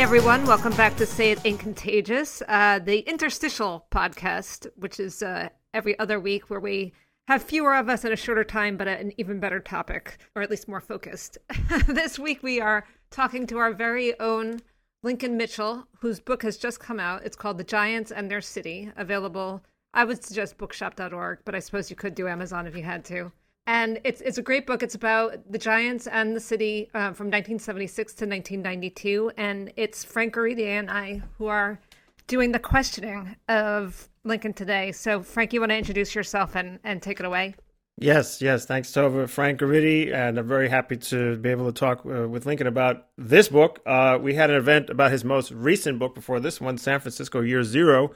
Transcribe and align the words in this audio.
Everyone. 0.00 0.46
Welcome 0.46 0.74
back 0.76 0.96
to 0.96 1.04
Say 1.04 1.32
It 1.32 1.40
Ain't 1.44 1.60
Contagious, 1.60 2.42
uh, 2.48 2.78
the 2.78 3.00
interstitial 3.00 3.84
podcast, 3.92 4.66
which 4.76 4.98
is 4.98 5.22
uh, 5.22 5.50
every 5.74 5.96
other 5.98 6.18
week 6.18 6.48
where 6.48 6.58
we 6.58 6.94
have 7.28 7.42
fewer 7.42 7.74
of 7.74 7.90
us 7.90 8.02
at 8.06 8.10
a 8.10 8.16
shorter 8.16 8.42
time, 8.42 8.78
but 8.78 8.88
an 8.88 9.12
even 9.18 9.40
better 9.40 9.60
topic, 9.60 10.16
or 10.34 10.40
at 10.40 10.50
least 10.50 10.68
more 10.68 10.80
focused. 10.80 11.36
this 11.86 12.18
week, 12.18 12.42
we 12.42 12.62
are 12.62 12.86
talking 13.10 13.46
to 13.48 13.58
our 13.58 13.74
very 13.74 14.18
own 14.18 14.60
Lincoln 15.02 15.36
Mitchell, 15.36 15.86
whose 16.00 16.18
book 16.18 16.44
has 16.44 16.56
just 16.56 16.80
come 16.80 16.98
out. 16.98 17.22
It's 17.26 17.36
called 17.36 17.58
The 17.58 17.64
Giants 17.64 18.10
and 18.10 18.30
Their 18.30 18.40
City, 18.40 18.90
available. 18.96 19.62
I 19.92 20.04
would 20.04 20.24
suggest 20.24 20.56
bookshop.org, 20.56 21.40
but 21.44 21.54
I 21.54 21.58
suppose 21.58 21.90
you 21.90 21.96
could 21.96 22.14
do 22.14 22.26
Amazon 22.26 22.66
if 22.66 22.74
you 22.74 22.84
had 22.84 23.04
to 23.04 23.32
and 23.70 24.00
it's 24.02 24.20
it's 24.20 24.36
a 24.36 24.42
great 24.42 24.66
book. 24.66 24.82
It's 24.82 24.96
about 24.96 25.38
the 25.48 25.56
Giants 25.56 26.08
and 26.08 26.34
the 26.34 26.40
city 26.40 26.90
uh, 26.92 27.12
from 27.12 27.28
1976 27.28 28.14
to 28.14 28.26
1992, 28.26 29.30
and 29.36 29.72
it's 29.76 30.02
Frank 30.02 30.34
Garidi 30.34 30.66
and 30.66 30.90
I 30.90 31.22
who 31.38 31.46
are 31.46 31.78
doing 32.26 32.50
the 32.50 32.58
questioning 32.58 33.36
of 33.48 34.08
Lincoln 34.24 34.54
today. 34.54 34.90
So, 34.90 35.22
Frank, 35.22 35.52
you 35.52 35.60
want 35.60 35.70
to 35.70 35.76
introduce 35.76 36.16
yourself 36.16 36.56
and 36.56 36.80
and 36.82 37.00
take 37.00 37.20
it 37.20 37.26
away? 37.26 37.54
Yes, 37.96 38.42
yes. 38.42 38.66
Thanks, 38.66 38.90
Tova. 38.90 39.28
Frank 39.28 39.60
Garidi, 39.60 40.12
and 40.12 40.36
I'm 40.36 40.48
very 40.48 40.68
happy 40.68 40.96
to 40.96 41.36
be 41.36 41.50
able 41.50 41.66
to 41.66 41.72
talk 41.72 42.04
uh, 42.04 42.26
with 42.26 42.46
Lincoln 42.46 42.66
about 42.66 43.06
this 43.16 43.48
book. 43.48 43.78
Uh, 43.86 44.18
we 44.20 44.34
had 44.34 44.50
an 44.50 44.56
event 44.56 44.90
about 44.90 45.12
his 45.12 45.24
most 45.24 45.52
recent 45.52 46.00
book 46.00 46.16
before 46.16 46.40
this 46.40 46.60
one, 46.60 46.76
San 46.76 46.98
Francisco 46.98 47.40
Year 47.40 47.62
Zero 47.62 48.10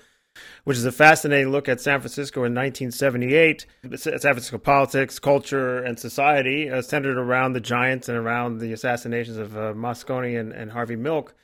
which 0.65 0.77
is 0.77 0.85
a 0.85 0.93
fascinating 0.93 1.51
look 1.51 1.69
at 1.69 1.81
San 1.81 2.01
Francisco 2.01 2.41
in 2.41 2.55
1978. 2.55 3.67
San 3.97 4.19
Francisco 4.19 4.59
politics, 4.59 5.19
culture, 5.19 5.79
and 5.79 5.99
society 5.99 6.71
uh, 6.71 6.83
centered 6.83 7.17
around 7.17 7.53
the 7.53 7.61
Giants 7.61 8.09
and 8.09 8.19
around 8.19 8.59
the 8.59 8.73
assassinations 8.73 9.37
of 9.37 9.57
uh, 9.57 9.73
Moscone 9.75 10.39
and, 10.39 10.53
and, 10.53 10.73
Harvey 10.73 10.97
Milk. 10.97 11.35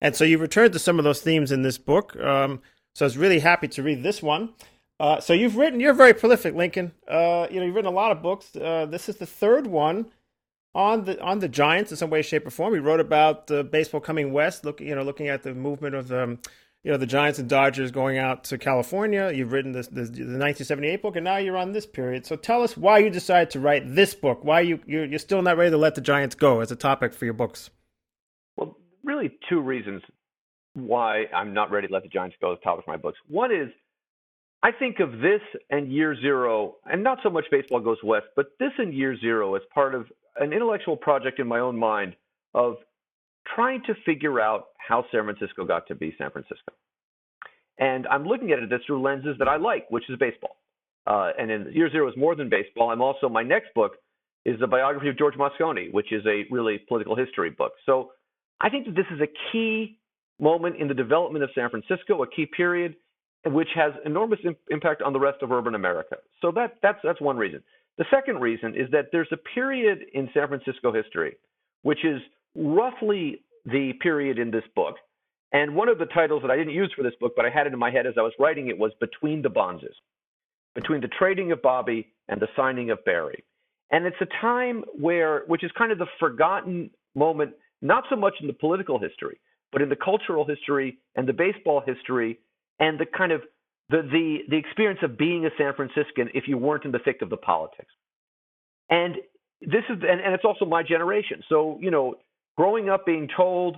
And 0.00 0.14
so 0.14 0.24
you 0.24 0.38
returned 0.38 0.72
to 0.74 0.78
some 0.78 0.98
of 0.98 1.04
those 1.04 1.22
themes 1.22 1.52
in 1.52 1.62
this 1.62 1.78
book. 1.78 2.16
Um, 2.16 2.60
so 2.94 3.04
I 3.04 3.06
was 3.06 3.18
really 3.18 3.40
happy 3.40 3.68
to 3.68 3.82
read 3.82 4.02
this 4.02 4.22
one. 4.22 4.50
Uh, 5.00 5.20
so 5.20 5.32
you've 5.32 5.56
written, 5.56 5.80
you're 5.80 5.94
very 5.94 6.14
prolific, 6.14 6.54
Lincoln. 6.54 6.92
Uh, 7.08 7.46
you 7.50 7.58
know, 7.58 7.66
you've 7.66 7.74
written 7.74 7.90
a 7.90 7.94
lot 7.94 8.12
of 8.12 8.22
books. 8.22 8.54
Uh, 8.54 8.86
this 8.86 9.08
is 9.08 9.16
the 9.16 9.26
third 9.26 9.66
one 9.66 10.06
on 10.74 11.04
the 11.04 11.20
on 11.20 11.38
the 11.38 11.48
Giants 11.48 11.90
in 11.90 11.96
some 11.96 12.10
way, 12.10 12.22
shape, 12.22 12.46
or 12.46 12.50
form. 12.50 12.74
You 12.74 12.80
wrote 12.80 13.00
about 13.00 13.46
the 13.46 13.64
baseball 13.64 14.00
coming 14.00 14.32
west, 14.32 14.64
looking 14.64 14.88
you 14.88 14.94
know 14.94 15.02
looking 15.02 15.28
at 15.28 15.42
the 15.42 15.54
movement 15.54 15.94
of 15.94 16.12
um, 16.12 16.38
you 16.84 16.92
know 16.92 16.98
the 16.98 17.06
Giants 17.06 17.38
and 17.38 17.48
Dodgers 17.48 17.90
going 17.90 18.18
out 18.18 18.44
to 18.44 18.58
California. 18.58 19.32
You've 19.34 19.52
written 19.52 19.72
this, 19.72 19.88
this, 19.88 20.10
the 20.10 20.20
1978 20.20 21.00
book, 21.00 21.16
and 21.16 21.24
now 21.24 21.38
you're 21.38 21.56
on 21.56 21.72
this 21.72 21.86
period. 21.86 22.26
So 22.26 22.36
tell 22.36 22.62
us 22.62 22.76
why 22.76 22.98
you 22.98 23.08
decided 23.08 23.50
to 23.50 23.60
write 23.60 23.94
this 23.94 24.14
book. 24.14 24.44
Why 24.44 24.60
you 24.60 24.78
you're, 24.86 25.06
you're 25.06 25.18
still 25.18 25.40
not 25.40 25.56
ready 25.56 25.70
to 25.70 25.78
let 25.78 25.94
the 25.94 26.02
Giants 26.02 26.34
go 26.34 26.60
as 26.60 26.70
a 26.70 26.76
topic 26.76 27.14
for 27.14 27.24
your 27.24 27.34
books? 27.34 27.70
Well, 28.56 28.76
really 29.02 29.32
two 29.48 29.60
reasons 29.60 30.02
why 30.74 31.24
I'm 31.34 31.54
not 31.54 31.70
ready 31.70 31.88
to 31.88 31.92
let 31.92 32.02
the 32.02 32.08
Giants 32.10 32.36
go 32.40 32.52
as 32.52 32.58
a 32.60 32.64
topic 32.64 32.84
for 32.84 32.90
my 32.90 32.98
books. 32.98 33.18
One 33.28 33.50
is 33.50 33.70
I 34.62 34.70
think 34.70 35.00
of 35.00 35.12
this 35.20 35.40
and 35.70 35.90
Year 35.90 36.14
Zero, 36.20 36.76
and 36.84 37.02
not 37.02 37.18
so 37.22 37.30
much 37.30 37.44
Baseball 37.50 37.80
Goes 37.80 37.98
West, 38.04 38.26
but 38.36 38.46
this 38.60 38.72
and 38.76 38.92
Year 38.92 39.18
Zero 39.18 39.54
as 39.54 39.62
part 39.72 39.94
of 39.94 40.06
an 40.38 40.52
intellectual 40.52 40.98
project 40.98 41.38
in 41.38 41.46
my 41.46 41.60
own 41.60 41.78
mind 41.78 42.14
of 42.52 42.76
trying 43.54 43.82
to 43.86 43.94
figure 44.06 44.40
out 44.40 44.66
how 44.78 45.04
San 45.12 45.24
Francisco 45.24 45.64
got 45.64 45.86
to 45.88 45.94
be 45.94 46.14
San 46.18 46.30
Francisco. 46.30 46.72
And 47.78 48.06
I'm 48.06 48.24
looking 48.24 48.52
at 48.52 48.58
it 48.58 48.70
through 48.86 49.02
lenses 49.02 49.36
that 49.38 49.48
I 49.48 49.56
like, 49.56 49.90
which 49.90 50.08
is 50.08 50.16
baseball. 50.18 50.56
Uh, 51.06 51.30
and 51.38 51.50
in 51.50 51.72
Year 51.72 51.90
Zero 51.90 52.08
is 52.08 52.16
more 52.16 52.34
than 52.34 52.48
baseball. 52.48 52.90
I'm 52.90 53.02
also, 53.02 53.28
my 53.28 53.42
next 53.42 53.74
book 53.74 53.92
is 54.44 54.58
the 54.60 54.66
biography 54.66 55.08
of 55.08 55.18
George 55.18 55.34
Moscone, 55.34 55.92
which 55.92 56.12
is 56.12 56.24
a 56.26 56.44
really 56.50 56.78
political 56.88 57.16
history 57.16 57.50
book. 57.50 57.72
So 57.84 58.12
I 58.60 58.70
think 58.70 58.86
that 58.86 58.94
this 58.94 59.06
is 59.12 59.20
a 59.20 59.28
key 59.52 59.98
moment 60.40 60.76
in 60.76 60.88
the 60.88 60.94
development 60.94 61.44
of 61.44 61.50
San 61.54 61.68
Francisco, 61.70 62.22
a 62.22 62.30
key 62.30 62.46
period, 62.46 62.96
which 63.46 63.68
has 63.74 63.92
enormous 64.06 64.38
impact 64.70 65.02
on 65.02 65.12
the 65.12 65.20
rest 65.20 65.42
of 65.42 65.52
urban 65.52 65.74
America. 65.74 66.16
So 66.40 66.50
that, 66.52 66.76
that's, 66.82 66.98
that's 67.04 67.20
one 67.20 67.36
reason. 67.36 67.62
The 67.98 68.06
second 68.10 68.40
reason 68.40 68.74
is 68.74 68.90
that 68.90 69.06
there's 69.12 69.28
a 69.32 69.36
period 69.36 69.98
in 70.14 70.28
San 70.34 70.48
Francisco 70.48 70.92
history, 70.92 71.36
which 71.82 72.04
is 72.04 72.20
roughly 72.54 73.42
the 73.64 73.92
period 74.00 74.38
in 74.38 74.50
this 74.50 74.64
book. 74.74 74.96
And 75.52 75.74
one 75.74 75.88
of 75.88 75.98
the 75.98 76.06
titles 76.06 76.42
that 76.42 76.50
I 76.50 76.56
didn't 76.56 76.74
use 76.74 76.92
for 76.96 77.02
this 77.02 77.14
book, 77.20 77.34
but 77.36 77.44
I 77.44 77.50
had 77.50 77.66
it 77.66 77.72
in 77.72 77.78
my 77.78 77.90
head 77.90 78.06
as 78.06 78.14
I 78.18 78.22
was 78.22 78.32
writing 78.38 78.68
it, 78.68 78.78
was 78.78 78.92
Between 79.00 79.40
the 79.40 79.48
Bonzes, 79.48 79.94
between 80.74 81.00
the 81.00 81.08
trading 81.08 81.52
of 81.52 81.62
Bobby 81.62 82.08
and 82.28 82.40
the 82.40 82.48
signing 82.56 82.90
of 82.90 83.04
Barry. 83.04 83.44
And 83.90 84.04
it's 84.06 84.16
a 84.20 84.26
time 84.40 84.84
where, 84.98 85.44
which 85.46 85.62
is 85.62 85.70
kind 85.78 85.92
of 85.92 85.98
the 85.98 86.06
forgotten 86.18 86.90
moment, 87.14 87.52
not 87.82 88.04
so 88.10 88.16
much 88.16 88.34
in 88.40 88.48
the 88.48 88.52
political 88.52 88.98
history, 88.98 89.38
but 89.70 89.82
in 89.82 89.88
the 89.88 89.96
cultural 89.96 90.44
history 90.44 90.98
and 91.14 91.28
the 91.28 91.32
baseball 91.32 91.82
history 91.86 92.38
and 92.80 92.98
the 92.98 93.06
kind 93.06 93.30
of 93.30 93.42
the, 93.90 94.02
the, 94.02 94.38
the 94.48 94.56
experience 94.56 95.00
of 95.02 95.16
being 95.16 95.46
a 95.46 95.50
San 95.58 95.74
Franciscan 95.74 96.30
if 96.34 96.48
you 96.48 96.58
weren't 96.58 96.84
in 96.84 96.90
the 96.92 96.98
thick 96.98 97.22
of 97.22 97.30
the 97.30 97.36
politics. 97.36 97.92
And 98.90 99.16
this 99.60 99.84
is, 99.88 99.98
and, 100.02 100.20
and 100.20 100.34
it's 100.34 100.44
also 100.44 100.64
my 100.64 100.82
generation. 100.82 101.42
So, 101.48 101.78
you 101.80 101.90
know, 101.90 102.16
growing 102.56 102.88
up 102.88 103.06
being 103.06 103.28
told, 103.36 103.76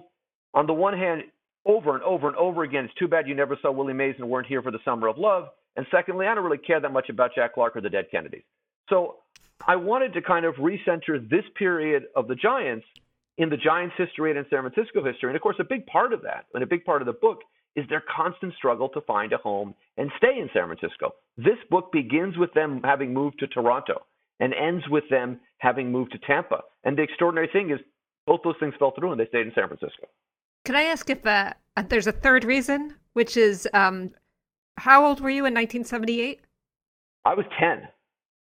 on 0.55 0.67
the 0.67 0.73
one 0.73 0.97
hand, 0.97 1.23
over 1.65 1.95
and 1.95 2.03
over 2.03 2.29
and 2.29 2.37
over 2.37 2.63
again, 2.63 2.85
it's 2.85 2.95
too 2.95 3.09
bad 3.09 3.27
you 3.27 3.35
never 3.35 3.59
saw 3.61 3.73
Willie 3.73 3.93
Mays 3.93 4.15
and 4.19 4.29
weren't 4.29 4.47
here 4.47 4.63
for 4.63 4.71
the 4.71 4.79
Summer 4.85 5.09
of 5.09 5.19
Love. 5.19 5.49
And 5.77 5.87
secondly, 5.91 6.27
I 6.27 6.35
don't 6.35 6.45
really 6.45 6.59
care 6.59 6.81
that 6.81 6.93
much 6.93 7.09
about 7.11 7.35
Jack 7.35 7.55
Clark 7.55 7.77
or 7.77 7.81
the 7.81 7.91
dead 7.91 8.07
Kennedys. 8.11 8.45
So 8.89 9.17
I 9.67 9.77
wanted 9.77 10.15
to 10.15 10.23
kind 10.23 10.47
of 10.47 10.55
recenter 10.57 11.29
this 11.29 11.45
period 11.59 12.05
of 12.15 12.29
the 12.29 12.35
Giants 12.35 12.87
in 13.39 13.51
the 13.51 13.57
Giants' 13.57 13.95
history 13.99 14.31
and 14.31 14.39
in 14.39 14.47
San 14.49 14.63
Francisco 14.63 15.05
history. 15.05 15.29
And 15.29 15.37
of 15.37 15.43
course, 15.43 15.57
a 15.59 15.65
big 15.65 15.87
part 15.87 16.13
of 16.13 16.23
that, 16.23 16.47
and 16.55 16.63
a 16.63 16.67
big 16.67 16.85
part 16.85 17.03
of 17.03 17.07
the 17.07 17.13
book, 17.13 17.41
is 17.75 17.85
their 17.91 18.03
constant 18.15 18.55
struggle 18.55 18.89
to 18.91 19.01
find 19.03 19.33
a 19.33 19.37
home 19.39 19.75
and 19.99 20.11
stay 20.17 20.39
in 20.39 20.49
San 20.55 20.67
Francisco. 20.67 21.15
This 21.37 21.59
book 21.69 21.93
begins 21.93 22.39
with 22.39 22.53
them 22.55 22.81
having 22.83 23.13
moved 23.13 23.39
to 23.41 23.47
Toronto 23.47 24.03
and 24.41 24.55
ends 24.55 24.85
with 24.89 25.05
them 25.11 25.41
having 25.59 25.93
moved 25.93 26.13
to 26.13 26.19
Tampa. 26.19 26.63
And 26.85 26.97
the 26.97 27.03
extraordinary 27.03 27.49
thing 27.53 27.71
is 27.71 27.81
both 28.27 28.41
those 28.43 28.57
things 28.61 28.75
fell 28.79 28.93
through 28.99 29.13
and 29.13 29.21
they 29.21 29.27
stayed 29.27 29.47
in 29.47 29.53
San 29.55 29.69
Francisco. 29.69 30.09
Can 30.65 30.75
I 30.75 30.83
ask 30.83 31.09
if 31.09 31.25
uh, 31.25 31.53
there's 31.89 32.07
a 32.07 32.13
third 32.13 32.45
reason, 32.45 32.95
which 33.13 33.37
is 33.37 33.69
um, 33.73 34.11
how 34.77 35.07
old 35.07 35.21
were 35.21 35.31
you 35.31 35.47
in 35.47 35.55
1978? 35.55 36.41
I 37.25 37.35
was 37.35 37.47
10. 37.59 37.89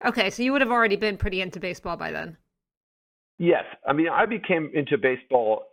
Okay, 0.05 0.29
so 0.29 0.43
you 0.43 0.51
would 0.51 0.61
have 0.61 0.71
already 0.71 0.95
been 0.95 1.17
pretty 1.17 1.41
into 1.41 1.59
baseball 1.59 1.97
by 1.97 2.11
then. 2.11 2.37
Yes. 3.39 3.65
I 3.85 3.93
mean, 3.93 4.09
I 4.09 4.25
became 4.25 4.71
into 4.73 4.97
baseball, 4.97 5.63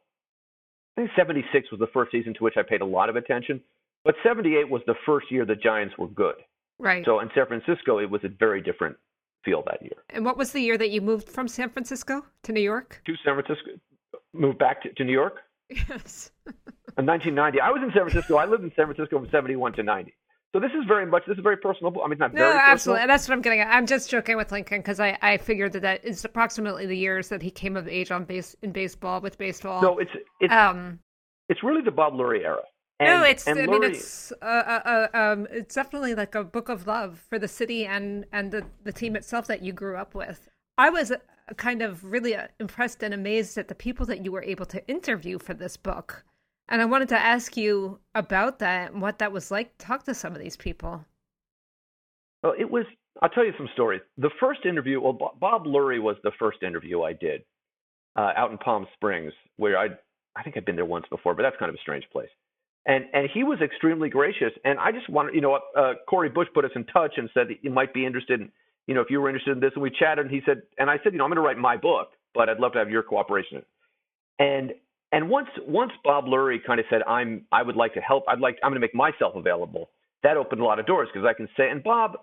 I 0.97 1.03
think 1.03 1.11
76 1.17 1.71
was 1.71 1.81
the 1.81 1.87
first 1.93 2.11
season 2.13 2.35
to 2.35 2.45
which 2.45 2.55
I 2.57 2.63
paid 2.63 2.81
a 2.81 2.87
lot 2.87 3.09
of 3.09 3.17
attention, 3.17 3.61
but 4.05 4.15
78 4.23 4.69
was 4.69 4.83
the 4.87 4.95
first 5.07 5.31
year 5.31 5.45
the 5.45 5.55
Giants 5.55 5.95
were 5.99 6.09
good. 6.09 6.37
Right. 6.79 7.05
So 7.05 7.21
in 7.21 7.31
San 7.35 7.47
Francisco, 7.47 7.99
it 7.99 8.11
was 8.11 8.23
a 8.25 8.29
very 8.29 8.61
different 8.61 8.97
field 9.45 9.65
that 9.67 9.83
year. 9.83 10.03
And 10.11 10.25
what 10.25 10.37
was 10.37 10.53
the 10.53 10.61
year 10.61 10.79
that 10.79 10.91
you 10.91 11.01
moved 11.01 11.29
from 11.29 11.49
San 11.49 11.69
Francisco 11.71 12.25
to 12.45 12.53
New 12.53 12.61
York? 12.61 13.01
To 13.07 13.15
San 13.25 13.35
Francisco, 13.35 13.71
moved 14.33 14.59
back 14.59 14.83
to, 14.83 14.93
to 14.95 15.05
New 15.05 15.13
York 15.13 15.41
Yes. 15.71 16.31
in 16.47 17.07
1990. 17.07 17.61
I 17.61 17.71
was 17.71 17.83
in 17.83 17.91
San 17.93 18.03
Francisco. 18.09 18.37
I 18.37 18.45
lived 18.47 18.65
in 18.65 18.73
San 18.77 18.87
Francisco 18.87 19.19
from 19.19 19.29
71 19.31 19.73
to 19.75 19.83
90. 19.83 20.15
So 20.53 20.61
this 20.61 20.71
is 20.71 20.85
very 20.87 21.05
much 21.05 21.25
this 21.27 21.37
is 21.37 21.43
very 21.43 21.57
personal. 21.57 21.93
I 22.01 22.05
mean, 22.05 22.13
it's 22.13 22.21
not 22.21 22.33
No, 22.33 22.39
very 22.43 22.53
personal. 22.53 22.73
absolutely. 22.73 23.07
That's 23.09 23.29
what 23.29 23.35
I'm 23.35 23.43
getting 23.43 23.61
at. 23.61 23.75
I'm 23.75 23.87
just 23.87 24.09
joking 24.09 24.37
with 24.37 24.53
Lincoln 24.53 24.79
because 24.79 25.01
I, 25.01 25.19
I 25.21 25.37
figured 25.39 25.73
that 25.73 25.83
that 25.83 26.05
is 26.05 26.25
approximately 26.25 26.87
the 26.87 26.97
years 26.97 27.29
that 27.31 27.43
he 27.43 27.51
came 27.51 27.77
of 27.77 27.89
age 27.89 28.13
on 28.13 28.25
base 28.25 28.55
in 28.63 28.71
baseball 28.71 29.21
with 29.21 29.37
baseball. 29.37 29.83
No, 29.83 29.99
it's 29.99 30.13
it's 30.41 30.53
um, 30.53 31.01
it's 31.49 31.65
really 31.65 31.83
the 31.83 31.91
Bob 31.91 32.13
Lurie 32.15 32.45
era. 32.45 32.63
And, 33.01 33.09
no, 33.09 33.25
it's. 33.25 33.49
I 33.49 33.55
mean, 33.55 33.83
it's. 33.83 34.33
Uh, 34.41 34.45
uh, 34.45 35.09
uh, 35.15 35.19
um, 35.19 35.49
it's 35.51 35.75
definitely 35.75 36.15
like 36.15 36.35
a 36.37 36.45
book 36.45 36.69
of 36.69 36.87
love 36.87 37.25
for 37.29 37.39
the 37.39 37.49
city 37.49 37.87
and 37.87 38.25
and 38.33 38.53
the 38.53 38.65
the 38.85 38.93
team 38.93 39.17
itself 39.17 39.47
that 39.49 39.63
you 39.63 39.73
grew 39.73 39.97
up 39.97 40.15
with. 40.15 40.49
I 40.79 40.91
was 40.91 41.11
uh, 41.11 41.17
kind 41.57 41.83
of 41.83 42.05
really 42.05 42.37
uh, 42.37 42.47
impressed 42.61 43.03
and 43.03 43.13
amazed 43.13 43.59
at 43.59 43.67
the 43.67 43.75
people 43.75 44.07
that 44.07 44.25
you 44.25 44.31
were 44.31 44.45
able 44.45 44.67
to 44.67 44.87
interview 44.87 45.41
for 45.41 45.55
this 45.55 45.77
book, 45.77 46.25
and 46.69 46.81
I 46.81 46.85
wanted 46.85 47.09
to 47.09 47.19
ask 47.19 47.57
you 47.57 47.99
about 48.15 48.61
that 48.61 48.93
and 48.93 49.03
what 49.03 49.19
that 49.19 49.33
was 49.33 49.51
like. 49.51 49.77
Talk 49.79 50.05
to 50.05 50.15
some 50.15 50.33
of 50.33 50.39
these 50.39 50.57
people. 50.57 51.05
Well, 52.45 52.55
it 52.57 52.71
was. 52.71 52.87
I'll 53.23 53.29
tell 53.29 53.45
you 53.45 53.55
some 53.57 53.69
stories. 53.75 54.03
The 54.19 54.31
first 54.39 54.67
interview, 54.67 55.01
well, 55.01 55.35
Bob 55.41 55.65
Lurie 55.65 56.03
was 56.03 56.17
the 56.23 56.33
first 56.39 56.63
interview 56.63 57.03
I 57.03 57.13
did 57.13 57.43
uh, 58.17 58.33
out 58.37 58.53
in 58.53 58.59
Palm 58.59 58.87
Springs, 58.95 59.33
where 59.57 59.77
I 59.77 59.89
I 60.37 60.43
think 60.45 60.57
I'd 60.57 60.65
been 60.65 60.77
there 60.77 60.85
once 60.85 61.07
before, 61.11 61.35
but 61.35 61.43
that's 61.43 61.57
kind 61.59 61.71
of 61.71 61.75
a 61.75 61.79
strange 61.79 62.05
place. 62.13 62.31
And 62.87 63.07
and 63.13 63.29
he 63.33 63.45
was 63.45 63.61
extremely 63.63 64.11
gracious. 64.11 64.53
And 64.65 64.79
I 64.79 64.93
just 64.93 65.09
wanted, 65.09 65.35
you 65.35 65.41
know, 65.41 65.59
uh, 65.77 65.95
Corey 66.09 66.29
Busch 66.29 66.49
put 66.53 66.65
us 66.65 66.71
in 66.75 66.85
touch 66.85 67.15
and 67.17 67.31
said 67.33 67.49
that 67.49 67.63
you 67.63 67.71
might 67.71 67.95
be 67.95 68.05
interested 68.05 68.41
in, 68.41 68.51
you 68.87 68.95
know, 68.95 69.01
if 69.01 69.09
you 69.11 69.21
were 69.21 69.29
interested 69.29 69.53
in 69.53 69.61
this. 69.61 69.73
And 69.75 69.83
we 69.83 69.91
chatted. 69.91 70.27
And 70.27 70.35
he 70.35 70.43
said, 70.45 70.63
and 70.79 70.91
I 70.91 70.99
said, 71.03 71.13
you 71.13 71.19
know, 71.19 71.25
I'm 71.25 71.31
going 71.31 71.37
to 71.37 71.43
write 71.43 71.57
my 71.57 71.77
book, 71.77 72.09
but 72.35 72.49
I'd 72.49 72.59
love 72.59 72.73
to 72.73 72.79
have 72.79 72.91
your 72.91 73.03
cooperation. 73.03 73.63
And 74.39 74.73
and 75.13 75.31
once 75.31 75.49
once 75.67 75.93
Bob 76.03 76.27
Lurie 76.27 76.59
kind 76.65 76.79
of 76.79 76.87
said, 76.91 77.03
I'm 77.07 77.47
I 77.53 77.63
would 77.63 77.77
like 77.77 77.95
to 77.95 78.01
help. 78.01 78.25
I'd 78.29 78.41
like 78.41 78.59
I'm 78.63 78.71
going 78.71 78.81
to 78.81 78.87
make 78.87 78.95
myself 78.95 79.35
available. 79.35 79.89
That 80.23 80.37
opened 80.37 80.61
a 80.61 80.65
lot 80.65 80.79
of 80.79 80.87
doors 80.87 81.09
because 81.13 81.27
I 81.27 81.33
can 81.35 81.49
say. 81.57 81.71
And 81.71 81.83
Bob 81.83 82.19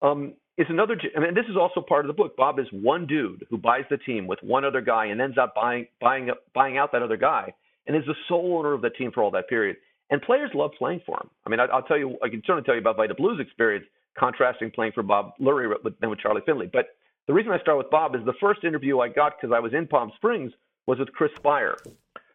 um, 0.00 0.34
is 0.56 0.66
another. 0.70 0.96
I 1.14 1.20
mean, 1.20 1.34
this 1.34 1.46
is 1.50 1.56
also 1.56 1.82
part 1.82 2.04
of 2.04 2.08
the 2.08 2.14
book. 2.14 2.36
Bob 2.36 2.58
is 2.58 2.66
one 2.72 3.06
dude 3.06 3.44
who 3.50 3.58
buys 3.58 3.84
the 3.90 3.98
team 3.98 4.26
with 4.26 4.38
one 4.42 4.64
other 4.64 4.80
guy 4.80 5.06
and 5.06 5.20
ends 5.20 5.36
up 5.36 5.54
buying 5.54 5.86
buying 6.00 6.30
buying 6.54 6.78
out 6.78 6.92
that 6.92 7.02
other 7.02 7.16
guy 7.16 7.52
and 7.86 7.96
is 7.96 8.04
the 8.06 8.14
sole 8.28 8.58
owner 8.58 8.72
of 8.72 8.82
the 8.82 8.90
team 8.90 9.10
for 9.12 9.22
all 9.22 9.30
that 9.32 9.48
period. 9.48 9.76
And 10.10 10.22
players 10.22 10.50
love 10.54 10.70
playing 10.78 11.02
for 11.04 11.16
him. 11.16 11.30
I 11.46 11.50
mean, 11.50 11.60
I, 11.60 11.64
I'll 11.64 11.82
tell 11.82 11.98
you, 11.98 12.16
I 12.22 12.28
can 12.28 12.42
certainly 12.46 12.62
tell 12.62 12.74
you 12.74 12.80
about 12.80 12.96
Vida 12.96 13.14
Blue's 13.14 13.40
experience 13.40 13.86
contrasting 14.18 14.70
playing 14.70 14.92
for 14.92 15.02
Bob 15.02 15.32
Lurie 15.40 15.68
with, 15.82 15.98
than 16.00 16.10
with 16.10 16.20
Charlie 16.20 16.42
Finley. 16.46 16.70
But 16.72 16.86
the 17.26 17.34
reason 17.34 17.52
I 17.52 17.58
start 17.58 17.78
with 17.78 17.90
Bob 17.90 18.14
is 18.14 18.24
the 18.24 18.34
first 18.40 18.64
interview 18.64 19.00
I 19.00 19.08
got 19.08 19.34
because 19.40 19.54
I 19.54 19.60
was 19.60 19.74
in 19.74 19.86
Palm 19.86 20.12
Springs 20.16 20.52
was 20.86 20.98
with 20.98 21.12
Chris 21.12 21.32
Speier, 21.38 21.74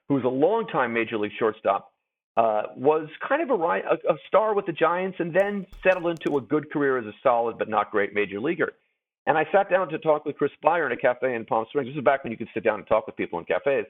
who's 0.09 0.23
a 0.25 0.29
longtime 0.29 0.93
major 0.93 1.17
league 1.17 1.31
shortstop, 1.39 1.93
uh, 2.37 2.63
was 2.75 3.07
kind 3.27 3.41
of 3.41 3.49
a, 3.49 3.63
a, 3.63 4.13
a 4.13 4.17
star 4.27 4.53
with 4.53 4.65
the 4.65 4.73
Giants, 4.73 5.17
and 5.19 5.33
then 5.33 5.65
settled 5.83 6.07
into 6.07 6.37
a 6.37 6.41
good 6.41 6.71
career 6.71 6.97
as 6.97 7.05
a 7.05 7.13
solid 7.23 7.57
but 7.57 7.69
not 7.69 7.91
great 7.91 8.13
major 8.13 8.39
leaguer. 8.39 8.73
And 9.27 9.37
I 9.37 9.45
sat 9.51 9.69
down 9.69 9.87
to 9.89 9.99
talk 9.99 10.25
with 10.25 10.37
Chris 10.37 10.51
Speier 10.63 10.85
in 10.85 10.91
a 10.91 10.97
cafe 10.97 11.35
in 11.35 11.45
Palm 11.45 11.65
Springs. 11.69 11.87
This 11.89 11.97
is 11.97 12.03
back 12.03 12.23
when 12.23 12.31
you 12.31 12.37
could 12.37 12.49
sit 12.53 12.63
down 12.63 12.79
and 12.79 12.87
talk 12.87 13.05
with 13.05 13.15
people 13.15 13.39
in 13.39 13.45
cafes. 13.45 13.85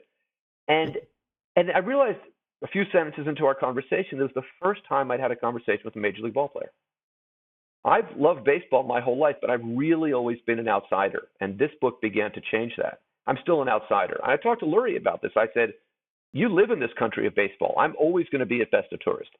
And 0.68 0.98
and 1.56 1.70
I 1.72 1.78
realized 1.78 2.18
a 2.62 2.68
few 2.68 2.84
sentences 2.92 3.26
into 3.26 3.44
our 3.44 3.54
conversation, 3.54 4.20
it 4.20 4.22
was 4.22 4.30
the 4.34 4.42
first 4.62 4.82
time 4.88 5.10
I'd 5.10 5.20
had 5.20 5.30
a 5.30 5.36
conversation 5.36 5.82
with 5.84 5.96
a 5.96 5.98
major 5.98 6.22
league 6.22 6.34
ball 6.34 6.48
player. 6.48 6.70
I've 7.84 8.16
loved 8.16 8.44
baseball 8.44 8.84
my 8.84 9.00
whole 9.00 9.18
life, 9.18 9.36
but 9.40 9.50
I've 9.50 9.64
really 9.64 10.12
always 10.12 10.38
been 10.46 10.60
an 10.60 10.68
outsider. 10.68 11.28
And 11.40 11.58
this 11.58 11.70
book 11.80 12.00
began 12.00 12.30
to 12.32 12.40
change 12.52 12.72
that. 12.78 13.00
I'm 13.26 13.38
still 13.42 13.62
an 13.62 13.68
outsider. 13.68 14.20
I 14.24 14.36
talked 14.36 14.60
to 14.60 14.66
Lurie 14.66 14.96
about 14.96 15.22
this. 15.22 15.32
I 15.36 15.46
said, 15.54 15.72
You 16.32 16.48
live 16.48 16.70
in 16.70 16.78
this 16.78 16.90
country 16.98 17.26
of 17.26 17.34
baseball. 17.34 17.74
I'm 17.78 17.94
always 17.98 18.26
going 18.30 18.40
to 18.40 18.46
be 18.46 18.62
at 18.62 18.70
best 18.70 18.92
a 18.92 18.98
tourist. 18.98 19.30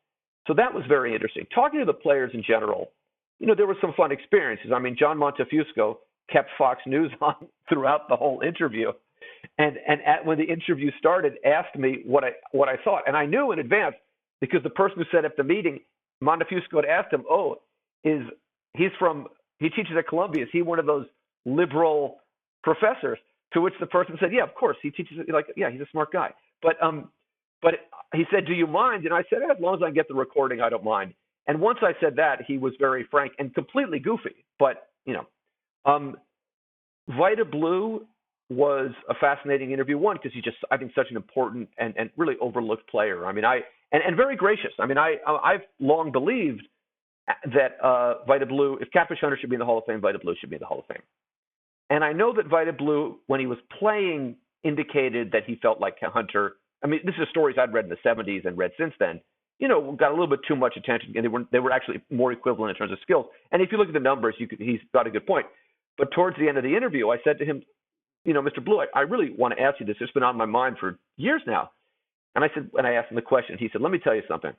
So 0.47 0.55
that 0.55 0.75
was 0.75 0.83
very 0.89 1.15
interesting. 1.15 1.47
Talking 1.55 1.81
to 1.81 1.87
the 1.87 1.93
players 1.93 2.33
in 2.35 2.43
general, 2.45 2.91
you 3.39 3.47
know, 3.47 3.55
there 3.55 3.67
were 3.67 3.77
some 3.81 3.95
fun 3.97 4.11
experiences. 4.11 4.73
I 4.75 4.81
mean, 4.81 4.97
John 4.99 5.19
Montefusco 5.19 5.97
kept 6.31 6.51
Fox 6.59 6.81
News 6.87 7.13
on 7.21 7.35
throughout 7.69 8.09
the 8.09 8.17
whole 8.17 8.41
interview. 8.41 8.93
And 9.59 9.77
and 9.87 10.01
at, 10.03 10.25
when 10.25 10.39
the 10.39 10.45
interview 10.45 10.91
started, 10.99 11.35
asked 11.45 11.77
me 11.77 12.03
what 12.05 12.25
I 12.25 12.31
what 12.53 12.69
I 12.69 12.77
thought, 12.85 13.03
and 13.07 13.17
I 13.17 13.27
knew 13.27 13.53
in 13.53 13.59
advance 13.59 13.95
because 14.41 14.63
the 14.63 14.71
person 14.71 14.99
who 14.99 15.05
set 15.17 15.25
up 15.25 15.37
the 15.37 15.45
meeting, 15.45 15.81
Montefusco 16.23 16.77
had 16.77 16.85
asked 16.87 17.13
him, 17.13 17.25
"Oh, 17.29 17.57
is 18.03 18.23
he's 18.75 18.91
from 18.99 19.29
he 19.59 19.69
teaches 19.69 19.93
at 19.99 20.09
Columbia? 20.09 20.45
Is 20.45 20.49
he 20.53 20.63
one 20.63 20.79
of 20.79 20.87
those 20.87 21.07
liberal 21.45 22.19
professors?" 22.63 23.19
To 23.53 23.61
which 23.61 23.75
the 23.79 23.87
person 23.87 24.17
said, 24.19 24.33
"Yeah, 24.33 24.45
of 24.45 24.55
course. 24.55 24.79
He 24.83 24.91
teaches 24.91 25.19
like 25.29 25.47
yeah, 25.57 25.71
he's 25.71 25.83
a 25.83 25.87
smart 25.91 26.13
guy." 26.13 26.33
But 26.63 26.83
um, 26.83 27.11
but 27.61 27.75
he 28.15 28.25
said, 28.33 28.47
"Do 28.47 28.55
you 28.55 28.67
mind?" 28.67 29.05
And 29.05 29.13
I 29.13 29.23
said, 29.29 29.41
"As 29.43 29.61
long 29.61 29.75
as 29.75 29.83
I 29.83 29.91
get 29.91 30.09
the 30.09 30.15
recording, 30.15 30.63
I 30.63 30.71
don't 30.71 30.85
mind." 30.85 31.13
And 31.47 31.61
once 31.61 31.79
I 31.83 31.93
said 32.01 32.17
that, 32.17 32.43
he 32.47 32.57
was 32.57 32.73
very 32.79 33.07
frank 33.11 33.33
and 33.39 33.55
completely 33.55 33.99
goofy. 33.99 34.45
But 34.59 34.89
you 35.05 35.13
know, 35.13 35.27
um, 35.85 36.17
Vida 37.09 37.45
Blue 37.45 38.07
was 38.57 38.91
a 39.09 39.15
fascinating 39.15 39.73
interview. 39.73 39.99
One, 39.99 40.17
because 40.17 40.33
he's 40.33 40.45
just 40.45 40.57
I 40.71 40.77
think 40.77 40.93
such 40.95 41.09
an 41.11 41.17
important 41.17 41.69
and, 41.79 41.95
and 41.97 42.11
really 42.17 42.35
overlooked 42.41 42.89
player. 42.91 43.27
I 43.27 43.33
mean, 43.33 43.45
I 43.45 43.61
and, 43.93 44.03
and 44.07 44.17
very 44.17 44.37
gracious. 44.37 44.73
I 44.79 44.87
mean, 44.87 44.99
I 44.99 45.17
I've 45.27 45.63
long 45.81 46.13
believed 46.13 46.63
that 47.55 47.79
uh, 47.83 48.25
Vida 48.27 48.47
Blue, 48.47 48.79
if 48.81 48.91
Catfish 48.91 49.19
Hunter 49.21 49.39
should 49.41 49.51
be 49.51 49.57
in 49.57 49.61
the 49.61 49.67
Hall 49.67 49.79
of 49.79 49.85
Fame, 49.87 50.01
Vida 50.01 50.19
Blue 50.19 50.35
should 50.41 50.51
be 50.51 50.57
in 50.57 50.61
the 50.61 50.67
Hall 50.67 50.81
of 50.81 50.87
Fame. 50.87 51.03
And 51.91 52.03
I 52.03 52.13
know 52.13 52.33
that 52.35 52.49
Vida 52.49 52.73
Blue, 52.73 53.19
when 53.27 53.39
he 53.39 53.47
was 53.47 53.59
playing, 53.79 54.37
indicated 54.65 55.31
that 55.33 55.45
he 55.47 55.57
felt 55.57 55.81
like 55.81 55.97
Hunter. 56.01 56.55
I 56.83 56.87
mean, 56.87 57.01
this 57.05 57.15
is 57.21 57.29
stories 57.31 57.57
I'd 57.59 57.73
read 57.73 57.85
in 57.85 57.91
the 57.91 57.97
70s 58.05 58.45
and 58.47 58.57
read 58.57 58.73
since 58.79 58.95
then. 58.99 59.21
You 59.59 59.69
know, 59.69 59.93
got 59.93 60.09
a 60.09 60.15
little 60.15 60.27
bit 60.27 60.41
too 60.49 60.57
much 60.57 60.77
attention, 60.77 61.13
and 61.15 61.25
they 61.25 61.29
were 61.29 61.45
they 61.53 61.61
were 61.61 61.71
actually 61.71 62.03
more 62.11 62.33
equivalent 62.33 62.71
in 62.71 62.77
terms 62.77 62.93
of 62.93 62.99
skills. 63.03 63.27
And 63.53 63.63
if 63.63 63.71
you 63.71 63.79
look 63.79 63.89
at 63.89 63.95
the 63.95 64.01
numbers, 64.01 64.35
you 64.39 64.49
could, 64.49 64.59
he's 64.59 64.81
got 64.93 65.07
a 65.07 65.11
good 65.11 65.27
point. 65.27 65.47
But 65.99 66.11
towards 66.13 66.37
the 66.39 66.49
end 66.49 66.59
of 66.59 66.65
the 66.65 66.75
interview, 66.75 67.11
I 67.11 67.19
said 67.23 67.39
to 67.39 67.45
him, 67.45 67.63
you 68.25 68.33
know, 68.33 68.43
Mr. 68.43 68.65
Blue, 68.65 68.81
I, 68.81 68.87
I 68.95 69.01
really 69.03 69.35
want 69.37 69.55
to 69.57 69.63
ask 69.63 69.81
you 69.81 69.87
this. 69.87 69.97
It's 70.01 70.13
been 70.13 70.23
on 70.23 70.37
my 70.37 70.47
mind 70.47 70.77
for 70.79 70.99
years 71.17 71.43
now. 71.47 71.71
And 72.35 72.45
I 72.45 72.49
said, 72.55 72.71
and 72.75 72.87
I 72.87 72.93
asked 72.93 73.11
him 73.11 73.17
the 73.17 73.23
question, 73.23 73.57
he 73.59 73.69
said, 73.73 73.81
let 73.83 73.93
me 73.93 73.99
tell 73.99 74.15
you 74.15 74.23
something. 74.29 74.53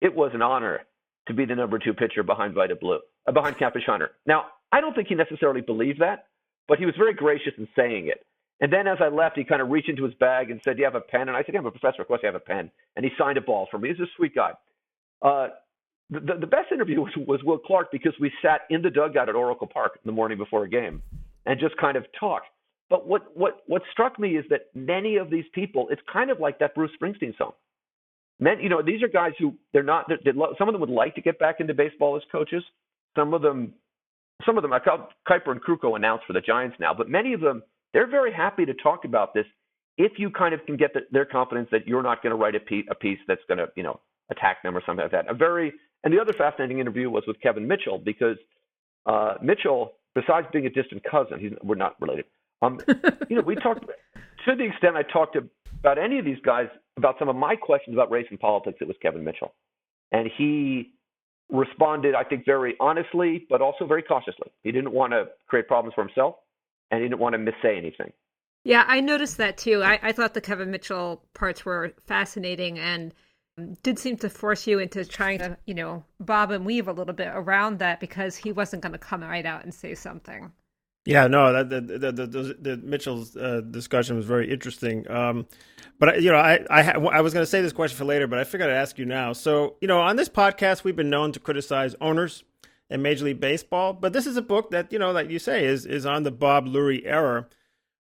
It 0.00 0.14
was 0.14 0.30
an 0.34 0.42
honor 0.42 0.80
to 1.28 1.34
be 1.34 1.44
the 1.44 1.54
number 1.54 1.78
two 1.78 1.92
pitcher 1.92 2.22
behind 2.22 2.54
Vida 2.54 2.74
Blue, 2.74 3.00
uh, 3.26 3.32
behind 3.32 3.58
Catfish 3.58 3.84
Hunter. 3.86 4.12
Now, 4.26 4.46
I 4.72 4.80
don't 4.80 4.94
think 4.94 5.08
he 5.08 5.14
necessarily 5.14 5.60
believed 5.60 6.00
that, 6.00 6.26
but 6.66 6.78
he 6.78 6.86
was 6.86 6.94
very 6.96 7.14
gracious 7.14 7.52
in 7.58 7.68
saying 7.76 8.08
it. 8.08 8.24
And 8.60 8.72
then 8.72 8.86
as 8.86 8.98
I 9.00 9.08
left, 9.08 9.36
he 9.36 9.44
kind 9.44 9.60
of 9.60 9.70
reached 9.70 9.88
into 9.88 10.04
his 10.04 10.14
bag 10.14 10.50
and 10.50 10.60
said, 10.62 10.76
"Do 10.76 10.80
you 10.80 10.84
have 10.84 10.94
a 10.94 11.00
pen?" 11.00 11.22
And 11.22 11.36
I 11.36 11.42
said, 11.42 11.54
"Yeah, 11.54 11.60
I'm 11.60 11.66
a 11.66 11.70
professor. 11.72 12.02
Of 12.02 12.08
course, 12.08 12.20
I 12.22 12.26
have 12.26 12.36
a 12.36 12.40
pen." 12.40 12.70
And 12.94 13.04
he 13.04 13.10
signed 13.18 13.36
a 13.36 13.40
ball 13.40 13.66
for 13.70 13.78
me. 13.78 13.88
He's 13.88 13.98
a 13.98 14.06
sweet 14.16 14.36
guy. 14.36 14.52
Uh, 15.20 15.48
the, 16.10 16.20
the, 16.20 16.34
the 16.40 16.46
best 16.46 16.70
interview 16.72 17.00
was, 17.02 17.12
was 17.26 17.40
Will 17.42 17.58
Clark 17.58 17.90
because 17.90 18.14
we 18.20 18.30
sat 18.40 18.62
in 18.70 18.82
the 18.82 18.90
dugout 18.90 19.28
at 19.28 19.34
Oracle 19.34 19.66
Park 19.66 19.98
the 20.04 20.12
morning 20.12 20.38
before 20.38 20.62
a 20.62 20.68
game 20.68 21.02
and 21.44 21.58
just 21.58 21.76
kind 21.76 21.96
of 21.96 22.04
talked. 22.18 22.46
But 22.92 23.08
what 23.08 23.34
what 23.34 23.62
what 23.68 23.80
struck 23.90 24.18
me 24.18 24.36
is 24.36 24.44
that 24.50 24.66
many 24.74 25.16
of 25.16 25.30
these 25.30 25.46
people, 25.54 25.88
it's 25.90 26.02
kind 26.12 26.30
of 26.30 26.40
like 26.40 26.58
that 26.58 26.74
Bruce 26.74 26.90
Springsteen 27.02 27.34
song. 27.38 27.52
Men, 28.38 28.60
you 28.60 28.68
know, 28.68 28.82
these 28.82 29.02
are 29.02 29.08
guys 29.08 29.32
who 29.38 29.54
they're 29.72 29.82
not. 29.82 30.08
They're, 30.08 30.18
they're, 30.22 30.34
some 30.58 30.68
of 30.68 30.74
them 30.74 30.80
would 30.82 30.90
like 30.90 31.14
to 31.14 31.22
get 31.22 31.38
back 31.38 31.60
into 31.60 31.72
baseball 31.72 32.16
as 32.16 32.22
coaches. 32.30 32.62
Some 33.16 33.32
of 33.32 33.40
them, 33.40 33.72
some 34.44 34.58
of 34.58 34.62
them. 34.62 34.74
I 34.74 34.78
call 34.78 35.08
Kuiper 35.26 35.52
and 35.52 35.62
Krukow 35.62 35.96
announced 35.96 36.26
for 36.26 36.34
the 36.34 36.42
Giants 36.42 36.76
now, 36.78 36.92
but 36.92 37.08
many 37.08 37.32
of 37.32 37.40
them 37.40 37.62
they're 37.94 38.06
very 38.06 38.30
happy 38.30 38.66
to 38.66 38.74
talk 38.74 39.06
about 39.06 39.32
this 39.32 39.46
if 39.96 40.12
you 40.18 40.28
kind 40.30 40.52
of 40.52 40.60
can 40.66 40.76
get 40.76 40.92
the, 40.92 41.00
their 41.12 41.24
confidence 41.24 41.68
that 41.72 41.86
you're 41.86 42.02
not 42.02 42.22
going 42.22 42.32
to 42.32 42.36
write 42.36 42.54
a 42.54 42.60
piece, 42.60 42.84
a 42.90 42.94
piece 42.94 43.20
that's 43.26 43.40
going 43.48 43.56
to 43.56 43.68
you 43.74 43.84
know 43.84 44.00
attack 44.30 44.62
them 44.62 44.76
or 44.76 44.82
something 44.84 45.02
like 45.02 45.12
that. 45.12 45.30
A 45.30 45.34
very 45.34 45.72
and 46.04 46.12
the 46.12 46.20
other 46.20 46.34
fascinating 46.34 46.78
interview 46.78 47.08
was 47.08 47.24
with 47.26 47.40
Kevin 47.40 47.66
Mitchell 47.66 47.96
because 47.96 48.36
uh, 49.06 49.36
Mitchell, 49.42 49.92
besides 50.14 50.46
being 50.52 50.66
a 50.66 50.70
distant 50.70 51.02
cousin, 51.10 51.40
he's 51.40 51.52
we're 51.62 51.74
not 51.74 51.98
related. 51.98 52.26
Um, 52.62 52.80
you 53.28 53.36
know, 53.36 53.42
we 53.42 53.56
talked 53.56 53.84
to 53.84 54.56
the 54.56 54.64
extent 54.64 54.96
I 54.96 55.02
talked 55.02 55.36
about 55.36 55.98
any 55.98 56.18
of 56.18 56.24
these 56.24 56.38
guys 56.44 56.68
about 56.96 57.16
some 57.18 57.28
of 57.28 57.36
my 57.36 57.56
questions 57.56 57.94
about 57.94 58.10
race 58.10 58.26
and 58.30 58.38
politics. 58.38 58.78
It 58.80 58.88
was 58.88 58.96
Kevin 59.02 59.24
Mitchell, 59.24 59.52
and 60.12 60.30
he 60.38 60.92
responded, 61.50 62.14
I 62.14 62.24
think, 62.24 62.46
very 62.46 62.76
honestly, 62.80 63.46
but 63.50 63.60
also 63.60 63.86
very 63.86 64.02
cautiously. 64.02 64.50
He 64.62 64.72
didn't 64.72 64.92
want 64.92 65.12
to 65.12 65.26
create 65.48 65.68
problems 65.68 65.94
for 65.94 66.04
himself, 66.04 66.36
and 66.90 67.02
he 67.02 67.08
didn't 67.08 67.20
want 67.20 67.34
to 67.34 67.38
missay 67.38 67.76
anything. 67.76 68.12
Yeah, 68.64 68.84
I 68.86 69.00
noticed 69.00 69.38
that 69.38 69.58
too. 69.58 69.82
I, 69.82 69.98
I 70.02 70.12
thought 70.12 70.34
the 70.34 70.40
Kevin 70.40 70.70
Mitchell 70.70 71.24
parts 71.34 71.64
were 71.64 71.92
fascinating 72.06 72.78
and 72.78 73.12
did 73.82 73.98
seem 73.98 74.16
to 74.18 74.30
force 74.30 74.66
you 74.66 74.78
into 74.78 75.04
trying 75.04 75.38
to, 75.40 75.56
you 75.66 75.74
know, 75.74 76.04
bob 76.20 76.52
and 76.52 76.64
weave 76.64 76.88
a 76.88 76.92
little 76.92 77.12
bit 77.12 77.28
around 77.32 77.80
that 77.80 78.00
because 78.00 78.36
he 78.36 78.52
wasn't 78.52 78.82
going 78.82 78.92
to 78.92 78.98
come 78.98 79.22
right 79.22 79.44
out 79.44 79.64
and 79.64 79.74
say 79.74 79.94
something. 79.94 80.52
Yeah, 81.04 81.26
no, 81.26 81.52
that 81.52 81.68
the 81.68 81.80
the 81.80 82.12
the, 82.12 82.26
the, 82.26 82.56
the 82.60 82.76
Mitchell's 82.76 83.36
uh, 83.36 83.60
discussion 83.68 84.16
was 84.16 84.24
very 84.24 84.50
interesting. 84.50 85.10
Um, 85.10 85.46
but 85.98 86.22
you 86.22 86.30
know, 86.30 86.38
I 86.38 86.64
I, 86.70 86.82
ha- 86.82 87.08
I 87.08 87.20
was 87.20 87.32
going 87.34 87.42
to 87.42 87.50
say 87.50 87.60
this 87.60 87.72
question 87.72 87.96
for 87.98 88.04
later, 88.04 88.26
but 88.26 88.38
I 88.38 88.44
figured 88.44 88.70
I'd 88.70 88.76
ask 88.76 88.98
you 88.98 89.04
now. 89.04 89.32
So, 89.32 89.76
you 89.80 89.88
know, 89.88 90.00
on 90.00 90.16
this 90.16 90.28
podcast, 90.28 90.84
we've 90.84 90.96
been 90.96 91.10
known 91.10 91.32
to 91.32 91.40
criticize 91.40 91.96
owners 92.00 92.44
in 92.88 93.02
Major 93.02 93.24
League 93.24 93.40
Baseball. 93.40 93.92
But 93.94 94.12
this 94.12 94.26
is 94.26 94.36
a 94.36 94.42
book 94.42 94.70
that 94.70 94.92
you 94.92 94.98
know, 94.98 95.10
like 95.10 95.28
you 95.28 95.40
say, 95.40 95.64
is 95.64 95.86
is 95.86 96.06
on 96.06 96.22
the 96.22 96.30
Bob 96.30 96.66
Lurie 96.66 97.02
era. 97.04 97.48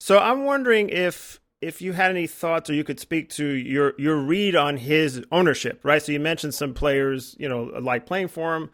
So 0.02 0.18
I'm 0.20 0.44
wondering 0.44 0.90
if 0.90 1.40
if 1.62 1.82
you 1.82 1.94
had 1.94 2.12
any 2.12 2.28
thoughts 2.28 2.70
or 2.70 2.74
you 2.74 2.84
could 2.84 3.00
speak 3.00 3.30
to 3.32 3.46
your 3.46 3.94
your 3.98 4.18
read 4.18 4.56
on 4.56 4.76
his 4.76 5.24
ownership, 5.32 5.82
right? 5.84 6.02
So 6.02 6.12
you 6.12 6.20
mentioned 6.20 6.54
some 6.54 6.74
players, 6.74 7.36
you 7.40 7.48
know, 7.48 7.64
like 7.82 8.06
playing 8.06 8.28
for 8.30 8.56
him. 8.56 8.70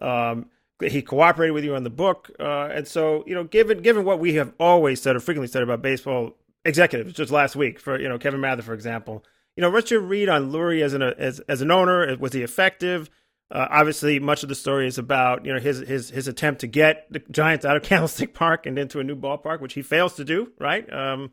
Um, 0.00 0.46
he 0.80 1.02
cooperated 1.02 1.54
with 1.54 1.64
you 1.64 1.74
on 1.76 1.84
the 1.84 1.90
book, 1.90 2.30
uh, 2.40 2.68
and 2.72 2.86
so 2.86 3.24
you 3.26 3.34
know, 3.34 3.44
given 3.44 3.78
given 3.78 4.04
what 4.04 4.18
we 4.18 4.34
have 4.34 4.52
always 4.58 5.00
said 5.00 5.16
or 5.16 5.20
frequently 5.20 5.48
said 5.48 5.62
about 5.62 5.82
baseball 5.82 6.36
executives, 6.64 7.12
just 7.12 7.30
last 7.30 7.56
week 7.56 7.78
for 7.78 8.00
you 8.00 8.08
know 8.08 8.18
Kevin 8.18 8.40
Mather, 8.40 8.62
for 8.62 8.74
example, 8.74 9.24
you 9.56 9.60
know, 9.60 9.70
what's 9.70 9.90
your 9.90 10.00
read 10.00 10.28
on 10.28 10.50
Lurie 10.50 10.82
as 10.82 10.94
an 10.94 11.02
as 11.02 11.40
as 11.40 11.62
an 11.62 11.70
owner? 11.70 12.16
Was 12.18 12.32
he 12.32 12.42
effective? 12.42 13.08
Uh, 13.50 13.68
obviously, 13.70 14.18
much 14.18 14.42
of 14.42 14.48
the 14.48 14.54
story 14.54 14.86
is 14.86 14.98
about 14.98 15.44
you 15.46 15.52
know 15.52 15.60
his 15.60 15.78
his 15.80 16.10
his 16.10 16.26
attempt 16.26 16.60
to 16.62 16.66
get 16.66 17.06
the 17.10 17.20
Giants 17.30 17.64
out 17.64 17.76
of 17.76 17.82
Candlestick 17.84 18.34
Park 18.34 18.66
and 18.66 18.78
into 18.78 19.00
a 19.00 19.04
new 19.04 19.16
ballpark, 19.16 19.60
which 19.60 19.74
he 19.74 19.82
fails 19.82 20.14
to 20.14 20.24
do. 20.24 20.52
Right. 20.58 20.90
Um, 20.92 21.30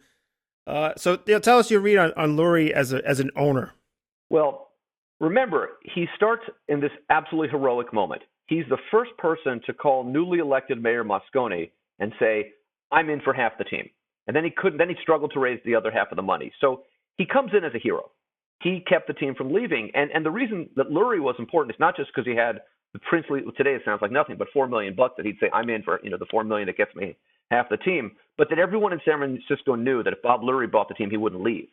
uh, 0.68 0.94
so 0.98 1.14
you 1.26 1.34
know, 1.34 1.40
tell 1.40 1.58
us 1.58 1.72
your 1.72 1.82
read 1.82 1.98
on, 1.98 2.14
on 2.14 2.38
Lurie 2.38 2.72
as 2.72 2.94
a 2.94 3.06
as 3.08 3.20
an 3.20 3.32
owner. 3.36 3.72
Well, 4.30 4.70
remember 5.20 5.70
he 5.84 6.06
starts 6.16 6.44
in 6.68 6.80
this 6.80 6.92
absolutely 7.10 7.50
heroic 7.50 7.92
moment. 7.92 8.22
He's 8.52 8.66
the 8.70 8.78
first 8.92 9.12
person 9.18 9.62
to 9.66 9.74
call 9.74 10.04
newly 10.04 10.40
elected 10.40 10.84
Mayor 10.84 11.06
Moscone 11.06 11.72
and 12.00 12.14
say, 12.20 12.52
"I'm 12.92 13.10
in 13.10 13.22
for 13.22 13.34
half 13.34 13.58
the 13.58 13.64
team," 13.64 13.90
and 14.28 14.36
then 14.36 14.44
he 14.44 14.52
couldn't. 14.52 14.78
Then 14.78 14.90
he 14.90 14.96
struggled 15.02 15.32
to 15.34 15.40
raise 15.40 15.62
the 15.64 15.76
other 15.76 15.90
half 15.90 16.12
of 16.12 16.18
the 16.18 16.22
money. 16.22 16.52
So 16.60 16.84
he 17.18 17.26
comes 17.26 17.54
in 17.54 17.64
as 17.64 17.74
a 17.74 17.80
hero 17.80 18.12
he 18.62 18.80
kept 18.88 19.08
the 19.08 19.14
team 19.14 19.36
from 19.36 19.54
leaving. 19.54 19.92
And 19.94 20.12
and 20.12 20.26
the 20.26 20.32
reason 20.32 20.70
that 20.76 20.90
Lurie 20.90 21.22
was 21.22 21.36
important 21.40 21.76
is 21.76 21.80
not 21.80 21.96
just 21.96 22.12
because 22.14 22.28
he 22.28 22.36
had 22.36 22.62
the 22.94 23.00
princely 23.00 23.42
today 23.58 23.76
it 23.76 23.82
sounds 23.86 24.02
like 24.02 24.12
nothing, 24.12 24.38
but 24.38 24.48
four 24.54 24.68
million 24.68 24.96
bucks 24.96 25.16
that 25.18 25.26
he'd 25.26 25.38
say 25.40 25.50
I'm 25.54 25.70
in 25.70 25.84
for 25.84 26.00
you 26.04 26.10
know 26.10 26.18
the 26.18 26.28
four 26.30 26.44
million 26.44 26.68
that 26.68 26.78
gets 26.78 26.96
me 26.96 27.18
half 27.50 27.70
the 27.70 27.78
team, 27.78 28.12
but 28.38 28.50
that 28.50 28.60
everyone 28.60 28.94
in 28.94 29.02
San 29.04 29.18
Francisco 29.18 29.76
knew 29.76 30.04
that 30.04 30.14
if 30.14 30.22
Bob 30.22 30.42
Lurie 30.42 30.72
bought 30.72 30.88
the 30.88 30.94
team, 30.94 31.10
he 31.10 31.18
wouldn't 31.18 31.44
leave. 31.44 31.68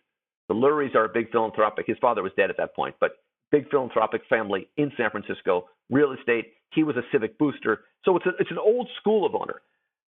The 0.49 0.55
Luries 0.55 0.95
are 0.95 1.05
a 1.05 1.09
big 1.09 1.31
philanthropic. 1.31 1.87
His 1.87 1.99
father 2.01 2.23
was 2.23 2.33
dead 2.37 2.51
at 2.51 2.57
that 2.57 2.75
point, 2.75 2.97
but 3.01 3.13
big 3.51 3.69
philanthropic 3.71 4.23
family 4.29 4.69
in 4.77 4.93
San 4.97 5.11
Francisco, 5.11 5.67
real 5.91 6.13
estate. 6.13 6.55
He 6.75 6.83
was 6.83 6.97
a 6.97 7.03
civic 7.13 7.39
booster, 7.39 7.81
so 8.05 8.17
it's 8.17 8.27
a, 8.27 8.31
it's 8.39 8.51
an 8.51 8.59
old 8.59 8.89
school 9.01 9.25
of 9.25 9.35
owner. 9.35 9.63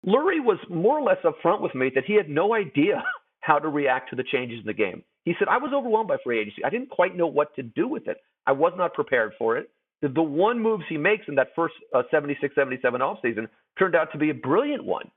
Lurie 0.06 0.42
was 0.42 0.58
more 0.68 0.98
or 0.98 1.02
less 1.02 1.18
upfront 1.24 1.60
with 1.60 1.74
me 1.74 1.90
that 1.94 2.04
he 2.06 2.14
had 2.14 2.28
no 2.28 2.54
idea 2.54 3.02
how 3.40 3.58
to 3.58 3.68
react 3.68 4.10
to 4.10 4.16
the 4.16 4.24
changes 4.24 4.60
in 4.60 4.66
the 4.66 4.74
game. 4.74 5.02
He 5.24 5.34
said, 5.38 5.48
I 5.48 5.58
was 5.58 5.72
overwhelmed 5.74 6.08
by 6.08 6.16
free 6.24 6.40
agency. 6.40 6.64
I 6.64 6.70
didn't 6.70 6.90
quite 6.90 7.16
know 7.16 7.26
what 7.26 7.54
to 7.56 7.62
do 7.62 7.86
with 7.86 8.08
it. 8.08 8.18
I 8.46 8.52
was 8.52 8.72
not 8.76 8.94
prepared 8.94 9.32
for 9.38 9.56
it. 9.56 9.70
The, 10.02 10.08
the 10.08 10.22
one 10.22 10.60
moves 10.60 10.84
he 10.88 10.96
makes 10.96 11.24
in 11.28 11.34
that 11.34 11.48
first 11.54 11.74
uh, 11.94 12.02
76 12.10 12.54
77 12.54 13.00
offseason 13.00 13.48
turned 13.78 13.94
out 13.94 14.10
to 14.12 14.18
be 14.18 14.30
a 14.30 14.34
brilliant 14.34 14.84
one 14.84 15.10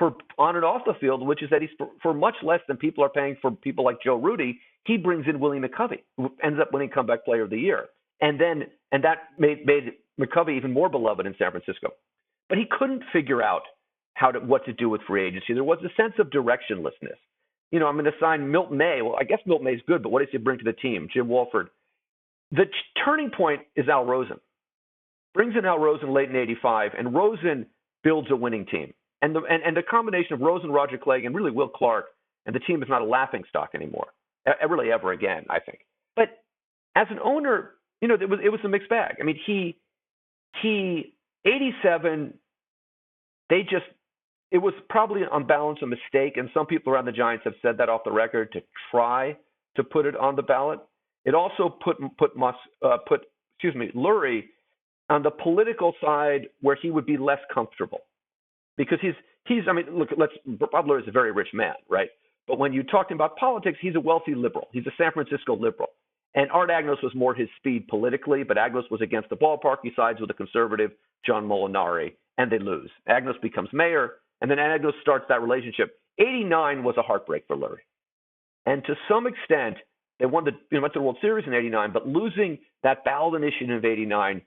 for 0.00 0.16
on 0.36 0.56
and 0.56 0.64
off 0.64 0.82
the 0.84 0.94
field, 1.00 1.24
which 1.24 1.44
is 1.44 1.50
that 1.50 1.60
he's 1.60 1.70
for, 1.78 1.90
for 2.02 2.12
much 2.12 2.34
less 2.42 2.58
than 2.66 2.76
people 2.76 3.04
are 3.04 3.08
paying 3.08 3.36
for 3.40 3.52
people 3.52 3.84
like 3.84 3.98
Joe 4.04 4.16
Rudi. 4.16 4.58
He 4.84 4.96
brings 4.96 5.26
in 5.28 5.38
Willie 5.38 5.60
McCovey, 5.60 6.00
who 6.16 6.32
ends 6.42 6.58
up 6.60 6.72
winning 6.72 6.90
comeback 6.90 7.24
player 7.24 7.42
of 7.42 7.50
the 7.50 7.58
year. 7.58 7.86
And 8.20 8.40
then, 8.40 8.64
and 8.90 9.04
that 9.04 9.18
made, 9.38 9.64
made 9.64 9.92
McCovey 10.20 10.56
even 10.56 10.72
more 10.72 10.88
beloved 10.88 11.24
in 11.24 11.36
San 11.38 11.52
Francisco. 11.52 11.90
But 12.48 12.58
he 12.58 12.64
couldn't 12.68 13.04
figure 13.12 13.42
out 13.42 13.62
how 14.14 14.32
to, 14.32 14.40
what 14.40 14.64
to 14.64 14.72
do 14.72 14.88
with 14.88 15.02
free 15.06 15.24
agency. 15.24 15.54
There 15.54 15.62
was 15.62 15.78
a 15.84 16.02
sense 16.02 16.14
of 16.18 16.30
directionlessness 16.30 17.20
you 17.70 17.78
know, 17.78 17.86
I'm 17.86 17.94
going 17.94 18.04
to 18.06 18.12
sign 18.20 18.50
Milt 18.50 18.72
May. 18.72 19.00
Well, 19.02 19.16
I 19.18 19.24
guess 19.24 19.38
Milt 19.46 19.62
May's 19.62 19.80
good, 19.86 20.02
but 20.02 20.10
what 20.10 20.20
does 20.20 20.28
he 20.32 20.38
bring 20.38 20.58
to 20.58 20.64
the 20.64 20.72
team? 20.72 21.08
Jim 21.12 21.28
Wohlford. 21.28 21.68
The 22.52 22.64
turning 23.04 23.30
point 23.30 23.60
is 23.76 23.88
Al 23.88 24.04
Rosen. 24.04 24.38
Brings 25.34 25.54
in 25.56 25.64
Al 25.64 25.78
Rosen 25.78 26.12
late 26.12 26.28
in 26.28 26.36
'85, 26.36 26.92
and 26.98 27.14
Rosen 27.14 27.66
builds 28.02 28.28
a 28.30 28.36
winning 28.36 28.66
team. 28.66 28.92
And 29.22 29.34
the 29.34 29.40
and, 29.42 29.62
and 29.62 29.76
the 29.76 29.82
combination 29.82 30.34
of 30.34 30.40
Rose 30.40 30.62
and 30.62 30.72
Roger 30.72 30.96
Craig, 30.98 31.24
and 31.24 31.34
really 31.34 31.50
Will 31.50 31.68
Clark, 31.68 32.06
and 32.46 32.54
the 32.54 32.60
team 32.60 32.82
is 32.82 32.88
not 32.88 33.02
a 33.02 33.04
laughing 33.04 33.42
stock 33.48 33.70
anymore, 33.74 34.08
really 34.68 34.90
ever 34.90 35.12
again, 35.12 35.44
I 35.50 35.60
think. 35.60 35.80
But 36.16 36.42
as 36.96 37.06
an 37.10 37.18
owner, 37.22 37.72
you 38.00 38.08
know, 38.08 38.14
it 38.14 38.28
was 38.28 38.40
it 38.42 38.48
was 38.48 38.60
a 38.64 38.68
mixed 38.68 38.88
bag. 38.88 39.16
I 39.20 39.24
mean, 39.24 39.38
he 39.46 39.76
he 40.62 41.12
87, 41.44 42.34
they 43.48 43.62
just 43.62 43.84
it 44.50 44.58
was 44.58 44.74
probably 44.88 45.22
on 45.30 45.46
balance 45.46 45.78
a 45.82 45.86
mistake, 45.86 46.36
and 46.36 46.48
some 46.52 46.66
people 46.66 46.92
around 46.92 47.04
the 47.04 47.12
Giants 47.12 47.44
have 47.44 47.54
said 47.62 47.76
that 47.78 47.88
off 47.88 48.02
the 48.04 48.10
record 48.10 48.52
to 48.52 48.62
try 48.90 49.36
to 49.76 49.84
put 49.84 50.06
it 50.06 50.16
on 50.16 50.34
the 50.34 50.42
ballot. 50.42 50.80
It 51.24 51.34
also 51.34 51.68
put 51.68 51.96
put 52.18 52.36
Mus, 52.36 52.54
uh, 52.82 52.96
put 53.06 53.26
excuse 53.58 53.74
me 53.74 53.90
Lurie 53.94 54.44
on 55.08 55.22
the 55.22 55.30
political 55.30 55.92
side 56.02 56.48
where 56.62 56.76
he 56.80 56.90
would 56.90 57.06
be 57.06 57.16
less 57.16 57.40
comfortable 57.52 58.00
because 58.82 58.98
he's 59.00 59.14
he's 59.46 59.62
I 59.68 59.72
mean 59.72 59.86
look 59.92 60.08
let's 60.16 60.32
Lurie 60.46 61.02
is 61.02 61.08
a 61.08 61.12
very 61.12 61.32
rich 61.32 61.48
man 61.52 61.74
right 61.88 62.08
but 62.46 62.58
when 62.58 62.72
you 62.72 62.82
talk 62.82 63.10
about 63.10 63.36
politics 63.36 63.78
he's 63.80 63.94
a 63.94 64.00
wealthy 64.00 64.34
liberal 64.34 64.68
he's 64.72 64.86
a 64.86 64.92
San 64.98 65.12
Francisco 65.12 65.56
liberal 65.56 65.88
and 66.34 66.50
Art 66.50 66.70
Agnos 66.70 67.02
was 67.02 67.12
more 67.14 67.34
his 67.34 67.48
speed 67.58 67.88
politically 67.88 68.42
but 68.42 68.56
Agnos 68.56 68.90
was 68.90 69.00
against 69.00 69.28
the 69.28 69.36
ballpark 69.36 69.78
he 69.82 69.90
sides 69.94 70.20
with 70.20 70.28
the 70.28 70.34
conservative 70.34 70.92
John 71.26 71.46
Molinari 71.46 72.12
and 72.38 72.50
they 72.50 72.58
lose 72.58 72.90
Agnos 73.08 73.40
becomes 73.42 73.68
mayor 73.72 74.14
and 74.40 74.50
then 74.50 74.58
Agnos 74.58 74.98
starts 75.02 75.26
that 75.28 75.42
relationship. 75.42 75.98
89 76.18 76.82
was 76.82 76.96
a 76.96 77.02
heartbreak 77.02 77.44
for 77.46 77.56
Lurie. 77.56 77.84
And 78.66 78.84
to 78.84 78.94
some 79.08 79.26
extent, 79.26 79.76
they 80.18 80.26
won 80.26 80.44
the 80.44 80.52
you 80.70 80.78
know, 80.78 80.82
went 80.82 80.94
to 80.94 80.98
the 80.98 81.02
World 81.02 81.18
Series 81.20 81.46
in 81.46 81.54
89, 81.54 81.92
but 81.92 82.06
losing 82.06 82.58
that 82.82 83.04
ballot 83.04 83.42
initiative 83.42 83.78
of 83.78 83.84
89 83.84 84.42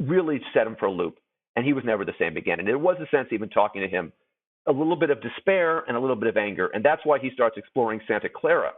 really 0.00 0.40
set 0.52 0.66
him 0.66 0.76
for 0.78 0.86
a 0.86 0.92
loop. 0.92 1.18
And 1.56 1.64
he 1.64 1.72
was 1.72 1.84
never 1.84 2.04
the 2.04 2.12
same 2.18 2.36
again. 2.36 2.58
And 2.58 2.68
there 2.68 2.78
was 2.78 2.96
a 3.00 3.08
sense, 3.14 3.28
even 3.32 3.48
talking 3.48 3.80
to 3.82 3.88
him, 3.88 4.12
a 4.66 4.72
little 4.72 4.96
bit 4.96 5.10
of 5.10 5.22
despair 5.22 5.84
and 5.88 5.96
a 5.96 6.00
little 6.00 6.16
bit 6.16 6.28
of 6.28 6.36
anger. 6.36 6.68
And 6.68 6.84
that's 6.84 7.00
why 7.04 7.18
he 7.18 7.30
starts 7.32 7.56
exploring 7.56 8.00
Santa 8.06 8.28
Clara. 8.28 8.72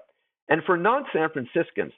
And 0.49 0.62
for 0.64 0.76
non 0.76 1.04
San 1.12 1.28
Franciscans, 1.30 1.92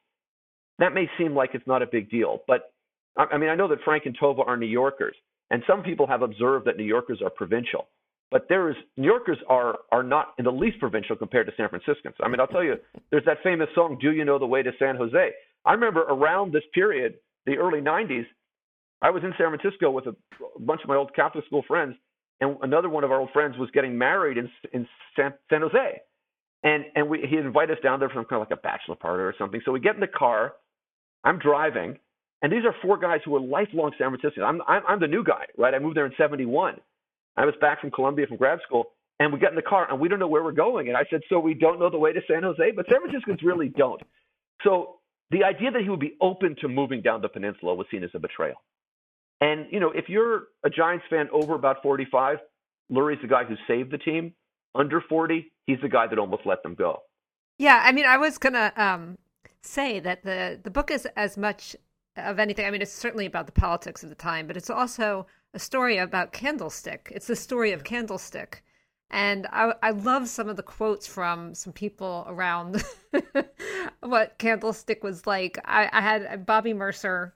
that 0.79 0.95
may 0.95 1.09
seem 1.19 1.35
like 1.35 1.51
it's 1.55 1.67
not 1.67 1.83
a 1.83 1.87
big 1.87 2.11
deal. 2.11 2.41
But 2.47 2.73
I 3.17 3.37
mean, 3.37 3.51
I 3.51 3.55
know 3.55 3.69
that 3.69 3.79
Frank 3.85 4.07
and 4.07 4.19
Tova 4.19 4.47
are 4.47 4.57
New 4.57 4.67
Yorkers. 4.67 5.15
And 5.51 5.63
some 5.67 5.83
people 5.83 6.07
have 6.07 6.23
observed 6.23 6.67
that 6.67 6.77
New 6.77 6.85
Yorkers 6.85 7.21
are 7.23 7.31
provincial. 7.31 7.89
But 8.31 8.47
there 8.49 8.71
is 8.71 8.77
New 8.97 9.09
Yorkers 9.09 9.39
are 9.49 9.79
are 9.91 10.05
not 10.05 10.35
in 10.39 10.45
the 10.45 10.53
least 10.53 10.79
provincial 10.79 11.17
compared 11.17 11.47
to 11.49 11.53
San 11.57 11.69
Franciscans. 11.69 12.15
I 12.23 12.29
mean, 12.29 12.39
I'll 12.39 12.47
tell 12.47 12.63
you, 12.63 12.77
there's 13.11 13.25
that 13.25 13.39
famous 13.43 13.69
song, 13.75 13.99
"Do 14.01 14.13
You 14.13 14.25
Know 14.25 14.39
the 14.39 14.47
Way 14.47 14.63
to 14.63 14.71
San 14.79 14.95
Jose?" 14.97 15.33
I 15.65 15.73
remember 15.73 16.03
around 16.03 16.53
this 16.53 16.63
period, 16.73 17.19
the 17.47 17.59
early 17.59 17.81
'90s, 17.81 18.27
I 19.03 19.11
was 19.11 19.23
in 19.25 19.35
San 19.39 19.49
Francisco 19.57 19.91
with 19.91 20.07
a 20.07 20.17
bunch 20.61 20.83
of 20.83 20.89
my 20.89 20.97
old 20.97 21.15
Catholic 21.15 21.47
school 21.47 21.65
friends, 21.69 21.97
and 22.41 22.57
another 22.63 22.89
one 22.91 23.05
of 23.05 23.13
our 23.13 23.21
old 23.21 23.31
friends 23.33 23.57
was 23.59 23.71
getting 23.73 23.99
married 23.99 24.39
in 24.39 24.51
in 24.73 24.89
San, 25.17 25.35
San 25.51 25.63
Jose, 25.63 26.03
and 26.65 26.85
and 26.97 27.09
we 27.09 27.27
he 27.29 27.37
invited 27.39 27.79
us 27.79 27.83
down 27.83 28.01
there 28.01 28.09
for 28.11 28.17
some 28.17 28.27
kind 28.27 28.43
of 28.43 28.49
like 28.51 28.59
a 28.59 28.63
bachelor 28.63 28.97
party 28.97 29.23
or 29.23 29.35
something. 29.39 29.61
So 29.65 29.73
we 29.73 29.81
get 29.81 29.97
in 29.97 30.01
the 30.01 30.09
car, 30.09 30.55
I'm 31.25 31.39
driving, 31.39 31.99
and 32.43 32.53
these 32.53 32.65
are 32.65 32.75
four 32.83 32.99
guys 32.99 33.21
who 33.25 33.37
are 33.37 33.41
lifelong 33.41 33.93
San 33.99 34.11
Franciscans. 34.11 34.45
I'm 34.47 34.63
I'm, 34.69 34.83
I'm 34.89 35.01
the 35.01 35.09
new 35.09 35.25
guy, 35.25 35.47
right? 35.59 35.75
I 35.75 35.81
moved 35.81 35.97
there 35.97 36.07
in 36.07 36.13
'71 36.19 36.77
I 37.37 37.47
was 37.47 37.55
back 37.61 37.81
from 37.81 37.91
Columbia 37.91 38.27
from 38.27 38.37
grad 38.37 38.61
school, 38.67 38.93
and 39.21 39.33
we 39.33 39.39
get 39.41 39.51
in 39.51 39.57
the 39.57 39.63
car 39.63 39.89
and 39.91 40.01
we 40.01 40.09
don't 40.09 40.19
know 40.19 40.29
where 40.29 40.45
we're 40.45 40.53
going. 40.53 40.89
And 40.89 40.97
I 40.97 41.05
said, 41.11 41.23
so 41.29 41.39
we 41.41 41.55
don't 41.55 41.81
know 41.81 41.91
the 41.91 41.99
way 41.99 42.13
to 42.13 42.21
San 42.31 42.43
Jose, 42.45 42.73
but 42.77 42.87
San 42.91 43.01
Franciscans 43.01 43.41
really 43.43 43.69
don't. 43.71 44.03
So 44.65 44.97
the 45.31 45.45
idea 45.45 45.71
that 45.73 45.83
he 45.83 45.89
would 45.89 46.01
be 46.01 46.17
open 46.21 46.57
to 46.63 46.69
moving 46.69 47.03
down 47.03 47.23
the 47.23 47.29
peninsula 47.31 47.75
was 47.75 47.87
seen 47.91 48.05
as 48.05 48.11
a 48.15 48.19
betrayal. 48.19 48.57
And 49.41 49.67
you 49.71 49.81
know, 49.81 49.91
if 49.91 50.09
you're 50.09 50.45
a 50.65 50.71
Giants 50.71 51.05
fan 51.09 51.29
over 51.33 51.55
about 51.55 51.83
45, 51.83 52.39
Lurie's 52.91 53.21
the 53.23 53.29
guy 53.29 53.45
who 53.45 53.55
saved 53.67 53.91
the 53.91 53.99
team. 53.99 54.35
Under 54.75 55.01
40, 55.01 55.51
he's 55.67 55.79
the 55.83 55.89
guy 55.89 56.07
that 56.07 56.19
almost 56.19 56.43
let 56.47 56.63
them 56.63 56.75
go. 56.75 57.01
Yeah, 57.59 57.81
I 57.83 57.93
mean, 57.93 58.07
I 58.07 58.17
was 58.19 58.39
gonna 58.39 58.73
um, 58.77 59.19
say 59.63 60.01
that 60.01 60.23
the 60.25 60.61
the 60.63 60.71
book 60.71 60.91
is 60.91 61.07
as 61.17 61.37
much 61.37 61.77
of 62.17 62.39
anything. 62.39 62.67
I 62.67 62.71
mean, 62.71 62.83
it's 62.83 62.93
certainly 62.93 63.27
about 63.27 63.47
the 63.47 63.53
politics 63.53 64.03
of 64.03 64.09
the 64.09 64.15
time, 64.15 64.47
but 64.47 64.57
it's 64.57 64.71
also 64.71 65.27
a 65.55 65.59
story 65.59 65.97
about 65.97 66.33
Candlestick. 66.33 67.11
It's 67.15 67.27
the 67.27 67.37
story 67.37 67.73
of 67.73 67.85
Candlestick. 67.85 68.63
And 69.11 69.49
I, 69.51 69.73
I 69.83 69.91
love 69.91 70.29
some 70.29 70.49
of 70.49 70.57
the 70.57 70.63
quotes 70.63 71.07
from 71.07 71.55
some 71.55 71.73
people 71.73 72.25
around 72.29 72.85
what 74.01 74.39
Candlestick 74.39 75.03
was 75.03 75.27
like. 75.27 75.59
I, 75.65 75.89
I 75.93 76.01
had 76.01 76.47
Bobby 76.47 76.73
Murcer 76.73 77.35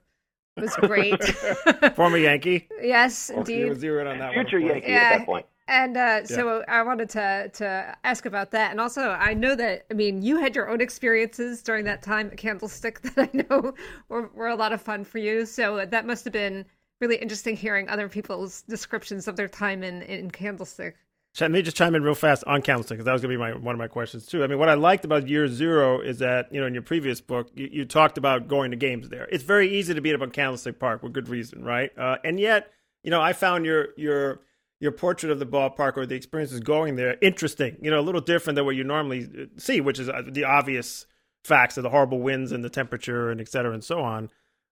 was 0.57 0.75
great. 0.77 1.23
Former 1.95 2.17
Yankee. 2.17 2.67
yes, 2.81 3.29
indeed. 3.29 3.69
Was 3.69 3.79
zeroed 3.79 4.07
on 4.07 4.19
that 4.19 4.33
Future 4.33 4.59
one, 4.59 4.69
Yankee 4.71 4.91
yeah. 4.91 4.95
at 4.95 5.17
that 5.19 5.25
point. 5.25 5.45
And 5.67 5.97
uh, 5.97 6.25
so 6.25 6.63
I 6.67 6.83
wanted 6.83 7.09
to 7.11 7.49
to 7.55 7.95
ask 8.03 8.27
about 8.27 8.51
that, 8.51 8.69
and 8.71 8.79
also 8.79 9.09
I 9.09 9.33
know 9.33 9.55
that 9.55 9.85
I 9.89 9.95
mean 9.95 10.21
you 10.21 10.37
had 10.37 10.55
your 10.55 10.69
own 10.69 10.79
experiences 10.79 11.63
during 11.63 11.85
that 11.85 12.03
time 12.03 12.27
at 12.27 12.37
Candlestick 12.37 13.01
that 13.15 13.29
I 13.33 13.37
know 13.49 13.73
were, 14.07 14.29
were 14.33 14.49
a 14.49 14.55
lot 14.55 14.73
of 14.73 14.81
fun 14.81 15.03
for 15.03 15.17
you. 15.17 15.45
So 15.45 15.85
that 15.85 16.05
must 16.05 16.23
have 16.23 16.33
been 16.33 16.65
really 17.01 17.15
interesting 17.17 17.55
hearing 17.55 17.89
other 17.89 18.07
people's 18.07 18.61
descriptions 18.63 19.27
of 19.27 19.35
their 19.35 19.47
time 19.47 19.83
in, 19.83 20.01
in 20.03 20.31
Candlestick. 20.31 20.95
Let 21.39 21.51
me 21.51 21.61
just 21.61 21.75
chime 21.75 21.95
in 21.95 22.03
real 22.03 22.15
fast 22.15 22.43
on 22.45 22.61
Candlestick 22.61 22.97
because 22.97 23.05
that 23.05 23.13
was 23.13 23.21
going 23.21 23.31
to 23.31 23.37
be 23.37 23.39
my 23.39 23.57
one 23.57 23.75
of 23.75 23.79
my 23.79 23.87
questions 23.87 24.25
too. 24.25 24.43
I 24.43 24.47
mean, 24.47 24.57
what 24.57 24.69
I 24.69 24.75
liked 24.75 25.03
about 25.03 25.27
Year 25.27 25.47
Zero 25.47 25.99
is 25.99 26.19
that 26.19 26.53
you 26.53 26.61
know 26.61 26.67
in 26.67 26.73
your 26.73 26.83
previous 26.83 27.19
book 27.19 27.49
you, 27.53 27.69
you 27.71 27.85
talked 27.85 28.17
about 28.17 28.47
going 28.47 28.71
to 28.71 28.77
games 28.77 29.09
there. 29.09 29.27
It's 29.31 29.43
very 29.43 29.69
easy 29.77 29.93
to 29.93 30.01
beat 30.01 30.15
up 30.15 30.21
on 30.21 30.31
Candlestick 30.31 30.79
Park 30.79 31.03
with 31.03 31.13
good 31.13 31.27
reason, 31.27 31.63
right? 31.63 31.91
Uh, 31.97 32.17
and 32.23 32.39
yet 32.39 32.71
you 33.05 33.11
know, 33.11 33.21
I 33.21 33.33
found 33.33 33.65
your 33.65 33.89
your 33.95 34.41
your 34.79 34.91
portrait 34.91 35.31
of 35.31 35.39
the 35.39 35.45
ballpark 35.45 35.95
or 35.95 36.05
the 36.05 36.15
experiences 36.15 36.59
going 36.59 36.95
there 36.95 37.17
interesting. 37.21 37.77
You 37.81 37.91
know, 37.91 37.99
a 37.99 38.01
little 38.01 38.19
different 38.19 38.55
than 38.55 38.65
what 38.65 38.75
you 38.75 38.83
normally 38.83 39.25
uh, 39.25 39.45
see, 39.57 39.79
which 39.79 39.99
is 39.99 40.09
uh, 40.09 40.23
the 40.27 40.43
obvious 40.43 41.05
facts 41.43 41.77
of 41.77 41.83
the 41.83 41.91
horrible 41.91 42.19
winds 42.19 42.51
and 42.51 42.63
the 42.63 42.69
temperature 42.69 43.29
and 43.29 43.39
et 43.39 43.47
cetera 43.47 43.71
and 43.73 43.83
so 43.83 43.99
on. 44.01 44.31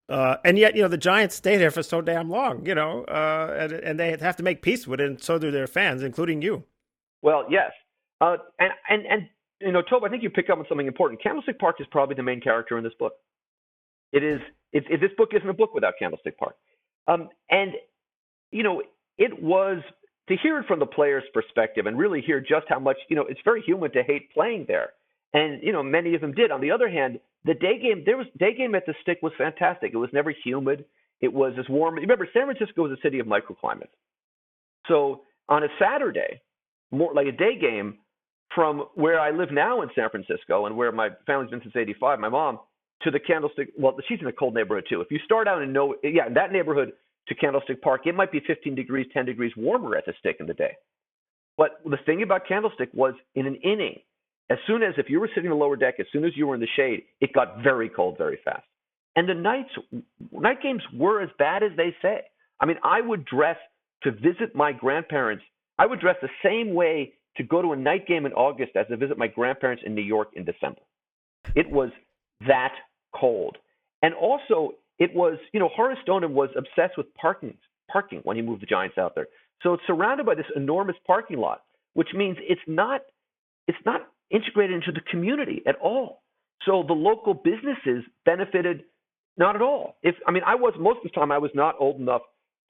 Uh, 0.10 0.36
and 0.43 0.57
yet, 0.57 0.75
you 0.75 0.81
know, 0.81 0.88
the 0.88 0.98
Giants 0.98 1.36
stay 1.36 1.57
there 1.57 1.72
for 1.72 1.81
so 1.81 2.01
damn 2.01 2.29
long, 2.29 2.65
you 2.65 2.75
know, 2.75 3.03
uh, 3.05 3.55
and, 3.57 3.72
and 3.72 4.00
they 4.00 4.17
have 4.17 4.36
to 4.36 4.43
make 4.43 4.62
peace 4.62 4.86
with 4.86 5.00
it, 5.00 5.07
and 5.07 5.22
so 5.22 5.39
do 5.39 5.50
their 5.50 5.67
fans, 5.67 6.03
including 6.03 6.41
you. 6.41 6.63
Well, 7.22 7.45
yes. 7.50 7.72
Uh, 8.19 8.38
and, 8.60 8.72
and, 8.89 9.05
and, 9.05 9.29
you 9.62 9.72
know, 9.72 9.81
Tobe, 9.81 10.03
I 10.03 10.10
think 10.10 10.22
you 10.22 10.29
pick 10.29 10.50
up 10.50 10.60
on 10.60 10.65
something 10.67 10.88
important. 10.88 11.24
Candlestick 11.24 11.57
Park 11.57 11.77
is 11.79 11.88
probably 11.89 12.15
the 12.15 12.24
main 12.24 12.41
character 12.41 12.77
in 12.77 12.83
this 12.83 12.93
book. 13.00 13.13
It 14.12 14.24
is, 14.24 14.41
it, 14.74 14.83
it, 14.89 15.00
this 15.00 15.12
book 15.17 15.29
isn't 15.33 15.50
a 15.50 15.53
book 15.53 15.74
without 15.74 15.93
Candlestick 15.98 16.38
Park. 16.38 16.55
Um, 17.07 17.29
and, 17.50 17.72
you 18.51 18.63
know, 18.63 18.83
it 19.17 19.41
was 19.41 19.81
to 20.27 20.36
hear 20.38 20.60
it 20.60 20.67
from 20.67 20.79
the 20.79 20.86
player's 20.86 21.24
perspective 21.33 21.86
and 21.86 21.98
really 21.98 22.22
hear 22.22 22.39
just 22.39 22.65
how 22.67 22.79
much, 22.79 22.98
you 23.10 23.15
know, 23.15 23.24
it's 23.24 23.41
very 23.43 23.62
human 23.62 23.91
to 23.91 24.03
hate 24.03 24.33
playing 24.33 24.65
there. 24.67 24.91
And, 25.33 25.63
you 25.63 25.71
know, 25.71 25.81
many 25.81 26.13
of 26.15 26.21
them 26.21 26.33
did. 26.33 26.51
On 26.51 26.61
the 26.61 26.71
other 26.71 26.89
hand, 26.89 27.19
the 27.45 27.55
day 27.55 27.79
game, 27.79 28.03
there 28.05 28.17
was 28.17 28.27
day 28.37 28.53
game 28.55 28.75
at 28.75 28.85
the 28.85 28.93
stick 29.01 29.19
was 29.21 29.33
fantastic. 29.37 29.91
It 29.93 29.97
was 29.97 30.09
never 30.13 30.33
humid. 30.43 30.85
It 31.21 31.33
was 31.33 31.53
as 31.57 31.67
warm. 31.69 31.95
Remember, 31.95 32.27
San 32.33 32.45
Francisco 32.45 32.85
is 32.85 32.91
a 32.91 33.01
city 33.01 33.19
of 33.19 33.27
microclimates. 33.27 33.87
So 34.87 35.21
on 35.49 35.63
a 35.63 35.67
Saturday, 35.79 36.41
more 36.91 37.13
like 37.13 37.27
a 37.27 37.31
day 37.31 37.57
game, 37.59 37.97
from 38.53 38.85
where 38.95 39.19
I 39.19 39.31
live 39.31 39.51
now 39.51 39.81
in 39.81 39.89
San 39.95 40.09
Francisco 40.09 40.67
and 40.67 40.77
where 40.77 40.91
my 40.91 41.09
family's 41.25 41.49
been 41.49 41.61
since 41.61 41.75
'85, 41.75 42.19
my 42.19 42.29
mom 42.29 42.59
to 43.01 43.11
the 43.11 43.19
Candlestick. 43.19 43.69
Well, 43.77 43.95
she's 44.07 44.19
in 44.21 44.27
a 44.27 44.31
cold 44.31 44.53
neighborhood 44.53 44.85
too. 44.89 45.01
If 45.01 45.11
you 45.11 45.19
start 45.25 45.47
out 45.47 45.61
in 45.61 45.73
no, 45.73 45.95
yeah, 46.03 46.27
in 46.27 46.33
that 46.35 46.51
neighborhood 46.51 46.93
to 47.27 47.35
Candlestick 47.35 47.81
Park, 47.81 48.01
it 48.05 48.15
might 48.15 48.31
be 48.31 48.41
15 48.45 48.75
degrees, 48.75 49.07
10 49.13 49.25
degrees 49.25 49.51
warmer 49.57 49.95
at 49.95 50.05
the 50.05 50.13
stick 50.19 50.37
in 50.39 50.45
the 50.45 50.53
day. 50.53 50.73
But 51.57 51.79
the 51.85 51.97
thing 52.05 52.21
about 52.23 52.47
Candlestick 52.47 52.89
was 52.93 53.13
in 53.35 53.45
an 53.45 53.55
inning, 53.55 53.99
as 54.50 54.57
soon 54.67 54.83
as 54.83 54.93
if 54.97 55.09
you 55.09 55.19
were 55.19 55.29
sitting 55.29 55.45
in 55.45 55.51
the 55.51 55.55
lower 55.55 55.75
deck, 55.75 55.95
as 56.00 56.05
soon 56.12 56.25
as 56.25 56.31
you 56.35 56.47
were 56.47 56.55
in 56.55 56.62
the 56.62 56.67
shade, 56.75 57.03
it 57.21 57.33
got 57.33 57.63
very 57.63 57.89
cold 57.89 58.17
very 58.17 58.39
fast. 58.43 58.65
And 59.15 59.29
the 59.29 59.33
nights 59.33 59.69
night 60.31 60.62
games 60.62 60.81
were 60.93 61.21
as 61.21 61.29
bad 61.38 61.63
as 61.63 61.71
they 61.77 61.95
say. 62.01 62.21
I 62.59 62.65
mean, 62.65 62.77
I 62.83 63.01
would 63.01 63.25
dress 63.25 63.57
to 64.03 64.12
visit 64.12 64.55
my 64.55 64.71
grandparents. 64.71 65.43
I 65.77 65.85
would 65.85 66.00
dress 66.00 66.15
the 66.21 66.29
same 66.43 66.73
way 66.73 67.13
to 67.38 67.43
go 67.43 67.62
to 67.62 67.71
a 67.71 67.75
night 67.75 68.07
game 68.07 68.25
in 68.25 68.33
August 68.33 68.75
as 68.75 68.88
to 68.88 68.97
visit 68.97 69.17
my 69.17 69.27
grandparents 69.27 69.83
in 69.85 69.95
New 69.95 70.03
York 70.03 70.29
in 70.35 70.45
December. 70.45 70.81
It 71.55 71.69
was 71.69 71.89
that 72.47 72.73
cold. 73.15 73.57
And 74.01 74.13
also, 74.13 74.73
it 75.00 75.13
was, 75.15 75.38
you 75.51 75.59
know, 75.59 75.69
Horace 75.69 75.97
Stoneham 76.03 76.33
was 76.33 76.50
obsessed 76.55 76.97
with 76.97 77.13
parking, 77.15 77.55
parking 77.91 78.19
when 78.23 78.35
he 78.35 78.41
moved 78.41 78.62
the 78.62 78.67
Giants 78.67 78.97
out 78.97 79.15
there. 79.15 79.27
So 79.62 79.73
it's 79.73 79.83
surrounded 79.88 80.25
by 80.25 80.35
this 80.35 80.45
enormous 80.55 80.95
parking 81.07 81.38
lot, 81.38 81.63
which 81.93 82.09
means 82.13 82.38
it's 82.41 82.62
not, 82.67 83.01
it's 83.67 83.77
not 83.85 84.07
integrated 84.33 84.75
into 84.75 84.91
the 84.91 85.01
community 85.09 85.61
at 85.67 85.75
all. 85.77 86.23
So 86.65 86.83
the 86.85 86.93
local 86.93 87.33
businesses 87.33 88.03
benefited 88.25 88.83
not 89.37 89.55
at 89.55 89.61
all. 89.61 89.95
If 90.03 90.15
I 90.27 90.31
mean, 90.31 90.43
I 90.45 90.55
was 90.55 90.73
most 90.79 90.97
of 90.97 91.03
the 91.03 91.09
time 91.09 91.31
I 91.31 91.37
was 91.37 91.51
not 91.53 91.75
old 91.79 91.99
enough 91.99 92.21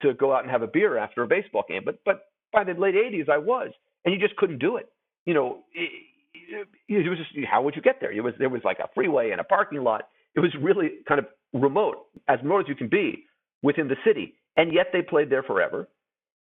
to 0.01 0.13
go 0.13 0.34
out 0.34 0.43
and 0.43 0.51
have 0.51 0.62
a 0.62 0.67
beer 0.67 0.98
after 0.98 1.24
a 1.24 1.27
baseball 1.27 1.63
game, 1.67 1.82
but 1.86 2.00
but 2.05 2.25
by 2.51 2.63
the 2.63 2.74
late 2.74 2.96
'80s 2.96 3.29
I 3.29 3.38
was, 3.38 3.72
and 4.05 4.13
you 4.13 4.20
just 4.20 4.36
couldn't 4.38 4.60
do 4.60 4.77
it. 4.77 4.88
You 5.25 5.34
know, 5.34 5.60
it, 5.74 6.67
it 6.88 7.10
was 7.10 7.17
just 7.17 7.48
how 7.50 7.62
would 7.62 7.75
you 7.75 7.82
get 7.82 7.98
there? 8.00 8.12
It 8.12 8.22
was 8.22 8.34
there 8.39 8.50
was 8.50 8.62
like 8.63 8.79
a 8.79 8.89
freeway 8.93 9.32
and 9.32 9.39
a 9.41 9.43
parking 9.43 9.84
lot. 9.84 10.08
It 10.36 10.39
was 10.39 10.51
really 10.60 10.89
kind 11.08 11.20
of 11.20 11.27
remote, 11.53 12.05
as 12.27 12.39
remote 12.41 12.62
as 12.62 12.67
you 12.67 12.75
can 12.75 12.88
be 12.89 13.25
within 13.62 13.88
the 13.88 13.98
city, 14.05 14.36
and 14.58 14.74
yet 14.74 14.88
they 14.91 15.01
played 15.01 15.29
there 15.29 15.43
forever. 15.43 15.88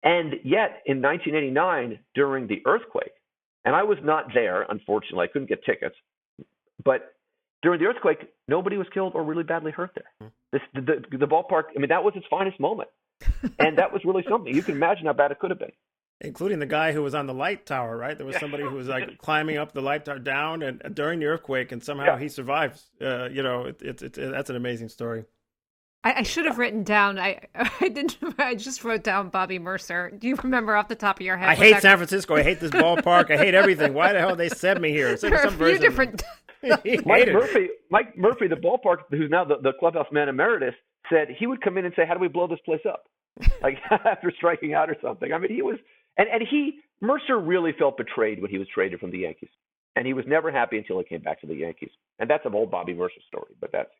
And 0.03 0.35
yet, 0.43 0.83
in 0.85 1.01
1989, 1.01 1.99
during 2.13 2.47
the 2.47 2.61
earthquake, 2.67 3.13
and 3.65 3.75
I 3.75 3.83
was 3.83 3.97
not 4.03 4.25
there, 4.33 4.65
unfortunately. 4.69 5.25
I 5.25 5.27
couldn't 5.27 5.49
get 5.49 5.65
tickets. 5.65 5.95
But 6.83 7.13
during 7.63 7.79
the 7.79 7.87
earthquake, 7.87 8.19
nobody 8.47 8.77
was 8.77 8.87
killed 8.93 9.13
or 9.15 9.23
really 9.23 9.43
badly 9.43 9.71
hurt 9.71 9.91
there. 9.95 10.11
Hmm. 10.21 10.27
This, 10.51 10.61
the, 10.73 10.81
the, 11.11 11.17
the 11.17 11.25
ballpark, 11.25 11.63
I 11.75 11.79
mean, 11.79 11.89
that 11.89 12.03
was 12.03 12.13
its 12.15 12.27
finest 12.29 12.59
moment. 12.59 12.89
and 13.59 13.77
that 13.77 13.91
was 13.91 14.03
really 14.05 14.23
something. 14.29 14.53
You 14.53 14.61
can 14.61 14.75
imagine 14.75 15.07
how 15.07 15.13
bad 15.13 15.31
it 15.31 15.39
could 15.39 15.49
have 15.49 15.59
been. 15.59 15.71
Including 16.21 16.59
the 16.59 16.65
guy 16.65 16.93
who 16.93 17.01
was 17.01 17.13
on 17.13 17.27
the 17.27 17.33
light 17.33 17.65
tower, 17.65 17.97
right? 17.97 18.17
There 18.17 18.25
was 18.25 18.37
somebody 18.37 18.63
who 18.63 18.75
was 18.75 18.87
like 18.87 19.17
climbing 19.17 19.57
up 19.57 19.73
the 19.73 19.81
light 19.81 20.05
tower 20.05 20.19
down 20.19 20.61
and 20.61 20.81
during 20.93 21.19
the 21.19 21.25
earthquake, 21.25 21.73
and 21.73 21.83
somehow 21.83 22.13
yeah. 22.13 22.19
he 22.19 22.29
survives. 22.29 22.89
Uh, 23.01 23.27
you 23.29 23.43
know, 23.43 23.65
it, 23.65 23.81
it, 23.81 24.01
it, 24.01 24.13
that's 24.13 24.49
an 24.49 24.55
amazing 24.55 24.87
story. 24.87 25.25
I, 26.05 26.19
I, 26.19 26.23
should 26.23 26.45
have 26.45 26.59
written 26.59 26.83
down. 26.83 27.17
I 27.17 27.41
I 27.81 27.89
didn't. 27.89 28.17
I 28.37 28.55
just 28.55 28.83
wrote 28.83 29.03
down 29.03 29.29
Bobby 29.29 29.57
Murcer. 29.57 30.11
Do 30.17 30.27
you 30.27 30.35
remember 30.35 30.75
off 30.75 30.87
the 30.87 30.95
top 30.95 31.19
of 31.19 31.25
your 31.25 31.35
head? 31.35 31.49
I 31.49 31.55
hate 31.55 31.71
that... 31.73 31.81
San 31.81 31.97
Francisco. 31.97 32.35
I 32.35 32.43
hate 32.43 32.59
this 32.59 32.71
ballpark. 32.71 33.31
I 33.31 33.37
hate 33.37 33.55
everything. 33.55 33.93
Why 33.93 34.13
the 34.13 34.19
hell 34.19 34.35
they 34.35 34.49
sent 34.49 34.79
me 34.79 34.91
here? 34.91 35.17
there 35.17 35.35
are 35.35 35.47
a 35.47 35.51
few 35.51 35.79
different. 35.79 36.23
Mike 37.05 37.27
Murphy, 37.31 37.69
Mike 37.91 38.17
Murphy, 38.17 38.47
the 38.47 38.55
ballpark, 38.55 38.99
who's 39.11 39.29
now 39.29 39.43
the, 39.43 39.57
the 39.61 39.73
clubhouse 39.79 40.07
man 40.11 40.29
emeritus, 40.29 40.73
said 41.11 41.27
he 41.37 41.45
would 41.45 41.61
come 41.61 41.77
in 41.77 41.85
and 41.85 41.93
say, 41.95 42.05
"How 42.07 42.13
do 42.13 42.19
we 42.19 42.27
blow 42.27 42.47
this 42.47 42.59
place 42.65 42.81
up?" 42.87 43.03
Like 43.61 43.77
after 43.91 44.31
striking 44.37 44.73
out 44.73 44.89
or 44.89 44.95
something. 45.01 45.33
I 45.33 45.37
mean, 45.37 45.53
he 45.53 45.61
was, 45.61 45.77
and 46.17 46.27
and 46.27 46.41
he 46.49 46.79
Murcer 47.01 47.37
really 47.37 47.71
felt 47.77 47.97
betrayed 47.97 48.41
when 48.41 48.49
he 48.49 48.57
was 48.57 48.67
traded 48.73 48.99
from 48.99 49.11
the 49.11 49.19
Yankees, 49.19 49.49
and 49.95 50.07
he 50.07 50.13
was 50.13 50.25
never 50.27 50.51
happy 50.51 50.77
until 50.77 50.97
he 50.99 51.05
came 51.05 51.21
back 51.21 51.41
to 51.41 51.47
the 51.47 51.55
Yankees. 51.55 51.91
And 52.17 52.29
that's 52.29 52.45
an 52.45 52.55
old 52.55 52.71
Bobby 52.71 52.93
Murcer 52.93 53.21
story, 53.27 53.53
but 53.59 53.71
that's 53.71 53.91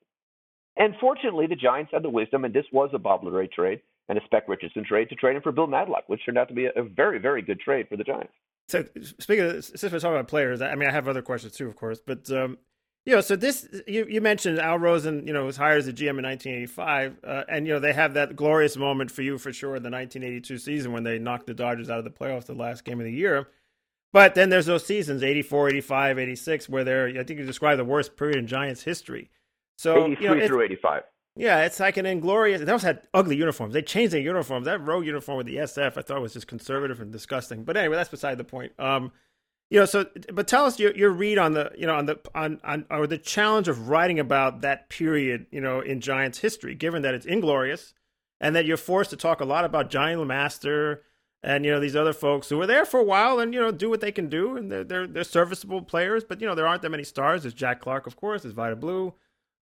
and 0.78 0.96
fortunately, 1.00 1.48
the 1.48 1.56
Giants 1.56 1.92
had 1.94 2.04
the 2.04 2.10
wisdom, 2.10 2.46
and 2.46 2.54
this 2.54 2.66
was 2.72 2.90
a 2.94 3.00
Bob 3.00 3.24
Lurie 3.24 3.52
trade 3.52 3.82
and 4.10 4.18
a 4.18 4.22
Spec 4.26 4.48
Richardson 4.48 4.84
trade 4.84 5.10
to 5.10 5.16
trade 5.16 5.36
him 5.36 5.42
for 5.42 5.52
Bill 5.52 5.68
Madlock, 5.68 6.04
which 6.08 6.26
turned 6.26 6.38
out 6.38 6.48
to 6.50 6.54
be 6.54 6.66
a, 6.66 6.72
a 6.76 6.84
very, 6.84 7.20
very 7.20 7.42
good 7.42 7.60
trade 7.60 7.88
for 7.90 7.98
the 7.98 8.04
Giants. 8.04 8.34
So, 8.68 8.86
speaking 9.20 9.46
of, 9.46 9.64
since 9.64 9.84
we're 9.84 10.00
talking 10.00 10.16
about 10.16 10.28
players, 10.28 10.62
I 10.62 10.76
mean, 10.76 10.90
I 10.90 10.92
have 10.92 11.08
other 11.08 11.22
questions 11.22 11.54
too, 11.54 11.68
of 11.68 11.76
course, 11.76 12.02
but 12.06 12.30
um, 12.32 12.58
you 13.06 13.14
know, 13.14 13.22
so 13.22 13.36
this 13.36 13.68
you, 13.88 14.06
you 14.10 14.20
mentioned 14.20 14.60
Al 14.60 14.80
Rosen, 14.80 15.28
you 15.28 15.34
know, 15.34 15.46
was 15.46 15.58
hired 15.58 15.78
as 15.78 15.88
a 15.88 15.94
GM 15.94 16.18
in 16.18 16.26
1985, 16.26 17.18
uh, 17.24 17.44
and 17.48 17.68
you 17.68 17.74
know 17.74 17.80
they 17.80 17.94
have 17.94 18.16
that 18.16 18.36
glorious 18.36 18.76
moment 18.78 19.12
for 19.12 19.22
you 19.22 19.38
for 19.38 19.54
sure 19.54 19.76
in 19.76 19.84
the 19.84 19.92
1982 19.92 20.58
season 20.58 20.92
when 20.92 21.04
they 21.04 21.20
knocked 21.20 21.46
the 21.46 21.54
Dodgers 21.54 21.90
out 21.90 22.00
of 22.00 22.04
the 22.04 22.10
playoffs 22.10 22.46
the 22.46 22.56
last 22.56 22.84
game 22.84 23.00
of 23.00 23.06
the 23.06 23.12
year. 23.12 23.48
But 24.12 24.34
then 24.34 24.50
there's 24.50 24.66
those 24.66 24.86
seasons 24.86 25.22
84, 25.22 25.70
85, 25.70 26.20
86 26.20 26.70
where 26.70 26.84
they're 26.84 27.08
I 27.10 27.24
think 27.24 27.40
you 27.40 27.46
describe 27.46 27.78
the 27.78 27.86
worst 27.86 28.18
period 28.18 28.38
in 28.38 28.48
Giants 28.48 28.84
history. 28.84 29.30
So 29.78 30.06
83 30.06 30.24
you 30.24 30.36
know, 30.36 30.48
through 30.48 30.62
85. 30.64 31.04
Yeah, 31.38 31.64
it's 31.64 31.80
like 31.80 31.98
an 31.98 32.06
inglorious. 32.06 32.62
They 32.62 32.72
also 32.72 32.88
had 32.88 33.02
ugly 33.14 33.36
uniforms. 33.36 33.74
They 33.74 33.82
changed 33.82 34.14
their 34.14 34.22
uniforms. 34.22 34.66
That 34.66 34.82
row 34.82 35.02
uniform 35.02 35.38
with 35.38 35.48
the 35.48 35.58
SF, 35.58 35.98
I 35.98 36.02
thought 36.02 36.22
was 36.22 36.34
just 36.34 36.48
conservative 36.48 37.02
and 37.02 37.12
disgusting. 37.12 37.66
But 37.66 37.76
anyway, 37.76 37.98
that's 37.98 38.10
beside 38.10 38.38
the 38.38 38.46
point. 38.46 38.72
Um, 38.80 39.12
you 39.70 39.80
know, 39.80 39.86
so 39.86 40.06
but 40.32 40.48
tell 40.48 40.66
us 40.66 40.80
your 40.80 40.96
your 40.96 41.10
read 41.10 41.38
on 41.38 41.54
the 41.54 41.72
you 41.76 41.88
know 41.88 41.96
on 41.96 42.06
the 42.06 42.20
on 42.34 42.62
on 42.64 42.86
or 42.90 43.08
the 43.08 43.18
challenge 43.18 43.68
of 43.68 43.90
writing 43.90 44.20
about 44.20 44.62
that 44.62 44.90
period 44.90 45.48
you 45.52 45.60
know 45.60 45.82
in 45.82 46.02
Giants 46.02 46.40
history, 46.40 46.76
given 46.76 47.02
that 47.02 47.14
it's 47.14 47.26
inglorious 47.26 47.94
and 48.40 48.56
that 48.56 48.66
you're 48.66 48.78
forced 48.78 49.10
to 49.10 49.18
talk 49.18 49.42
a 49.42 49.46
lot 49.46 49.66
about 49.66 49.90
Johnny 49.90 50.16
LeMaster 50.16 51.00
and 51.42 51.66
you 51.66 51.72
know 51.72 51.80
these 51.80 51.96
other 51.96 52.14
folks 52.14 52.48
who 52.48 52.58
were 52.58 52.68
there 52.68 52.86
for 52.86 53.00
a 53.00 53.04
while 53.04 53.40
and 53.40 53.54
you 53.54 53.60
know 53.60 53.72
do 53.72 53.90
what 53.90 54.02
they 54.02 54.12
can 54.12 54.30
do 54.30 54.56
and 54.56 54.72
they're 54.72 54.84
they're, 54.84 55.08
they're 55.08 55.24
serviceable 55.24 55.82
players, 55.82 56.24
but 56.24 56.40
you 56.40 56.48
know 56.48 56.56
there 56.56 56.68
aren't 56.68 56.84
that 56.84 56.92
many 56.92 57.04
stars. 57.04 57.42
There's 57.42 57.54
Jack 57.54 57.82
Clark, 57.82 58.08
of 58.08 58.16
course. 58.16 58.44
There's 58.44 58.54
Vida 58.54 58.76
Blue. 58.76 59.16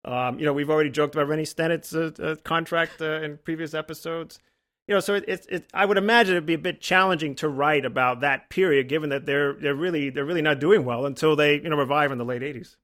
Um, 0.05 0.39
you 0.39 0.45
know, 0.45 0.53
we've 0.53 0.69
already 0.69 0.89
joked 0.89 1.15
about 1.15 1.27
Rennie 1.27 1.45
Stennett's 1.45 1.95
uh, 1.95 2.11
uh, 2.21 2.35
contract 2.43 3.01
uh, 3.01 3.21
in 3.21 3.37
previous 3.37 3.73
episodes. 3.73 4.39
You 4.87 4.95
know, 4.95 4.99
so 4.99 5.13
it, 5.15 5.23
it, 5.27 5.45
it, 5.49 5.67
I 5.73 5.85
would 5.85 5.97
imagine 5.97 6.35
it'd 6.35 6.45
be 6.45 6.55
a 6.55 6.57
bit 6.57 6.81
challenging 6.81 7.35
to 7.35 7.47
write 7.47 7.85
about 7.85 8.19
that 8.19 8.49
period, 8.49 8.89
given 8.89 9.09
that 9.11 9.25
they're 9.25 9.53
they're 9.53 9.75
really 9.75 10.09
they're 10.09 10.25
really 10.25 10.41
not 10.41 10.59
doing 10.59 10.83
well 10.83 11.05
until 11.05 11.37
they 11.37 11.55
you 11.55 11.69
know 11.69 11.77
revive 11.77 12.11
in 12.11 12.17
the 12.17 12.25
late 12.25 12.41
'80s. 12.41 12.75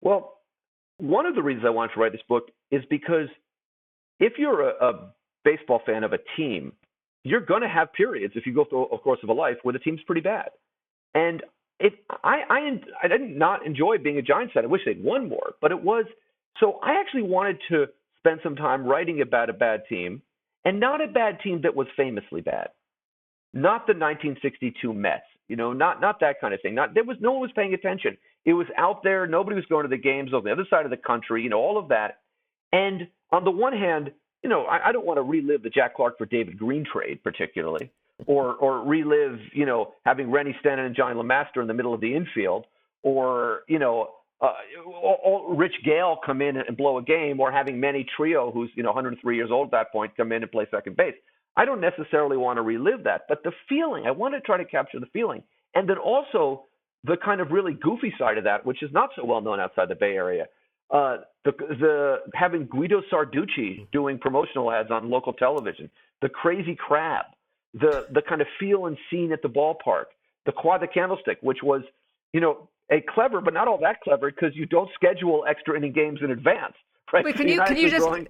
Well, 0.00 0.38
one 0.98 1.26
of 1.26 1.34
the 1.34 1.42
reasons 1.42 1.64
I 1.66 1.70
wanted 1.70 1.94
to 1.94 2.00
write 2.00 2.12
this 2.12 2.20
book 2.28 2.50
is 2.70 2.82
because 2.88 3.28
if 4.20 4.34
you're 4.38 4.68
a, 4.68 4.86
a 4.86 5.10
baseball 5.44 5.82
fan 5.84 6.04
of 6.04 6.12
a 6.12 6.18
team, 6.36 6.72
you're 7.24 7.40
going 7.40 7.62
to 7.62 7.68
have 7.68 7.92
periods 7.92 8.34
if 8.36 8.46
you 8.46 8.54
go 8.54 8.64
through 8.64 8.84
a 8.86 8.98
course 8.98 9.18
of 9.24 9.28
a 9.28 9.32
life 9.32 9.56
where 9.64 9.72
the 9.72 9.78
team's 9.80 10.00
pretty 10.06 10.20
bad. 10.20 10.50
And 11.14 11.42
it, 11.80 11.94
I, 12.22 12.42
I, 12.48 12.80
I 13.02 13.08
did 13.08 13.20
not 13.22 13.60
not 13.60 13.66
enjoy 13.66 13.98
being 13.98 14.18
a 14.18 14.22
Giants 14.22 14.54
fan. 14.54 14.64
I 14.64 14.68
wish 14.68 14.82
they'd 14.84 15.02
won 15.02 15.28
more, 15.28 15.54
but 15.60 15.72
it 15.72 15.82
was 15.82 16.04
so 16.60 16.78
I 16.82 17.00
actually 17.00 17.22
wanted 17.22 17.58
to 17.70 17.86
spend 18.18 18.40
some 18.42 18.56
time 18.56 18.84
writing 18.84 19.20
about 19.20 19.50
a 19.50 19.52
bad 19.52 19.82
team, 19.88 20.22
and 20.64 20.80
not 20.80 21.02
a 21.02 21.06
bad 21.06 21.40
team 21.40 21.60
that 21.62 21.74
was 21.74 21.86
famously 21.96 22.40
bad. 22.40 22.68
Not 23.52 23.86
the 23.86 23.92
1962 23.92 24.92
Mets, 24.92 25.22
you 25.48 25.56
know, 25.56 25.72
not 25.72 26.00
not 26.00 26.20
that 26.20 26.40
kind 26.40 26.54
of 26.54 26.60
thing. 26.60 26.74
Not 26.74 26.94
there 26.94 27.04
was 27.04 27.16
no 27.20 27.32
one 27.32 27.40
was 27.40 27.52
paying 27.54 27.74
attention. 27.74 28.16
It 28.44 28.54
was 28.54 28.66
out 28.76 29.02
there. 29.02 29.26
Nobody 29.26 29.56
was 29.56 29.64
going 29.66 29.84
to 29.84 29.88
the 29.88 29.96
games 29.96 30.32
on 30.32 30.44
the 30.44 30.52
other 30.52 30.66
side 30.68 30.84
of 30.84 30.90
the 30.90 30.96
country. 30.96 31.42
You 31.42 31.50
know, 31.50 31.60
all 31.60 31.78
of 31.78 31.88
that. 31.88 32.20
And 32.72 33.08
on 33.30 33.44
the 33.44 33.50
one 33.50 33.72
hand, 33.72 34.10
you 34.42 34.50
know, 34.50 34.64
I, 34.64 34.88
I 34.88 34.92
don't 34.92 35.06
want 35.06 35.18
to 35.18 35.22
relive 35.22 35.62
the 35.62 35.70
Jack 35.70 35.94
Clark 35.94 36.18
for 36.18 36.26
David 36.26 36.58
Green 36.58 36.84
trade 36.90 37.22
particularly, 37.22 37.90
or 38.26 38.54
or 38.54 38.82
relive, 38.84 39.38
you 39.52 39.66
know, 39.66 39.92
having 40.04 40.30
Rennie 40.30 40.56
Stennett 40.64 40.86
and 40.86 40.96
Johnny 40.96 41.14
LeMaster 41.14 41.60
in 41.60 41.66
the 41.66 41.74
middle 41.74 41.94
of 41.94 42.00
the 42.00 42.14
infield, 42.14 42.66
or 43.02 43.60
you 43.68 43.78
know, 43.78 44.08
uh, 44.40 44.52
Rich 45.48 45.76
Gale 45.84 46.18
come 46.24 46.42
in 46.42 46.56
and 46.56 46.76
blow 46.76 46.98
a 46.98 47.02
game, 47.02 47.40
or 47.40 47.50
having 47.50 47.80
Manny 47.80 48.06
Trillo, 48.18 48.52
who's 48.52 48.70
you 48.74 48.82
know 48.82 48.90
103 48.90 49.36
years 49.36 49.50
old 49.50 49.68
at 49.68 49.70
that 49.72 49.92
point, 49.92 50.16
come 50.16 50.32
in 50.32 50.42
and 50.42 50.50
play 50.50 50.66
second 50.70 50.96
base. 50.96 51.14
I 51.56 51.64
don't 51.64 51.80
necessarily 51.80 52.36
want 52.36 52.56
to 52.56 52.62
relive 52.62 53.04
that, 53.04 53.22
but 53.28 53.42
the 53.44 53.52
feeling, 53.68 54.06
I 54.06 54.10
want 54.10 54.34
to 54.34 54.40
try 54.40 54.56
to 54.56 54.64
capture 54.64 54.98
the 54.98 55.06
feeling. 55.06 55.42
And 55.74 55.88
then 55.88 55.98
also 55.98 56.64
the 57.04 57.16
kind 57.16 57.40
of 57.40 57.50
really 57.50 57.74
goofy 57.74 58.12
side 58.18 58.38
of 58.38 58.44
that, 58.44 58.64
which 58.66 58.82
is 58.82 58.90
not 58.92 59.10
so 59.16 59.24
well 59.24 59.40
known 59.40 59.60
outside 59.60 59.88
the 59.88 59.94
Bay 59.94 60.14
Area. 60.14 60.46
Uh, 60.90 61.18
the, 61.44 61.52
the 61.52 62.16
having 62.34 62.66
Guido 62.66 63.02
Sarducci 63.12 63.86
doing 63.92 64.18
promotional 64.18 64.70
ads 64.70 64.90
on 64.90 65.10
local 65.10 65.32
television, 65.32 65.90
the 66.22 66.28
crazy 66.28 66.76
crab, 66.76 67.26
the 67.72 68.06
the 68.12 68.22
kind 68.22 68.40
of 68.40 68.46
feel 68.58 68.86
and 68.86 68.96
scene 69.10 69.32
at 69.32 69.42
the 69.42 69.48
ballpark, 69.48 70.06
the 70.46 70.52
Croix 70.52 70.78
de 70.78 70.86
candlestick, 70.86 71.38
which 71.40 71.58
was, 71.62 71.82
you 72.32 72.40
know, 72.40 72.68
a 72.90 73.02
clever 73.14 73.40
but 73.40 73.54
not 73.54 73.68
all 73.68 73.78
that 73.78 74.00
clever 74.00 74.30
because 74.30 74.54
you 74.54 74.66
don't 74.66 74.90
schedule 74.94 75.44
extra 75.48 75.76
inning 75.76 75.92
games 75.92 76.20
in 76.22 76.30
advance. 76.30 76.74
Right? 77.12 77.24
Wait, 77.24 77.36
can 77.36 77.46
you 77.46 77.60
can 77.62 77.76
you 77.76 77.90
just 77.90 78.04
going, 78.04 78.26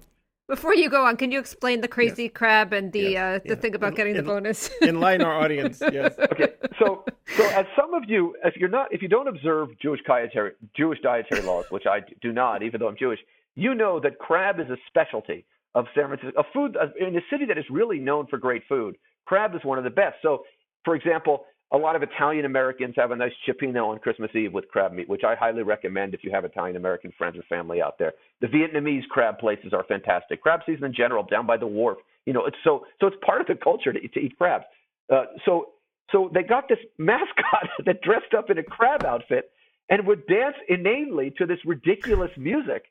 before 0.47 0.75
you 0.75 0.89
go 0.89 1.05
on, 1.05 1.17
can 1.17 1.31
you 1.31 1.39
explain 1.39 1.81
the 1.81 1.87
crazy 1.87 2.23
yes. 2.23 2.31
crab 2.35 2.71
and 2.71 2.91
the 2.91 2.99
yes. 2.99 3.17
uh, 3.17 3.39
the 3.43 3.49
yeah. 3.55 3.55
thing 3.55 3.73
about 3.73 3.89
in, 3.89 3.95
getting 3.95 4.15
in, 4.15 4.17
the 4.17 4.23
bonus? 4.23 4.69
enlighten 4.81 5.25
our 5.25 5.39
audience. 5.39 5.81
Yes. 5.91 6.13
Okay. 6.19 6.49
So 6.77 7.03
so 7.35 7.47
as 7.49 7.65
some 7.75 7.95
of 7.95 8.03
you, 8.07 8.35
if 8.43 8.55
you're 8.57 8.69
not, 8.69 8.93
if 8.93 9.01
you 9.01 9.07
don't 9.07 9.27
observe 9.27 9.69
Jewish 9.81 10.01
dietary 10.05 10.51
Jewish 10.75 10.99
dietary 11.01 11.41
laws, 11.41 11.65
which 11.71 11.85
I 11.89 12.01
do 12.21 12.31
not, 12.31 12.61
even 12.61 12.79
though 12.79 12.87
I'm 12.87 12.97
Jewish, 12.97 13.19
you 13.55 13.73
know 13.73 13.99
that 14.01 14.19
crab 14.19 14.59
is 14.59 14.69
a 14.69 14.77
specialty 14.87 15.45
of 15.73 15.85
San 15.95 16.07
Francisco, 16.07 16.39
a 16.39 16.43
food 16.53 16.77
in 16.99 17.15
a 17.15 17.21
city 17.31 17.45
that 17.45 17.57
is 17.57 17.65
really 17.69 17.97
known 17.97 18.27
for 18.27 18.37
great 18.37 18.63
food. 18.69 18.97
Crab 19.25 19.55
is 19.55 19.61
one 19.63 19.77
of 19.77 19.83
the 19.83 19.89
best. 19.89 20.17
So, 20.21 20.43
for 20.83 20.95
example, 20.95 21.45
a 21.71 21.77
lot 21.77 21.95
of 21.95 22.03
Italian 22.03 22.45
Americans 22.45 22.93
have 22.95 23.11
a 23.11 23.15
nice 23.15 23.31
cioppino 23.47 23.87
on 23.87 23.99
Christmas 23.99 24.29
Eve 24.35 24.53
with 24.53 24.67
crab 24.69 24.93
meat, 24.93 25.09
which 25.09 25.23
I 25.23 25.35
highly 25.35 25.63
recommend 25.63 26.13
if 26.13 26.23
you 26.23 26.31
have 26.31 26.45
Italian 26.45 26.75
American 26.75 27.11
friends 27.17 27.37
or 27.37 27.43
family 27.43 27.81
out 27.81 27.97
there. 27.97 28.13
The 28.41 28.47
Vietnamese 28.47 29.07
crab 29.09 29.39
places 29.39 29.73
are 29.73 29.83
fantastic. 29.83 30.41
Crab 30.41 30.61
season 30.65 30.85
in 30.85 30.93
general, 30.93 31.23
down 31.23 31.45
by 31.45 31.57
the 31.57 31.67
wharf, 31.67 31.97
you 32.25 32.33
know, 32.33 32.45
it's 32.45 32.57
so 32.63 32.85
so 32.99 33.07
it's 33.07 33.17
part 33.25 33.41
of 33.41 33.47
the 33.47 33.55
culture 33.55 33.93
to, 33.93 33.99
to 33.99 34.19
eat 34.19 34.37
crabs. 34.37 34.65
Uh, 35.11 35.25
so 35.45 35.69
so 36.11 36.29
they 36.33 36.43
got 36.43 36.69
this 36.69 36.79
mascot 36.97 37.69
that 37.85 38.01
dressed 38.01 38.33
up 38.37 38.49
in 38.49 38.57
a 38.57 38.63
crab 38.63 39.03
outfit 39.03 39.51
and 39.89 40.05
would 40.07 40.25
dance 40.27 40.55
inanely 40.67 41.31
to 41.37 41.45
this 41.45 41.59
ridiculous 41.65 42.31
music 42.37 42.85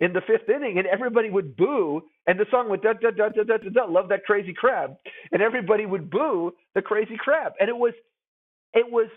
in 0.00 0.12
the 0.12 0.20
fifth 0.20 0.48
inning, 0.48 0.78
and 0.78 0.86
everybody 0.86 1.30
would 1.30 1.56
boo, 1.56 2.02
and 2.26 2.38
the 2.38 2.46
song 2.50 2.68
would 2.68 2.82
da 2.82 2.92
da 2.92 3.10
da 3.10 3.28
da 3.28 3.42
da 3.42 3.56
da, 3.56 3.70
da 3.70 3.84
love 3.84 4.08
that 4.08 4.24
crazy 4.24 4.52
crab, 4.52 4.96
and 5.32 5.42
everybody 5.42 5.86
would 5.86 6.10
boo 6.10 6.52
the 6.74 6.82
crazy 6.82 7.16
crab, 7.16 7.52
and 7.60 7.68
it 7.68 7.76
was 7.76 7.92
it 8.74 8.90
was, 8.90 9.08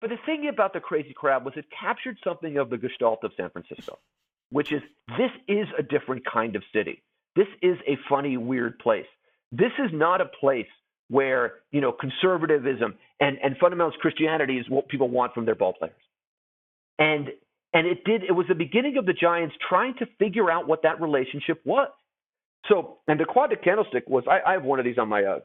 but 0.00 0.10
the 0.10 0.18
thing 0.26 0.48
about 0.48 0.72
the 0.72 0.80
Crazy 0.80 1.12
Crab 1.14 1.44
was 1.44 1.54
it 1.56 1.66
captured 1.78 2.18
something 2.22 2.58
of 2.58 2.70
the 2.70 2.76
gestalt 2.76 3.24
of 3.24 3.32
San 3.36 3.50
Francisco, 3.50 3.98
which 4.50 4.72
is 4.72 4.82
this 5.16 5.30
is 5.46 5.66
a 5.78 5.82
different 5.82 6.24
kind 6.24 6.56
of 6.56 6.62
city. 6.72 7.02
This 7.36 7.48
is 7.62 7.78
a 7.86 7.96
funny, 8.08 8.36
weird 8.36 8.78
place. 8.78 9.06
This 9.52 9.72
is 9.78 9.90
not 9.92 10.20
a 10.20 10.26
place 10.26 10.66
where 11.08 11.54
you 11.72 11.80
know 11.80 11.92
conservatism 11.92 12.94
and 13.20 13.38
and 13.42 13.58
fundamentalist 13.58 13.98
Christianity 13.98 14.58
is 14.58 14.68
what 14.68 14.88
people 14.88 15.08
want 15.08 15.34
from 15.34 15.46
their 15.46 15.54
ball 15.54 15.72
players. 15.72 15.94
And 16.98 17.28
and 17.72 17.86
it 17.86 18.04
did. 18.04 18.24
It 18.24 18.32
was 18.32 18.46
the 18.48 18.54
beginning 18.54 18.98
of 18.98 19.06
the 19.06 19.12
Giants 19.12 19.54
trying 19.68 19.94
to 19.98 20.06
figure 20.18 20.50
out 20.50 20.66
what 20.66 20.82
that 20.82 21.00
relationship 21.00 21.60
was. 21.64 21.90
So, 22.68 22.98
and 23.06 23.18
the 23.18 23.24
Croix 23.24 23.46
de 23.46 23.56
candlestick 23.56 24.08
was. 24.08 24.24
I, 24.28 24.40
I 24.46 24.52
have 24.52 24.64
one 24.64 24.78
of 24.78 24.84
these 24.84 24.98
on 24.98 25.08
my 25.08 25.22
uh, 25.24 25.40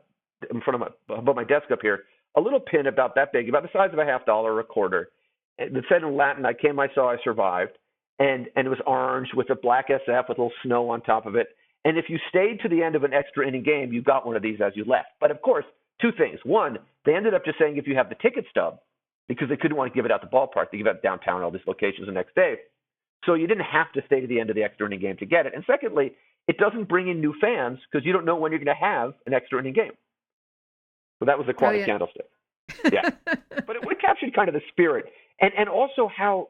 in 0.54 0.62
front 0.62 0.82
of 0.82 0.94
my 1.10 1.16
above 1.16 1.36
my 1.36 1.44
desk 1.44 1.72
up 1.72 1.80
here 1.82 2.04
a 2.36 2.42
little 2.42 2.60
pin 2.60 2.88
about 2.88 3.16
that 3.16 3.32
big, 3.32 3.50
about 3.50 3.64
the 3.64 3.70
size 3.74 3.90
of 3.94 4.00
a 4.00 4.06
half 4.06 4.26
dollar, 4.26 4.54
or 4.54 4.60
a 4.60 4.64
quarter. 4.64 5.10
It 5.58 5.72
said 5.88 6.02
in 6.02 6.16
Latin, 6.16 6.46
"I 6.46 6.54
came, 6.54 6.80
I 6.80 6.88
saw, 6.94 7.12
I 7.12 7.18
survived," 7.24 7.78
and 8.20 8.50
and 8.56 8.68
it 8.68 8.70
was 8.70 8.82
orange 8.86 9.30
with 9.34 9.50
a 9.50 9.56
black 9.56 9.90
SF 9.90 10.30
with 10.30 10.38
a 10.38 10.42
little 10.42 10.58
snow 10.64 10.90
on 10.90 11.02
top 11.02 11.26
of 11.26 11.36
it. 11.36 11.56
And 11.86 11.98
if 11.98 12.06
you 12.10 12.18
stayed 12.30 12.60
to 12.62 12.70
the 12.70 12.82
end 12.82 12.96
of 12.96 13.04
an 13.04 13.14
extra 13.14 13.48
inning 13.48 13.64
game, 13.64 13.92
you 13.92 14.02
got 14.02 14.26
one 14.26 14.36
of 14.36 14.42
these 14.42 14.62
as 14.62 14.74
you 14.76 14.86
left. 14.86 15.10
But 15.20 15.32
of 15.32 15.42
course, 15.42 15.66
two 16.02 16.12
things. 16.18 16.40
One, 16.44 16.80
they 17.06 17.14
ended 17.16 17.34
up 17.34 17.46
just 17.46 17.60
saying 17.60 17.78
if 17.78 17.88
you 17.88 17.96
have 17.96 18.10
the 18.10 18.16
ticket 18.16 18.46
stub, 18.50 18.80
because 19.28 19.50
they 19.50 19.58
couldn't 19.58 19.78
want 19.78 19.92
to 19.92 19.96
give 19.96 20.06
it 20.06 20.12
out 20.12 20.22
the 20.22 20.28
ballpark, 20.28 20.72
they 20.72 20.78
give 20.78 20.88
it 20.88 20.98
out 20.98 21.02
downtown 21.04 21.42
all 21.42 21.52
these 21.52 21.62
locations 21.68 22.08
the 22.08 22.14
next 22.14 22.36
day. 22.36 22.56
So 23.26 23.36
you 23.36 23.48
didn't 23.48 23.66
have 23.66 23.92
to 23.94 24.02
stay 24.06 24.20
to 24.20 24.28
the 24.28 24.40
end 24.40 24.50
of 24.50 24.56
the 24.56 24.64
extra 24.64 24.86
inning 24.86 25.00
game 25.00 25.18
to 25.18 25.26
get 25.26 25.46
it. 25.46 25.54
And 25.56 25.64
secondly, 25.66 26.14
it 26.48 26.58
doesn't 26.58 26.90
bring 26.90 27.08
in 27.08 27.22
new 27.22 27.34
fans 27.40 27.80
because 27.90 28.06
you 28.06 28.12
don't 28.12 28.26
know 28.26 28.36
when 28.36 28.52
you're 28.52 28.64
going 28.64 28.76
to 28.76 28.86
have 28.86 29.14
an 29.26 29.34
extra 29.34 29.60
inning 29.60 29.74
game. 29.74 29.94
So 31.24 31.26
that 31.28 31.38
was 31.38 31.48
the 31.48 31.54
quality 31.54 31.78
oh, 31.78 31.82
yeah. 31.82 31.86
candlestick. 31.86 32.26
Yeah, 32.92 33.10
but 33.66 33.78
it, 33.78 33.84
it 33.84 34.02
captured 34.02 34.36
kind 34.36 34.50
of 34.50 34.54
the 34.54 34.62
spirit, 34.68 35.06
and 35.40 35.54
and 35.58 35.70
also 35.70 36.10
how 36.14 36.50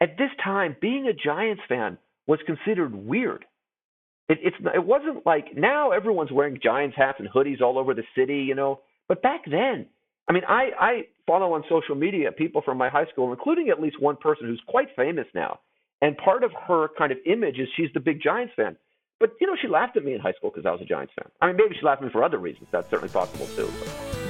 at 0.00 0.18
this 0.18 0.30
time 0.42 0.74
being 0.80 1.06
a 1.06 1.12
Giants 1.12 1.62
fan 1.68 1.96
was 2.26 2.40
considered 2.44 2.92
weird. 2.92 3.44
It, 4.28 4.38
it's 4.42 4.56
it 4.74 4.84
wasn't 4.84 5.24
like 5.24 5.56
now 5.56 5.92
everyone's 5.92 6.32
wearing 6.32 6.58
Giants 6.60 6.96
hats 6.96 7.18
and 7.20 7.28
hoodies 7.30 7.60
all 7.60 7.78
over 7.78 7.94
the 7.94 8.02
city, 8.16 8.38
you 8.38 8.56
know. 8.56 8.80
But 9.06 9.22
back 9.22 9.42
then, 9.48 9.86
I 10.28 10.32
mean, 10.32 10.42
I 10.48 10.70
I 10.80 11.02
follow 11.24 11.52
on 11.52 11.62
social 11.68 11.94
media 11.94 12.32
people 12.32 12.62
from 12.62 12.78
my 12.78 12.88
high 12.88 13.06
school, 13.12 13.30
including 13.30 13.68
at 13.68 13.80
least 13.80 14.02
one 14.02 14.16
person 14.16 14.48
who's 14.48 14.62
quite 14.66 14.88
famous 14.96 15.26
now. 15.36 15.60
And 16.02 16.16
part 16.16 16.42
of 16.42 16.50
her 16.66 16.88
kind 16.98 17.12
of 17.12 17.18
image 17.26 17.60
is 17.60 17.68
she's 17.76 17.92
the 17.94 18.00
big 18.00 18.20
Giants 18.20 18.54
fan. 18.56 18.76
But 19.20 19.34
you 19.40 19.46
know, 19.46 19.54
she 19.60 19.68
laughed 19.68 19.96
at 19.96 20.04
me 20.04 20.14
in 20.14 20.20
high 20.20 20.32
school 20.32 20.50
because 20.50 20.66
I 20.66 20.72
was 20.72 20.80
a 20.80 20.86
Giants 20.86 21.12
fan. 21.14 21.30
I 21.40 21.48
mean, 21.48 21.56
maybe 21.56 21.76
she 21.78 21.84
laughed 21.84 22.00
at 22.02 22.06
me 22.06 22.10
for 22.10 22.24
other 22.24 22.38
reasons. 22.38 22.68
That's 22.72 22.88
certainly 22.90 23.12
possible 23.12 23.46
too. 23.54 23.70
But. 23.78 24.29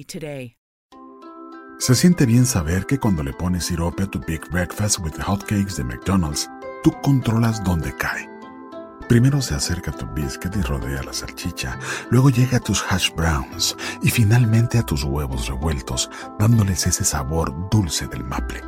today. 0.00 0.56
Se 1.78 1.94
siente 1.94 2.26
bien 2.26 2.46
saber 2.46 2.86
que 2.86 2.98
cuando 2.98 3.22
le 3.22 3.32
pones 3.32 3.64
sirope 3.64 4.04
a 4.04 4.06
tu 4.06 4.20
Big 4.20 4.40
Breakfast 4.50 5.00
with 5.00 5.20
Hotcakes 5.20 5.76
de 5.76 5.84
McDonald's, 5.84 6.48
tú 6.84 6.92
controlas 7.02 7.62
dónde 7.64 7.92
cae. 7.96 8.30
Primero 9.08 9.42
se 9.42 9.54
acerca 9.54 9.90
a 9.90 9.96
tu 9.96 10.06
biscuit 10.14 10.54
y 10.56 10.62
rodea 10.62 11.02
la 11.02 11.12
salchicha, 11.12 11.78
luego 12.10 12.30
llega 12.30 12.58
a 12.58 12.60
tus 12.60 12.84
hash 12.88 13.10
browns 13.14 13.76
y 14.00 14.10
finalmente 14.10 14.78
a 14.78 14.86
tus 14.86 15.02
huevos 15.02 15.48
revueltos, 15.48 16.08
dándoles 16.38 16.86
ese 16.86 17.04
sabor 17.04 17.52
dulce 17.68 18.06
del 18.06 18.24
maple. 18.24 18.62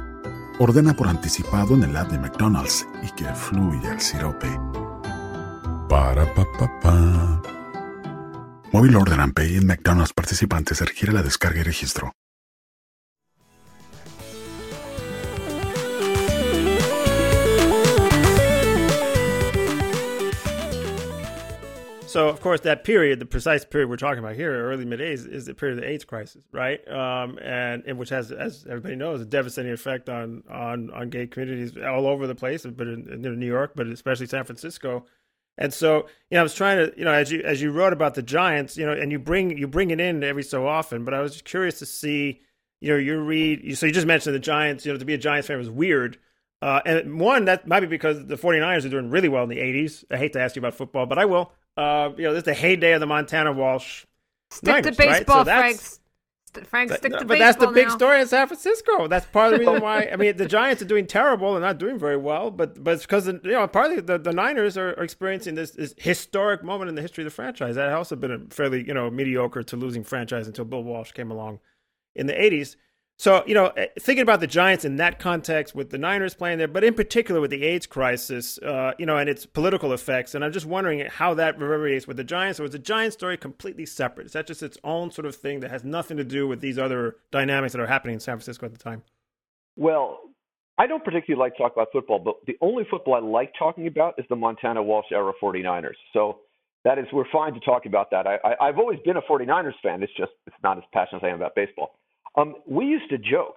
Ordena 0.59 0.93
por 0.95 1.09
anticipado 1.09 1.75
en 1.75 1.85
el 1.85 1.97
app 1.97 2.11
de 2.11 2.19
McDonald's 2.19 2.87
y 3.03 3.11
que 3.13 3.27
fluya 3.33 3.93
el 3.93 4.01
sirope. 4.01 4.51
Para 5.89 6.27
pa 6.35 6.45
pa 6.59 6.81
pa. 6.81 7.54
Order 8.77 9.21
and 9.21 9.37
Pay 9.37 9.57
en 9.57 9.69
McDonald's 9.69 10.13
participantes 10.13 10.81
requiere 10.81 11.13
la 11.13 11.23
descarga 11.23 11.61
y 11.61 11.63
registro. 11.63 12.11
So, 22.09 22.29
of 22.29 22.41
course, 22.41 22.63
that 22.63 22.83
period, 22.83 23.21
the 23.21 23.27
precise 23.27 23.65
period 23.65 23.89
we're 23.89 23.97
talking 23.97 24.19
about 24.19 24.35
here, 24.35 24.53
early 24.69 24.85
mid 24.85 24.99
'80s, 24.99 25.33
is 25.33 25.47
the 25.47 25.55
period 25.55 25.79
of 25.79 25.85
the 25.85 25.91
AIDS 25.91 26.05
crisis, 26.05 26.43
right? 26.51 26.81
Um, 26.89 27.39
and, 27.43 27.85
and, 27.87 27.97
which 27.97 28.09
has, 28.11 28.33
as 28.33 28.67
everybody 28.69 28.97
knows, 28.97 29.21
a 29.21 29.25
devastating 29.25 29.73
effect 29.73 30.09
on 30.09 30.43
on 30.51 30.91
on 30.91 31.11
gay 31.11 31.29
communities 31.29 31.77
all 31.77 32.09
over 32.09 32.27
the 32.27 32.35
place, 32.35 32.67
but 32.67 32.89
in, 32.89 33.09
in 33.09 33.39
New 33.39 33.47
York, 33.47 33.75
but 33.77 33.87
especially 33.87 34.27
San 34.27 34.43
Francisco. 34.43 35.07
And 35.57 35.73
so, 35.73 36.09
you 36.31 36.35
know, 36.35 36.41
I 36.41 36.43
was 36.43 36.55
trying 36.55 36.79
to, 36.79 36.93
you 36.99 37.05
know, 37.05 37.13
as 37.13 37.31
you 37.31 37.43
as 37.43 37.63
you 37.63 37.71
wrote 37.71 37.93
about 37.93 38.15
the 38.15 38.23
Giants, 38.23 38.77
you 38.77 38.85
know, 38.87 38.93
and 38.93 39.13
you 39.13 39.19
bring 39.19 39.57
you 39.57 39.69
bring 39.69 39.91
it 39.91 40.01
in 40.01 40.25
every 40.25 40.43
so 40.43 40.67
often, 40.67 41.05
but 41.05 41.15
I 41.15 41.21
was 41.21 41.33
just 41.33 41.45
curious 41.45 41.79
to 41.79 41.87
see, 41.87 42.41
you 42.81 42.91
know, 42.91 42.97
your 42.97 43.23
read. 43.23 43.77
So 43.79 43.87
you 43.87 43.93
just 43.93 44.07
mentioned 44.07 44.35
the 44.35 44.41
Giants. 44.41 44.85
You 44.85 44.93
know, 44.93 44.99
to 44.99 45.05
be 45.05 45.15
a 45.15 45.19
Giants 45.19 45.47
fan 45.49 45.59
was 45.59 45.71
weird, 45.71 46.19
Uh, 46.63 46.81
and 46.87 47.21
one, 47.21 47.45
that 47.45 47.67
might 47.69 47.81
be 47.81 47.87
because 47.87 48.27
the 48.27 48.37
49ers 48.37 48.87
are 48.87 48.89
doing 48.89 49.11
really 49.11 49.29
well 49.29 49.43
in 49.43 49.51
the 49.51 49.59
80s. 49.59 50.03
I 50.11 50.17
hate 50.17 50.33
to 50.33 50.41
ask 50.41 50.57
you 50.57 50.61
about 50.61 50.75
football, 50.75 51.05
but 51.07 51.19
I 51.19 51.27
will. 51.27 51.53
Uh, 51.77 52.11
you 52.17 52.23
know, 52.25 52.33
this 52.33 52.41
is 52.41 52.45
the 52.45 52.55
heyday 52.55 52.93
of 52.93 53.01
the 53.01 53.07
Montana 53.07 53.53
Walsh. 53.53 54.07
Stick 54.51 54.67
Niners, 54.67 54.97
to 54.97 55.03
baseball, 55.03 55.45
right? 55.45 55.77
so 55.77 55.79
Frank. 55.85 56.04
St- 56.55 56.67
Frank, 56.67 56.93
stick 56.93 57.13
but, 57.13 57.19
to 57.21 57.25
but 57.25 57.39
that's 57.39 57.59
the 57.59 57.69
big 57.69 57.89
now. 57.89 57.97
story 57.97 58.21
in 58.21 58.27
San 58.27 58.47
Francisco. 58.47 59.09
That's 59.09 59.27
part 59.27 59.53
of 59.53 59.61
the 59.61 59.67
reason 59.67 59.83
why. 59.89 60.09
I 60.13 60.17
mean, 60.17 60.37
the 60.37 60.47
Giants 60.47 60.83
are 60.83 60.87
doing 60.87 61.07
terrible 61.07 61.55
and 61.57 61.63
not 61.63 61.79
doing 61.79 61.99
very 61.99 62.17
well, 62.17 62.51
but 62.51 62.83
but 62.83 62.95
it's 62.95 63.03
because 63.05 63.27
you 63.27 63.41
know 63.43 63.67
partly 63.67 64.01
the, 64.01 64.19
the 64.19 64.33
Niners 64.33 64.77
are, 64.77 64.91
are 64.91 65.05
experiencing 65.05 65.55
this, 65.55 65.73
this 65.73 65.95
historic 65.99 66.63
moment 66.63 66.89
in 66.89 66.95
the 66.95 67.03
history 67.03 67.23
of 67.25 67.27
the 67.27 67.35
franchise. 67.35 67.75
That 67.77 67.89
had 67.89 67.95
also 67.95 68.17
been 68.17 68.31
a 68.31 68.39
fairly 68.51 68.87
you 68.87 68.95
know 68.95 69.11
mediocre 69.11 69.63
to 69.63 69.77
losing 69.77 70.05
franchise 70.05 70.47
until 70.47 70.65
Bill 70.65 70.83
Walsh 70.83 71.13
came 71.13 71.31
along 71.31 71.61
in 72.15 72.27
the 72.27 72.35
'80s. 72.35 72.77
So, 73.17 73.45
you 73.47 73.55
know, 73.55 73.67
eh, 73.69 73.87
thinking 74.01 74.23
about 74.23 74.41
the 74.41 74.47
Giants 74.47 74.85
in 74.85 74.97
that 74.97 75.21
context 75.21 75.75
with 75.75 75.91
the 75.91 75.99
Niners 75.99 76.35
playing 76.35 76.59
there, 76.59 76.67
but 76.67 76.83
in 76.83 76.95
particular 76.95 77.41
with 77.41 77.51
the 77.51 77.63
AIDS 77.63 77.87
crisis, 77.87 78.59
uh, 78.59 78.93
you 78.99 79.07
know, 79.07 79.17
and 79.17 79.31
its 79.31 79.47
political 79.47 79.93
effects, 79.93 80.35
and 80.35 80.45
I'm 80.45 80.53
just 80.53 80.67
wondering 80.67 81.07
how 81.09 81.33
that 81.35 81.59
reverberates 81.59 82.09
with 82.09 82.17
the 82.17 82.25
Giants, 82.25 82.59
or 82.59 82.65
is 82.65 82.73
the 82.73 82.79
Giants 82.79 83.15
story 83.15 83.37
completely 83.37 83.87
separate? 83.87 84.27
Is 84.27 84.33
that 84.33 84.49
just 84.49 84.63
its 84.63 84.79
own 84.83 85.13
sort 85.13 85.27
of 85.27 85.37
thing 85.37 85.61
that 85.61 85.71
has 85.71 85.85
nothing 85.85 86.17
to 86.17 86.25
do 86.25 86.49
with 86.49 86.61
these 86.61 86.77
other 86.77 87.17
dynamics 87.31 87.73
that 87.73 87.81
are 87.81 87.87
happening 87.87 88.15
in 88.15 88.21
San 88.21 88.37
Francisco 88.37 88.67
at 88.67 88.73
the 88.73 88.79
time? 88.79 89.05
Well, 89.77 90.19
I 90.77 90.89
don't 90.89 91.05
particularly 91.05 91.39
like 91.39 91.57
talk 91.57 91.73
about 91.73 91.89
football, 91.93 92.19
but 92.19 92.37
the 92.47 92.59
only 92.61 92.85
football 92.91 93.15
I 93.15 93.21
like 93.21 93.53
talking 93.57 93.87
about 93.87 94.15
is 94.19 94.25
the 94.29 94.37
Montana 94.37 94.83
Walsh 94.83 95.13
era 95.13 95.33
49ers. 95.41 95.95
So 96.13 96.41
that 96.85 96.99
is, 96.99 97.07
we're 97.13 97.31
fine 97.33 97.55
to 97.55 97.61
talk 97.61 97.87
about 97.87 98.11
that. 98.11 98.27
I, 98.27 98.39
I, 98.45 98.69
I've 98.69 98.79
always 98.79 98.99
been 99.05 99.17
a 99.17 99.23
49ers 99.23 99.75
fan. 99.85 100.03
It's 100.03 100.13
just, 100.17 100.33
it's 100.49 100.57
not 100.65 100.79
as 100.79 100.85
passionate 100.93 101.23
as 101.23 101.27
I 101.27 101.29
am 101.29 101.37
about 101.37 101.55
baseball. 101.55 101.97
Um, 102.37 102.55
we 102.67 102.87
used 102.87 103.11
to 103.11 103.19
joke 103.19 103.57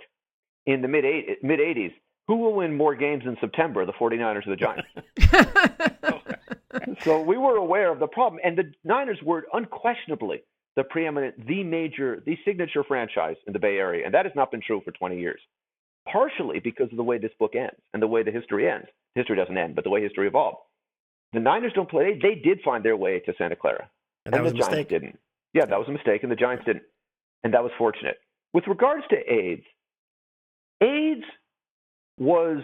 in 0.65 0.81
the 0.81 0.87
mid 0.87 1.03
mid 1.41 1.59
80s 1.59 1.93
who 2.27 2.35
will 2.35 2.53
win 2.53 2.75
more 2.75 2.93
games 2.93 3.23
in 3.25 3.37
September, 3.39 3.85
the 3.85 3.93
49ers 3.93 4.45
or 4.45 4.49
the 4.49 4.57
Giants? 4.57 4.89
so 7.03 7.21
we 7.21 7.37
were 7.37 7.55
aware 7.55 7.91
of 7.91 7.99
the 7.99 8.07
problem. 8.07 8.41
And 8.43 8.57
the 8.57 8.71
Niners 8.83 9.19
were 9.23 9.45
unquestionably 9.53 10.43
the 10.75 10.83
preeminent, 10.83 11.47
the 11.47 11.63
major, 11.63 12.21
the 12.25 12.37
signature 12.45 12.83
franchise 12.83 13.37
in 13.47 13.53
the 13.53 13.59
Bay 13.59 13.77
Area. 13.77 14.05
And 14.05 14.13
that 14.13 14.25
has 14.25 14.35
not 14.35 14.51
been 14.51 14.61
true 14.61 14.81
for 14.83 14.91
20 14.91 15.17
years, 15.17 15.39
partially 16.11 16.59
because 16.59 16.91
of 16.91 16.97
the 16.97 17.03
way 17.03 17.17
this 17.17 17.31
book 17.39 17.55
ends 17.55 17.77
and 17.93 18.03
the 18.03 18.07
way 18.07 18.23
the 18.23 18.31
history 18.31 18.69
ends. 18.69 18.87
History 19.15 19.37
doesn't 19.37 19.57
end, 19.57 19.73
but 19.73 19.85
the 19.85 19.89
way 19.89 20.01
history 20.03 20.27
evolved. 20.27 20.57
The 21.33 21.39
Niners 21.39 21.71
don't 21.73 21.89
play. 21.89 22.13
They, 22.13 22.35
they 22.35 22.35
did 22.35 22.59
find 22.63 22.83
their 22.83 22.97
way 22.97 23.19
to 23.21 23.33
Santa 23.37 23.55
Clara. 23.55 23.89
And 24.25 24.33
that 24.33 24.43
was 24.43 24.51
the 24.51 24.57
a 24.57 24.61
Giants 24.61 24.77
mistake. 24.77 24.89
didn't. 24.89 25.19
Yeah, 25.53 25.65
that 25.65 25.79
was 25.79 25.87
a 25.87 25.91
mistake, 25.91 26.23
and 26.23 26.31
the 26.31 26.35
Giants 26.35 26.65
didn't. 26.65 26.83
And 27.43 27.53
that 27.53 27.63
was 27.63 27.71
fortunate. 27.77 28.17
With 28.53 28.65
regards 28.67 29.03
to 29.09 29.17
AIDS, 29.31 29.63
AIDS 30.81 31.23
was 32.19 32.61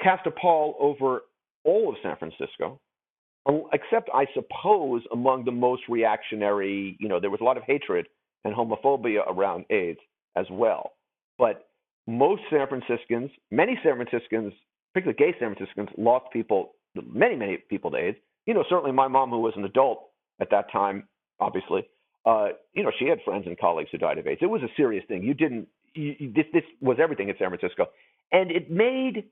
cast 0.00 0.26
a 0.26 0.30
pall 0.30 0.76
over 0.80 1.22
all 1.64 1.90
of 1.90 1.96
San 2.02 2.16
Francisco, 2.16 2.80
um, 3.46 3.64
except 3.72 4.08
I 4.14 4.26
suppose 4.34 5.02
among 5.12 5.44
the 5.44 5.52
most 5.52 5.82
reactionary. 5.88 6.96
You 7.00 7.08
know, 7.08 7.20
there 7.20 7.30
was 7.30 7.40
a 7.40 7.44
lot 7.44 7.56
of 7.56 7.62
hatred 7.64 8.06
and 8.44 8.54
homophobia 8.54 9.26
around 9.26 9.66
AIDS 9.70 10.00
as 10.36 10.46
well. 10.50 10.92
But 11.38 11.68
most 12.06 12.42
San 12.50 12.66
Franciscans, 12.68 13.30
many 13.50 13.78
San 13.82 13.96
Franciscans, 13.96 14.52
particularly 14.92 15.32
gay 15.32 15.38
San 15.38 15.54
Franciscans, 15.54 15.88
lost 15.96 16.26
people, 16.32 16.72
many, 16.94 17.36
many 17.36 17.58
people 17.68 17.90
to 17.90 17.96
AIDS. 17.96 18.18
You 18.46 18.54
know, 18.54 18.64
certainly 18.68 18.92
my 18.92 19.08
mom, 19.08 19.30
who 19.30 19.40
was 19.40 19.54
an 19.56 19.64
adult 19.64 20.08
at 20.40 20.50
that 20.50 20.70
time, 20.72 21.08
obviously, 21.38 21.86
uh, 22.26 22.48
you 22.74 22.82
know, 22.82 22.90
she 22.98 23.06
had 23.06 23.18
friends 23.24 23.44
and 23.46 23.58
colleagues 23.58 23.90
who 23.92 23.98
died 23.98 24.18
of 24.18 24.26
AIDS. 24.26 24.40
It 24.42 24.46
was 24.46 24.62
a 24.62 24.68
serious 24.76 25.04
thing. 25.08 25.22
You 25.22 25.34
didn't. 25.34 25.68
You, 25.94 26.14
you, 26.18 26.32
this 26.32 26.44
this 26.52 26.62
was 26.80 26.98
everything 27.02 27.28
in 27.28 27.34
San 27.38 27.48
Francisco, 27.48 27.86
and 28.32 28.50
it 28.50 28.70
made 28.70 29.24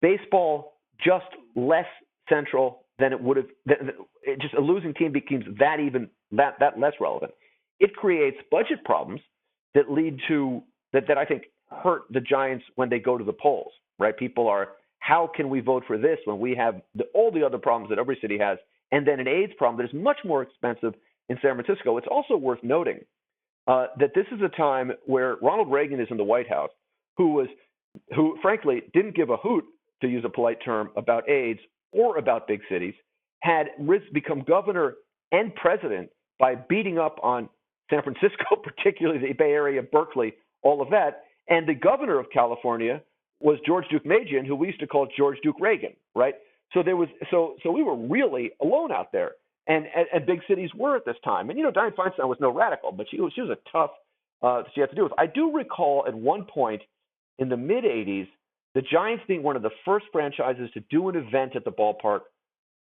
baseball 0.00 0.74
just 1.02 1.26
less 1.56 1.86
central 2.28 2.82
than 2.98 3.12
it 3.12 3.22
would 3.22 3.36
have. 3.36 3.46
Than, 3.66 3.90
it 4.22 4.40
just 4.40 4.54
a 4.54 4.60
losing 4.60 4.92
team 4.94 5.12
becomes 5.12 5.44
that 5.58 5.78
even 5.80 6.10
that 6.32 6.56
that 6.60 6.78
less 6.78 6.94
relevant. 7.00 7.32
It 7.80 7.94
creates 7.94 8.36
budget 8.50 8.84
problems 8.84 9.20
that 9.74 9.90
lead 9.90 10.18
to 10.28 10.62
that 10.92 11.04
that 11.08 11.18
I 11.18 11.24
think 11.24 11.44
hurt 11.70 12.02
the 12.10 12.20
Giants 12.20 12.64
when 12.74 12.90
they 12.90 12.98
go 12.98 13.16
to 13.16 13.24
the 13.24 13.32
polls. 13.32 13.72
Right? 13.98 14.16
People 14.16 14.48
are 14.48 14.70
how 14.98 15.30
can 15.34 15.48
we 15.48 15.60
vote 15.60 15.84
for 15.86 15.98
this 15.98 16.18
when 16.24 16.38
we 16.38 16.54
have 16.54 16.80
the, 16.94 17.04
all 17.14 17.30
the 17.30 17.44
other 17.44 17.58
problems 17.58 17.90
that 17.90 17.98
every 17.98 18.18
city 18.20 18.38
has, 18.38 18.58
and 18.90 19.06
then 19.06 19.20
an 19.20 19.28
AIDS 19.28 19.52
problem 19.56 19.78
that 19.78 19.96
is 19.96 20.02
much 20.02 20.18
more 20.24 20.42
expensive 20.42 20.94
in 21.32 21.38
San 21.40 21.54
Francisco. 21.54 21.96
It's 21.96 22.06
also 22.10 22.36
worth 22.36 22.58
noting 22.62 23.00
uh, 23.66 23.86
that 23.98 24.10
this 24.14 24.26
is 24.32 24.40
a 24.42 24.54
time 24.54 24.92
where 25.06 25.36
Ronald 25.40 25.72
Reagan 25.72 25.98
is 25.98 26.08
in 26.10 26.18
the 26.18 26.24
White 26.24 26.48
House, 26.48 26.70
who 27.16 27.32
was, 27.32 27.48
who 28.14 28.36
frankly 28.42 28.82
didn't 28.92 29.16
give 29.16 29.30
a 29.30 29.36
hoot, 29.38 29.64
to 30.02 30.08
use 30.08 30.24
a 30.26 30.28
polite 30.28 30.58
term, 30.64 30.90
about 30.96 31.28
AIDS 31.30 31.60
or 31.92 32.18
about 32.18 32.46
big 32.48 32.60
cities, 32.68 32.94
had 33.40 33.66
become 34.12 34.42
governor 34.42 34.94
and 35.30 35.54
president 35.54 36.10
by 36.38 36.54
beating 36.56 36.98
up 36.98 37.18
on 37.22 37.48
San 37.88 38.02
Francisco, 38.02 38.56
particularly 38.62 39.20
the 39.20 39.32
Bay 39.32 39.52
Area, 39.52 39.80
Berkeley, 39.82 40.34
all 40.62 40.82
of 40.82 40.90
that. 40.90 41.24
And 41.48 41.66
the 41.66 41.74
governor 41.74 42.18
of 42.18 42.26
California 42.32 43.00
was 43.40 43.58
George 43.64 43.84
Deukmejian, 43.92 44.44
who 44.46 44.54
we 44.56 44.66
used 44.66 44.80
to 44.80 44.86
call 44.86 45.08
George 45.16 45.38
Duke 45.42 45.60
Reagan, 45.60 45.92
right? 46.14 46.34
So 46.74 46.82
there 46.82 46.96
was, 46.96 47.08
so 47.30 47.56
so 47.62 47.70
we 47.70 47.82
were 47.82 47.96
really 47.96 48.50
alone 48.60 48.92
out 48.92 49.12
there 49.12 49.32
and, 49.66 49.86
and, 49.94 50.06
and 50.12 50.26
big 50.26 50.40
cities 50.48 50.70
were 50.74 50.96
at 50.96 51.04
this 51.04 51.16
time. 51.24 51.50
And 51.50 51.58
you 51.58 51.64
know, 51.64 51.70
Dianne 51.70 51.94
Feinstein 51.94 52.28
was 52.28 52.38
no 52.40 52.52
radical, 52.52 52.92
but 52.92 53.06
she 53.10 53.20
was 53.20 53.32
she 53.34 53.42
was 53.42 53.50
a 53.50 53.70
tough. 53.70 53.90
Uh, 54.42 54.62
she 54.74 54.80
had 54.80 54.90
to 54.90 54.96
do 54.96 55.04
with. 55.04 55.12
I 55.18 55.26
do 55.26 55.52
recall 55.52 56.04
at 56.06 56.14
one 56.14 56.44
point 56.44 56.82
in 57.38 57.48
the 57.48 57.56
mid 57.56 57.84
'80s, 57.84 58.28
the 58.74 58.82
Giants 58.82 59.24
being 59.28 59.42
one 59.42 59.56
of 59.56 59.62
the 59.62 59.70
first 59.84 60.06
franchises 60.12 60.70
to 60.74 60.80
do 60.90 61.08
an 61.08 61.16
event 61.16 61.54
at 61.54 61.64
the 61.64 61.70
ballpark, 61.70 62.20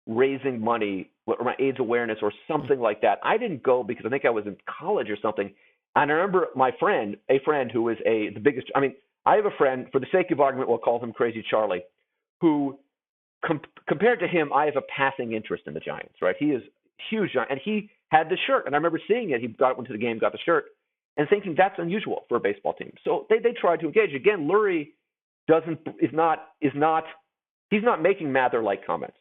raising 0.07 0.61
money 0.61 1.11
around 1.29 1.57
AIDS 1.59 1.81
awareness 1.81 2.18
or 2.22 2.33
something 2.48 2.81
like 2.81 3.03
that. 3.03 3.18
I 3.22 3.37
didn't 3.37 3.62
go 3.62 3.83
because 3.83 4.07
I 4.07 4.09
think 4.09 4.24
I 4.24 4.31
was 4.31 4.46
in 4.46 4.57
college 4.79 5.11
or 5.11 5.16
something. 5.20 5.53
And 5.96 6.11
I 6.11 6.14
remember 6.14 6.48
my 6.57 6.72
friend, 6.81 7.16
a 7.31 7.38
friend 7.44 7.70
who 7.70 7.88
is 7.90 7.98
a 8.07 8.31
the 8.33 8.40
biggest. 8.40 8.68
I 8.74 8.81
mean, 8.81 8.94
I 9.27 9.37
have 9.37 9.46
a 9.46 9.57
friend. 9.59 9.87
For 9.92 10.00
the 10.00 10.07
sake 10.11 10.31
of 10.31 10.40
argument, 10.40 10.68
we'll 10.70 10.79
call 10.79 11.03
him 11.03 11.12
Crazy 11.12 11.44
Charlie, 11.48 11.83
who 12.40 12.79
com- 13.47 13.61
compared 13.89 14.21
to 14.21 14.29
him, 14.29 14.53
I 14.53 14.67
have 14.67 14.77
a 14.77 14.83
passing 14.83 15.33
interest 15.33 15.65
in 15.67 15.75
the 15.75 15.81
Giants. 15.81 16.15
Right? 16.21 16.37
He 16.39 16.47
is 16.47 16.63
huge, 17.11 17.31
and 17.35 17.61
he 17.63 17.91
had 18.11 18.29
the 18.29 18.37
shirt, 18.47 18.67
and 18.67 18.75
I 18.75 18.79
remember 18.79 19.01
seeing 19.09 19.31
it. 19.31 19.41
He 19.41 19.49
got 19.49 19.77
went 19.77 19.89
to 19.89 19.93
the 19.93 19.99
game, 19.99 20.19
got 20.19 20.33
the 20.33 20.39
shirt, 20.45 20.67
and 21.17 21.29
thinking 21.29 21.55
that's 21.57 21.79
unusual 21.79 22.25
for 22.29 22.37
a 22.37 22.41
baseball 22.41 22.75
team. 22.75 22.93
So 23.05 23.27
they 23.29 23.39
they 23.39 23.53
tried 23.53 23.81
to 23.81 23.87
engage. 23.87 24.15
Again, 24.15 24.49
Lurie 24.49 24.93
doesn't 25.49 25.81
is 26.01 26.11
not 26.13 26.49
is 26.61 26.73
not 26.75 27.05
he's 27.71 27.83
not 27.83 28.03
making 28.03 28.33
Mather 28.33 28.63
like 28.63 28.87
comments. 28.87 29.17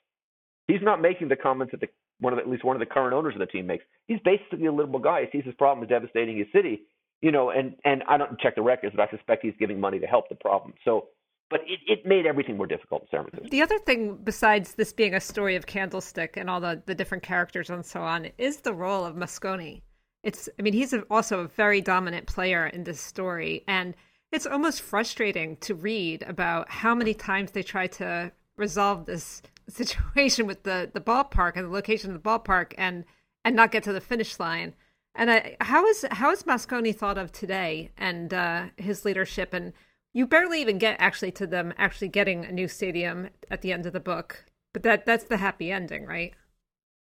He's 0.68 0.82
not 0.82 1.02
making 1.02 1.28
the 1.28 1.36
comments 1.36 1.72
that 1.72 1.82
the 1.82 1.88
one 2.20 2.32
of 2.32 2.38
the, 2.38 2.44
at 2.44 2.50
least 2.50 2.64
one 2.64 2.76
of 2.76 2.80
the 2.80 2.86
current 2.86 3.14
owners 3.14 3.36
of 3.36 3.40
the 3.40 3.46
team 3.46 3.68
makes. 3.68 3.84
He's 4.08 4.20
basically 4.24 4.66
a 4.66 4.72
liberal 4.72 5.00
guy. 5.00 5.26
He 5.30 5.40
sees 5.40 5.46
his 5.46 5.56
problem 5.56 5.84
as 5.84 5.90
devastating 5.90 6.38
his 6.38 6.48
city, 6.54 6.84
you 7.22 7.32
know, 7.32 7.50
and 7.50 7.76
and 7.86 8.04
I 8.08 8.18
don't 8.18 8.40
check 8.40 8.56
the 8.56 8.62
records, 8.62 8.96
but 8.96 9.08
I 9.08 9.12
suspect 9.12 9.44
he's 9.44 9.54
giving 9.60 9.80
money 9.80 10.00
to 10.00 10.08
help 10.08 10.30
the 10.30 10.36
problem. 10.36 10.74
So 10.86 11.08
but 11.54 11.62
it, 11.68 11.80
it 11.86 12.04
made 12.04 12.26
everything 12.26 12.58
more 12.58 12.66
difficult 12.66 13.04
in 13.04 13.08
San 13.12 13.22
Francisco. 13.22 13.48
The 13.52 13.62
other 13.62 13.78
thing, 13.78 14.18
besides 14.24 14.74
this 14.74 14.92
being 14.92 15.14
a 15.14 15.20
story 15.20 15.56
of 15.56 15.68
Candlestick 15.68 16.36
and 16.36 16.50
all 16.50 16.60
the, 16.60 16.82
the 16.88 16.96
different 16.96 17.22
characters 17.22 17.70
and 17.70 17.86
so 17.86 18.02
on, 18.02 18.30
is 18.40 18.58
the 18.58 18.74
role 18.74 19.06
of 19.06 19.16
Moscone. 19.16 19.84
It's, 20.24 20.50
I 20.58 20.64
mean, 20.64 20.74
he's 20.74 20.96
also 21.12 21.42
a 21.42 21.48
very 21.48 21.80
dominant 21.80 22.26
player 22.26 22.66
in 22.66 22.86
this 22.86 23.00
story, 23.00 23.64
and 23.68 23.94
it's 24.32 24.48
almost 24.48 24.82
frustrating 24.82 25.58
to 25.58 25.76
read 25.76 26.24
about 26.24 26.72
how 26.72 26.96
many 26.96 27.14
times 27.14 27.52
they 27.52 27.62
try 27.62 27.86
to 27.86 28.32
resolve 28.58 29.06
this 29.06 29.44
situation 29.70 30.48
with 30.48 30.64
the 30.64 30.90
the 30.92 31.02
ballpark 31.02 31.56
and 31.56 31.66
the 31.66 31.72
location 31.72 32.10
of 32.10 32.24
the 32.24 32.30
ballpark, 32.30 32.74
and 32.80 33.06
and 33.46 33.56
not 33.56 33.72
get 33.72 33.84
to 33.84 33.94
the 33.94 34.02
finish 34.02 34.40
line. 34.40 34.74
And 35.14 35.30
I, 35.30 35.56
how 35.62 35.86
is 35.86 36.04
how 36.10 36.32
is 36.32 36.44
Moscone 36.44 36.96
thought 36.96 37.20
of 37.20 37.32
today 37.32 37.92
and 37.96 38.34
uh, 38.34 38.66
his 38.78 39.06
leadership 39.06 39.54
and 39.54 39.74
you 40.14 40.28
barely 40.28 40.62
even 40.62 40.78
get 40.78 40.96
actually 41.00 41.32
to 41.34 41.48
them 41.48 41.74
actually 41.78 42.08
getting 42.08 42.46
a 42.46 42.52
new 42.52 42.68
stadium 42.68 43.30
at 43.50 43.62
the 43.62 43.74
end 43.74 43.86
of 43.86 43.94
the 43.94 44.00
book. 44.00 44.46
But 44.74 44.84
that 44.84 45.06
that's 45.06 45.26
the 45.26 45.38
happy 45.38 45.72
ending 45.72 46.06
right? 46.06 46.34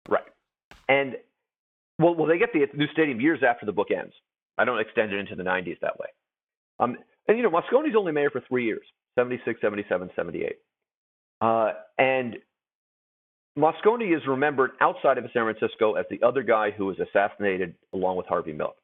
Right. 0.09 0.25
And 0.89 1.17
well 1.99 2.15
well 2.15 2.27
they 2.27 2.39
get 2.39 2.53
the 2.53 2.67
new 2.75 2.89
stadium 2.93 3.21
years 3.21 3.41
after 3.47 3.67
the 3.67 3.73
book 3.73 3.89
ends. 3.91 4.15
I 4.59 4.65
don't 4.65 4.81
extend 4.81 5.13
it 5.13 5.19
into 5.19 5.35
the 5.35 5.43
90s 5.43 5.81
that 5.81 5.99
way. 5.99 6.09
Um, 6.79 6.97
and 7.29 7.37
you 7.37 7.43
know 7.43 7.51
Moscone's 7.51 7.95
only 7.97 8.13
mayor 8.13 8.31
for 8.31 8.43
three 8.49 8.65
years 8.65 8.85
76 9.19 9.61
77 9.61 10.11
78 10.17 10.57
uh, 11.41 11.73
and 11.99 12.37
mosconi 13.59 14.17
is 14.17 14.23
remembered 14.27 14.71
outside 14.81 15.19
of 15.19 15.25
san 15.35 15.45
francisco 15.45 15.95
as 15.95 16.07
the 16.11 16.23
other 16.27 16.43
guy 16.43 16.71
who 16.71 16.87
was 16.87 16.97
assassinated 16.99 17.75
along 17.93 18.17
with 18.17 18.27
harvey 18.27 18.53
milk. 18.53 18.77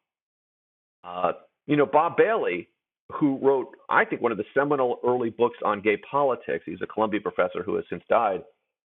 Uh, 1.03 1.33
you 1.67 1.77
know 1.77 1.87
bob 1.87 2.17
bailey 2.17 2.69
who 3.13 3.39
wrote, 3.43 3.69
I 3.89 4.05
think, 4.05 4.21
one 4.21 4.33
of 4.33 4.39
the 4.39 4.45
seminal 4.55 5.01
early 5.07 5.31
books 5.31 5.59
on 5.65 5.81
gay 5.81 5.97
politics. 6.11 6.65
He's 6.67 6.83
a 6.83 6.87
Columbia 6.87 7.21
professor 7.21 7.63
who 7.63 7.77
has 7.77 7.85
since 7.89 8.03
died. 8.09 8.43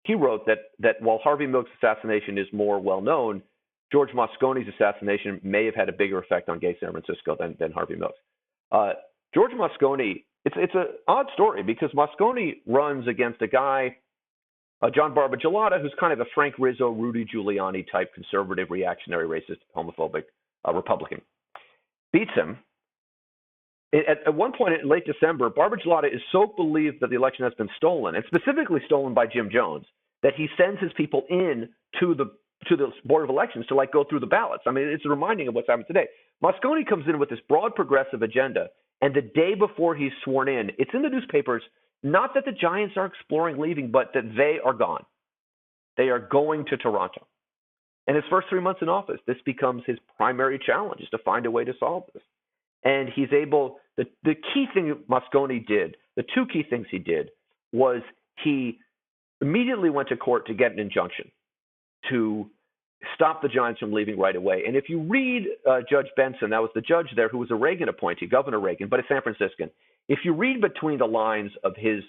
He 0.04 0.14
wrote 0.14 0.46
that 0.46 0.58
that 0.80 1.00
while 1.00 1.18
Harvey 1.18 1.46
Milk's 1.46 1.70
assassination 1.80 2.38
is 2.38 2.46
more 2.52 2.80
well 2.80 3.00
known, 3.00 3.42
George 3.92 4.10
Moscone's 4.10 4.68
assassination 4.68 5.40
may 5.42 5.64
have 5.64 5.74
had 5.74 5.88
a 5.88 5.92
bigger 5.92 6.18
effect 6.18 6.48
on 6.48 6.58
gay 6.58 6.76
San 6.80 6.92
Francisco 6.92 7.36
than, 7.38 7.56
than 7.58 7.72
Harvey 7.72 7.96
Milk's. 7.96 8.18
Uh, 8.72 8.92
George 9.34 9.52
Mosconi 9.52 10.24
it's 10.44 10.56
it's 10.58 10.74
an 10.74 10.86
odd 11.06 11.26
story 11.34 11.62
because 11.62 11.90
Moscone 11.92 12.60
runs 12.66 13.06
against 13.06 13.42
a 13.42 13.46
guy, 13.46 13.96
uh, 14.80 14.88
John 14.94 15.14
Barbagelata, 15.14 15.80
who's 15.80 15.94
kind 15.98 16.12
of 16.12 16.20
a 16.20 16.24
Frank 16.34 16.54
Rizzo, 16.58 16.88
Rudy 16.88 17.24
Giuliani 17.24 17.84
type 17.90 18.14
conservative, 18.14 18.70
reactionary, 18.70 19.26
racist, 19.26 19.58
homophobic 19.76 20.24
uh, 20.66 20.72
Republican. 20.72 21.20
Beats 22.12 22.30
him. 22.34 22.58
At, 23.94 24.26
at 24.26 24.34
one 24.34 24.52
point 24.52 24.74
in 24.74 24.88
late 24.88 25.06
December, 25.06 25.48
Barbagelata 25.48 26.14
is 26.14 26.20
so 26.30 26.52
believed 26.56 27.00
that 27.00 27.10
the 27.10 27.16
election 27.16 27.44
has 27.44 27.54
been 27.54 27.70
stolen, 27.76 28.14
and 28.14 28.24
specifically 28.26 28.80
stolen 28.86 29.14
by 29.14 29.26
Jim 29.26 29.48
Jones, 29.50 29.86
that 30.22 30.34
he 30.36 30.48
sends 30.58 30.80
his 30.80 30.92
people 30.96 31.24
in 31.30 31.68
to 32.00 32.14
the 32.14 32.26
to 32.68 32.76
the 32.76 32.88
board 33.04 33.22
of 33.22 33.30
elections 33.30 33.64
to 33.68 33.74
like 33.74 33.92
go 33.92 34.04
through 34.04 34.18
the 34.18 34.26
ballots. 34.26 34.64
I 34.66 34.72
mean, 34.72 34.88
it's 34.88 35.06
a 35.06 35.08
reminding 35.08 35.46
of 35.48 35.54
what's 35.54 35.68
happened 35.68 35.86
today. 35.86 36.06
Moscone 36.42 36.84
comes 36.86 37.04
in 37.08 37.18
with 37.18 37.30
this 37.30 37.38
broad 37.48 37.74
progressive 37.74 38.22
agenda, 38.22 38.68
and 39.00 39.14
the 39.14 39.22
day 39.22 39.54
before 39.54 39.94
he's 39.94 40.12
sworn 40.24 40.48
in, 40.48 40.72
it's 40.76 40.90
in 40.92 41.02
the 41.02 41.08
newspapers. 41.08 41.62
Not 42.02 42.34
that 42.34 42.44
the 42.44 42.52
Giants 42.52 42.96
are 42.96 43.06
exploring 43.06 43.58
leaving, 43.58 43.90
but 43.90 44.12
that 44.14 44.34
they 44.36 44.58
are 44.64 44.72
gone. 44.72 45.04
They 45.96 46.10
are 46.10 46.18
going 46.18 46.64
to 46.66 46.76
Toronto. 46.76 47.26
In 48.06 48.14
his 48.14 48.24
first 48.30 48.48
three 48.48 48.60
months 48.60 48.82
in 48.82 48.88
office, 48.88 49.20
this 49.26 49.36
becomes 49.44 49.82
his 49.86 49.98
primary 50.16 50.58
challenge: 50.64 51.00
is 51.00 51.08
to 51.10 51.18
find 51.18 51.46
a 51.46 51.50
way 51.50 51.64
to 51.64 51.72
solve 51.78 52.04
this. 52.12 52.22
And 52.84 53.08
he's 53.14 53.32
able. 53.32 53.78
The 53.96 54.04
the 54.22 54.34
key 54.34 54.66
thing 54.72 54.94
Moscone 55.10 55.66
did, 55.66 55.96
the 56.16 56.24
two 56.34 56.46
key 56.46 56.62
things 56.68 56.86
he 56.90 56.98
did, 56.98 57.30
was 57.72 58.02
he 58.44 58.78
immediately 59.40 59.90
went 59.90 60.08
to 60.08 60.16
court 60.16 60.46
to 60.46 60.54
get 60.54 60.72
an 60.72 60.78
injunction 60.78 61.30
to 62.08 62.48
stop 63.14 63.42
the 63.42 63.48
Giants 63.48 63.80
from 63.80 63.92
leaving 63.92 64.18
right 64.18 64.34
away. 64.34 64.64
And 64.66 64.76
if 64.76 64.88
you 64.88 65.00
read 65.00 65.46
uh, 65.68 65.80
Judge 65.88 66.08
Benson, 66.16 66.50
that 66.50 66.60
was 66.60 66.70
the 66.74 66.80
judge 66.80 67.06
there 67.14 67.28
who 67.28 67.38
was 67.38 67.50
a 67.50 67.54
Reagan 67.54 67.88
appointee, 67.88 68.26
Governor 68.26 68.60
Reagan, 68.60 68.88
but 68.88 69.00
a 69.00 69.04
San 69.08 69.22
Franciscan. 69.22 69.70
If 70.08 70.20
you 70.24 70.34
read 70.34 70.60
between 70.60 70.98
the 70.98 71.06
lines 71.06 71.52
of 71.62 71.74
his 71.76 72.02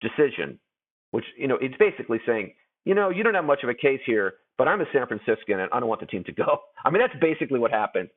decision, 0.00 0.58
which 1.12 1.24
you 1.38 1.48
know, 1.48 1.58
it's 1.60 1.76
basically 1.78 2.20
saying, 2.26 2.52
you 2.84 2.94
know, 2.94 3.10
you 3.10 3.22
don't 3.22 3.34
have 3.34 3.44
much 3.44 3.62
of 3.62 3.68
a 3.68 3.74
case 3.74 4.00
here, 4.04 4.34
but 4.58 4.68
I'm 4.68 4.80
a 4.80 4.86
San 4.92 5.06
Franciscan 5.06 5.60
and 5.60 5.70
I 5.72 5.80
don't 5.80 5.88
want 5.88 6.00
the 6.00 6.06
team 6.06 6.24
to 6.24 6.32
go. 6.32 6.58
I 6.84 6.90
mean, 6.90 7.00
that's 7.00 7.18
basically 7.20 7.58
what 7.58 7.70
happened. 7.70 8.08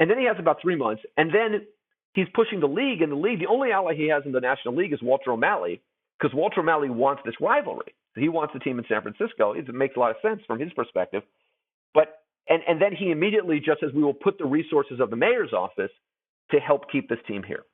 And 0.00 0.10
then 0.10 0.18
he 0.18 0.24
has 0.24 0.36
about 0.38 0.60
three 0.60 0.76
months, 0.76 1.02
and 1.16 1.30
then 1.32 1.66
he's 2.14 2.26
pushing 2.34 2.58
the 2.58 2.66
league. 2.66 3.02
And 3.02 3.12
the 3.12 3.16
league, 3.16 3.38
the 3.38 3.46
only 3.46 3.70
ally 3.70 3.94
he 3.94 4.08
has 4.08 4.22
in 4.26 4.32
the 4.32 4.40
National 4.40 4.74
League 4.74 4.92
is 4.92 5.02
Walter 5.02 5.30
O'Malley, 5.30 5.80
because 6.18 6.34
Walter 6.34 6.60
O'Malley 6.60 6.90
wants 6.90 7.22
this 7.24 7.34
rivalry. 7.40 7.94
He 8.16 8.28
wants 8.28 8.52
the 8.52 8.60
team 8.60 8.78
in 8.78 8.84
San 8.88 9.02
Francisco. 9.02 9.52
It 9.52 9.72
makes 9.72 9.96
a 9.96 10.00
lot 10.00 10.10
of 10.10 10.16
sense 10.20 10.40
from 10.46 10.58
his 10.58 10.72
perspective. 10.72 11.22
But 11.94 12.22
and 12.48 12.62
and 12.66 12.80
then 12.80 12.92
he 12.92 13.10
immediately 13.12 13.60
just 13.60 13.80
says 13.80 13.90
we 13.94 14.02
will 14.02 14.14
put 14.14 14.38
the 14.38 14.46
resources 14.46 14.98
of 15.00 15.10
the 15.10 15.16
mayor's 15.16 15.52
office 15.52 15.92
to 16.50 16.58
help 16.58 16.90
keep 16.90 17.08
this 17.08 17.20
team 17.28 17.42
here. 17.42 17.64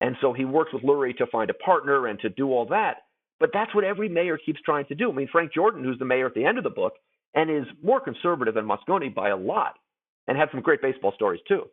And 0.00 0.16
so 0.20 0.32
he 0.32 0.44
works 0.44 0.72
with 0.72 0.82
Lurie 0.82 1.16
to 1.18 1.26
find 1.26 1.48
a 1.50 1.54
partner 1.54 2.08
and 2.08 2.18
to 2.20 2.28
do 2.28 2.48
all 2.48 2.66
that. 2.66 3.04
But 3.38 3.50
that's 3.52 3.74
what 3.74 3.84
every 3.84 4.08
mayor 4.08 4.38
keeps 4.38 4.60
trying 4.62 4.86
to 4.86 4.94
do. 4.94 5.10
I 5.10 5.14
mean, 5.14 5.28
Frank 5.30 5.52
Jordan, 5.54 5.84
who's 5.84 5.98
the 5.98 6.04
mayor 6.04 6.26
at 6.26 6.34
the 6.34 6.44
end 6.44 6.58
of 6.58 6.64
the 6.64 6.70
book, 6.70 6.94
and 7.34 7.50
is 7.50 7.66
more 7.82 8.00
conservative 8.00 8.54
than 8.54 8.66
Moscone 8.66 9.14
by 9.14 9.28
a 9.28 9.36
lot, 9.36 9.78
and 10.28 10.36
had 10.36 10.48
some 10.50 10.60
great 10.60 10.82
baseball 10.82 11.12
stories 11.14 11.40
too. 11.46 11.64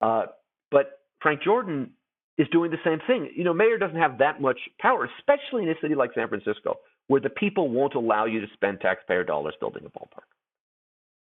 Uh, 0.00 0.26
but 0.70 1.00
Frank 1.20 1.42
Jordan 1.42 1.90
is 2.36 2.46
doing 2.52 2.70
the 2.70 2.78
same 2.84 3.00
thing. 3.06 3.30
You 3.34 3.44
know, 3.44 3.52
mayor 3.52 3.78
doesn't 3.78 3.96
have 3.96 4.18
that 4.18 4.40
much 4.40 4.58
power, 4.80 5.08
especially 5.18 5.64
in 5.64 5.70
a 5.70 5.74
city 5.80 5.94
like 5.94 6.10
San 6.14 6.28
Francisco, 6.28 6.76
where 7.08 7.20
the 7.20 7.30
people 7.30 7.68
won't 7.68 7.94
allow 7.94 8.26
you 8.26 8.40
to 8.40 8.46
spend 8.54 8.80
taxpayer 8.80 9.24
dollars 9.24 9.54
building 9.60 9.82
a 9.84 9.90
ballpark. 9.90 10.26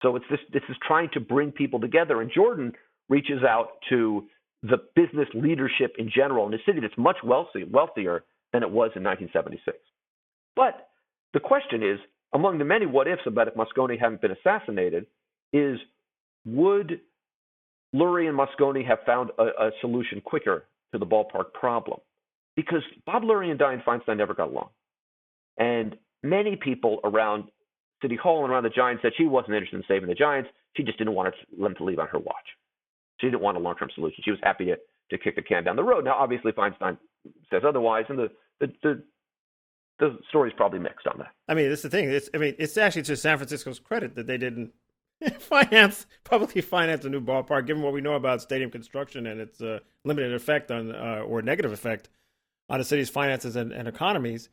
So 0.02 0.16
it's 0.16 0.24
this 0.30 0.40
this 0.52 0.62
is 0.68 0.76
trying 0.86 1.10
to 1.12 1.20
bring 1.20 1.52
people 1.52 1.80
together. 1.80 2.22
And 2.22 2.30
Jordan 2.32 2.72
reaches 3.08 3.42
out 3.42 3.72
to 3.90 4.26
the 4.62 4.78
business 4.94 5.28
leadership 5.34 5.96
in 5.98 6.10
general 6.14 6.46
in 6.46 6.54
a 6.54 6.58
city 6.64 6.80
that's 6.80 6.96
much 6.96 7.16
wealthy, 7.24 7.64
wealthier 7.64 8.24
than 8.52 8.62
it 8.62 8.70
was 8.70 8.92
in 8.94 9.02
1976. 9.02 9.76
But 10.54 10.88
the 11.32 11.40
question 11.40 11.82
is, 11.82 11.98
among 12.34 12.58
the 12.58 12.64
many 12.64 12.86
what 12.86 13.08
ifs 13.08 13.22
about 13.26 13.48
if 13.48 13.54
Moscone 13.54 13.98
hadn't 13.98 14.20
been 14.20 14.32
assassinated, 14.32 15.06
is 15.52 15.78
would 16.44 17.00
Lurie 17.94 18.28
and 18.28 18.38
Moscone 18.38 18.86
have 18.86 18.98
found 19.04 19.30
a, 19.38 19.42
a 19.42 19.70
solution 19.80 20.20
quicker 20.20 20.66
to 20.92 20.98
the 20.98 21.06
ballpark 21.06 21.52
problem? 21.52 21.98
Because 22.56 22.82
Bob 23.06 23.22
Lurie 23.22 23.50
and 23.50 23.58
Dianne 23.58 23.84
Feinstein 23.84 24.16
never 24.16 24.34
got 24.34 24.48
along. 24.48 24.68
And 25.58 25.96
many 26.22 26.56
people 26.56 27.00
around 27.04 27.44
City 28.02 28.16
Hall 28.16 28.44
and 28.44 28.52
around 28.52 28.64
the 28.64 28.70
Giants 28.70 29.02
said 29.02 29.12
she 29.16 29.26
wasn't 29.26 29.54
interested 29.54 29.76
in 29.76 29.84
saving 29.86 30.08
the 30.08 30.14
Giants. 30.14 30.50
She 30.76 30.82
just 30.82 30.98
didn't 30.98 31.14
want 31.14 31.34
them 31.58 31.74
to 31.74 31.84
leave 31.84 31.98
on 31.98 32.08
her 32.08 32.18
watch. 32.18 32.36
She 33.20 33.26
didn't 33.26 33.42
want 33.42 33.56
a 33.56 33.60
long 33.60 33.74
term 33.76 33.90
solution. 33.94 34.22
She 34.24 34.30
was 34.30 34.40
happy 34.42 34.66
to, 34.66 34.76
to 35.10 35.18
kick 35.18 35.36
the 35.36 35.42
can 35.42 35.64
down 35.64 35.76
the 35.76 35.82
road. 35.84 36.04
Now, 36.04 36.14
obviously, 36.14 36.52
Feinstein 36.52 36.96
says 37.50 37.62
otherwise, 37.66 38.04
and 38.08 38.18
the, 38.18 38.30
the, 38.60 38.72
the 38.82 39.02
the 40.00 40.18
story's 40.30 40.54
probably 40.56 40.78
mixed 40.78 41.06
on 41.06 41.18
that. 41.18 41.32
I 41.46 41.54
mean, 41.54 41.70
it's 41.70 41.82
the 41.82 41.90
thing. 41.90 42.08
It's 42.10 42.30
I 42.34 42.38
mean, 42.38 42.54
it's 42.58 42.76
actually 42.76 43.02
to 43.02 43.16
San 43.16 43.36
Francisco's 43.36 43.78
credit 43.78 44.14
that 44.16 44.26
they 44.26 44.38
didn't 44.38 44.72
finance 45.38 46.06
publicly 46.24 46.60
finance 46.60 47.04
a 47.04 47.10
new 47.10 47.20
ballpark, 47.20 47.66
given 47.66 47.82
what 47.82 47.92
we 47.92 48.00
know 48.00 48.14
about 48.14 48.42
stadium 48.42 48.70
construction 48.70 49.26
and 49.26 49.40
its 49.40 49.60
uh, 49.60 49.80
limited 50.04 50.32
effect 50.34 50.70
on 50.70 50.94
uh, 50.94 51.22
or 51.26 51.42
negative 51.42 51.72
effect 51.72 52.08
on 52.68 52.78
the 52.78 52.84
city's 52.84 53.10
finances 53.10 53.56
and, 53.56 53.72
and 53.72 53.88
economies. 53.88 54.48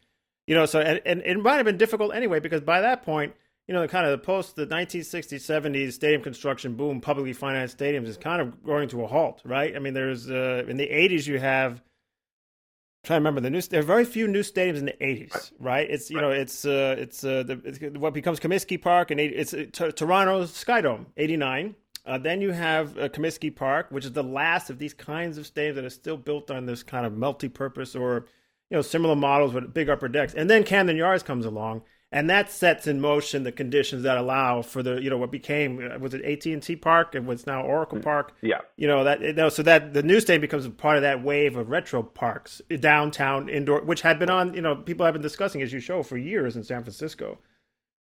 You 0.45 0.55
know, 0.55 0.65
so 0.65 0.79
and, 0.79 1.01
and 1.05 1.21
it 1.21 1.41
might 1.41 1.55
have 1.55 1.65
been 1.65 1.77
difficult 1.77 2.13
anyway 2.13 2.39
because 2.39 2.61
by 2.61 2.81
that 2.81 3.03
point, 3.03 3.33
you 3.67 3.73
know, 3.73 3.81
the 3.81 3.87
kind 3.87 4.05
of 4.05 4.11
the 4.11 4.25
post 4.25 4.55
the 4.55 4.65
1960s, 4.65 5.41
70s 5.41 5.93
stadium 5.93 6.21
construction 6.21 6.75
boom, 6.75 7.01
publicly 7.01 7.33
financed 7.33 7.77
stadiums 7.77 8.07
is 8.07 8.17
kind 8.17 8.41
of 8.41 8.63
going 8.63 8.87
to 8.89 9.03
a 9.03 9.07
halt, 9.07 9.41
right? 9.43 9.75
I 9.75 9.79
mean, 9.79 9.93
there's 9.93 10.29
uh, 10.29 10.63
in 10.67 10.77
the 10.77 10.87
80s 10.87 11.27
you 11.27 11.39
have. 11.39 11.81
I'm 13.07 13.11
trying 13.11 13.19
to 13.19 13.21
remember 13.21 13.39
the 13.41 13.49
new. 13.49 13.61
There 13.61 13.79
are 13.79 13.83
very 13.83 14.03
few 14.03 14.27
new 14.27 14.41
stadiums 14.41 14.79
in 14.79 14.85
the 14.85 14.95
80s, 14.99 15.53
right? 15.59 15.89
It's 15.89 16.11
you 16.11 16.19
know, 16.19 16.31
it's 16.31 16.65
uh, 16.65 16.97
it's, 16.99 17.23
uh, 17.23 17.43
the, 17.43 17.61
it's 17.63 17.79
what 17.97 18.13
becomes 18.13 18.37
Comiskey 18.41 18.81
Park 18.81 19.11
and 19.11 19.19
it's 19.21 19.53
uh, 19.53 19.63
t- 19.71 19.91
Toronto's 19.93 20.51
Skydome, 20.51 21.05
89. 21.15 21.75
Uh, 22.05 22.17
then 22.17 22.41
you 22.41 22.51
have 22.51 22.97
uh, 22.97 23.07
Comiskey 23.07 23.55
Park, 23.55 23.87
which 23.91 24.03
is 24.03 24.11
the 24.11 24.23
last 24.23 24.69
of 24.69 24.77
these 24.77 24.93
kinds 24.93 25.37
of 25.37 25.45
stadiums 25.45 25.75
that 25.75 25.85
are 25.85 25.89
still 25.89 26.17
built 26.17 26.51
on 26.51 26.65
this 26.65 26.83
kind 26.83 27.05
of 27.05 27.13
multi-purpose 27.13 27.95
or 27.95 28.25
you 28.69 28.75
know, 28.75 28.81
similar 28.81 29.15
models 29.15 29.53
with 29.53 29.73
big 29.73 29.87
upper 29.87 30.09
decks. 30.09 30.33
And 30.33 30.49
then 30.49 30.65
Camden 30.65 30.97
Yards 30.97 31.23
comes 31.23 31.45
along, 31.45 31.83
and 32.11 32.29
that 32.29 32.49
sets 32.49 32.87
in 32.87 33.01
motion 33.01 33.43
the 33.43 33.51
conditions 33.51 34.03
that 34.03 34.17
allow 34.17 34.61
for 34.61 34.81
the, 34.81 35.01
you 35.01 35.09
know, 35.09 35.17
what 35.17 35.31
became 35.31 35.79
uh, 35.79 35.97
was 35.99 36.13
it 36.13 36.23
AT 36.23 36.45
and 36.45 36.63
T 36.63 36.75
Park 36.75 37.15
and 37.15 37.27
what's 37.27 37.45
now 37.45 37.63
Oracle 37.63 37.99
Park. 37.99 38.33
Yeah, 38.41 38.61
you 38.77 38.87
know 38.87 39.03
that, 39.03 39.21
you 39.21 39.33
know, 39.33 39.49
so 39.49 39.63
that 39.63 39.93
the 39.93 40.03
new 40.03 40.19
stadium 40.19 40.41
becomes 40.41 40.65
a 40.65 40.69
part 40.69 40.97
of 40.97 41.01
that 41.03 41.23
wave 41.23 41.57
of 41.57 41.69
retro 41.69 42.03
parks, 42.03 42.61
downtown 42.79 43.49
indoor, 43.49 43.81
which 43.81 44.01
had 44.01 44.19
been 44.19 44.29
on, 44.29 44.53
you 44.53 44.61
know, 44.61 44.75
people 44.75 45.05
have 45.05 45.13
been 45.13 45.21
discussing 45.21 45.61
as 45.61 45.73
you 45.73 45.79
show 45.79 46.03
for 46.03 46.17
years 46.17 46.55
in 46.55 46.63
San 46.63 46.83
Francisco. 46.83 47.39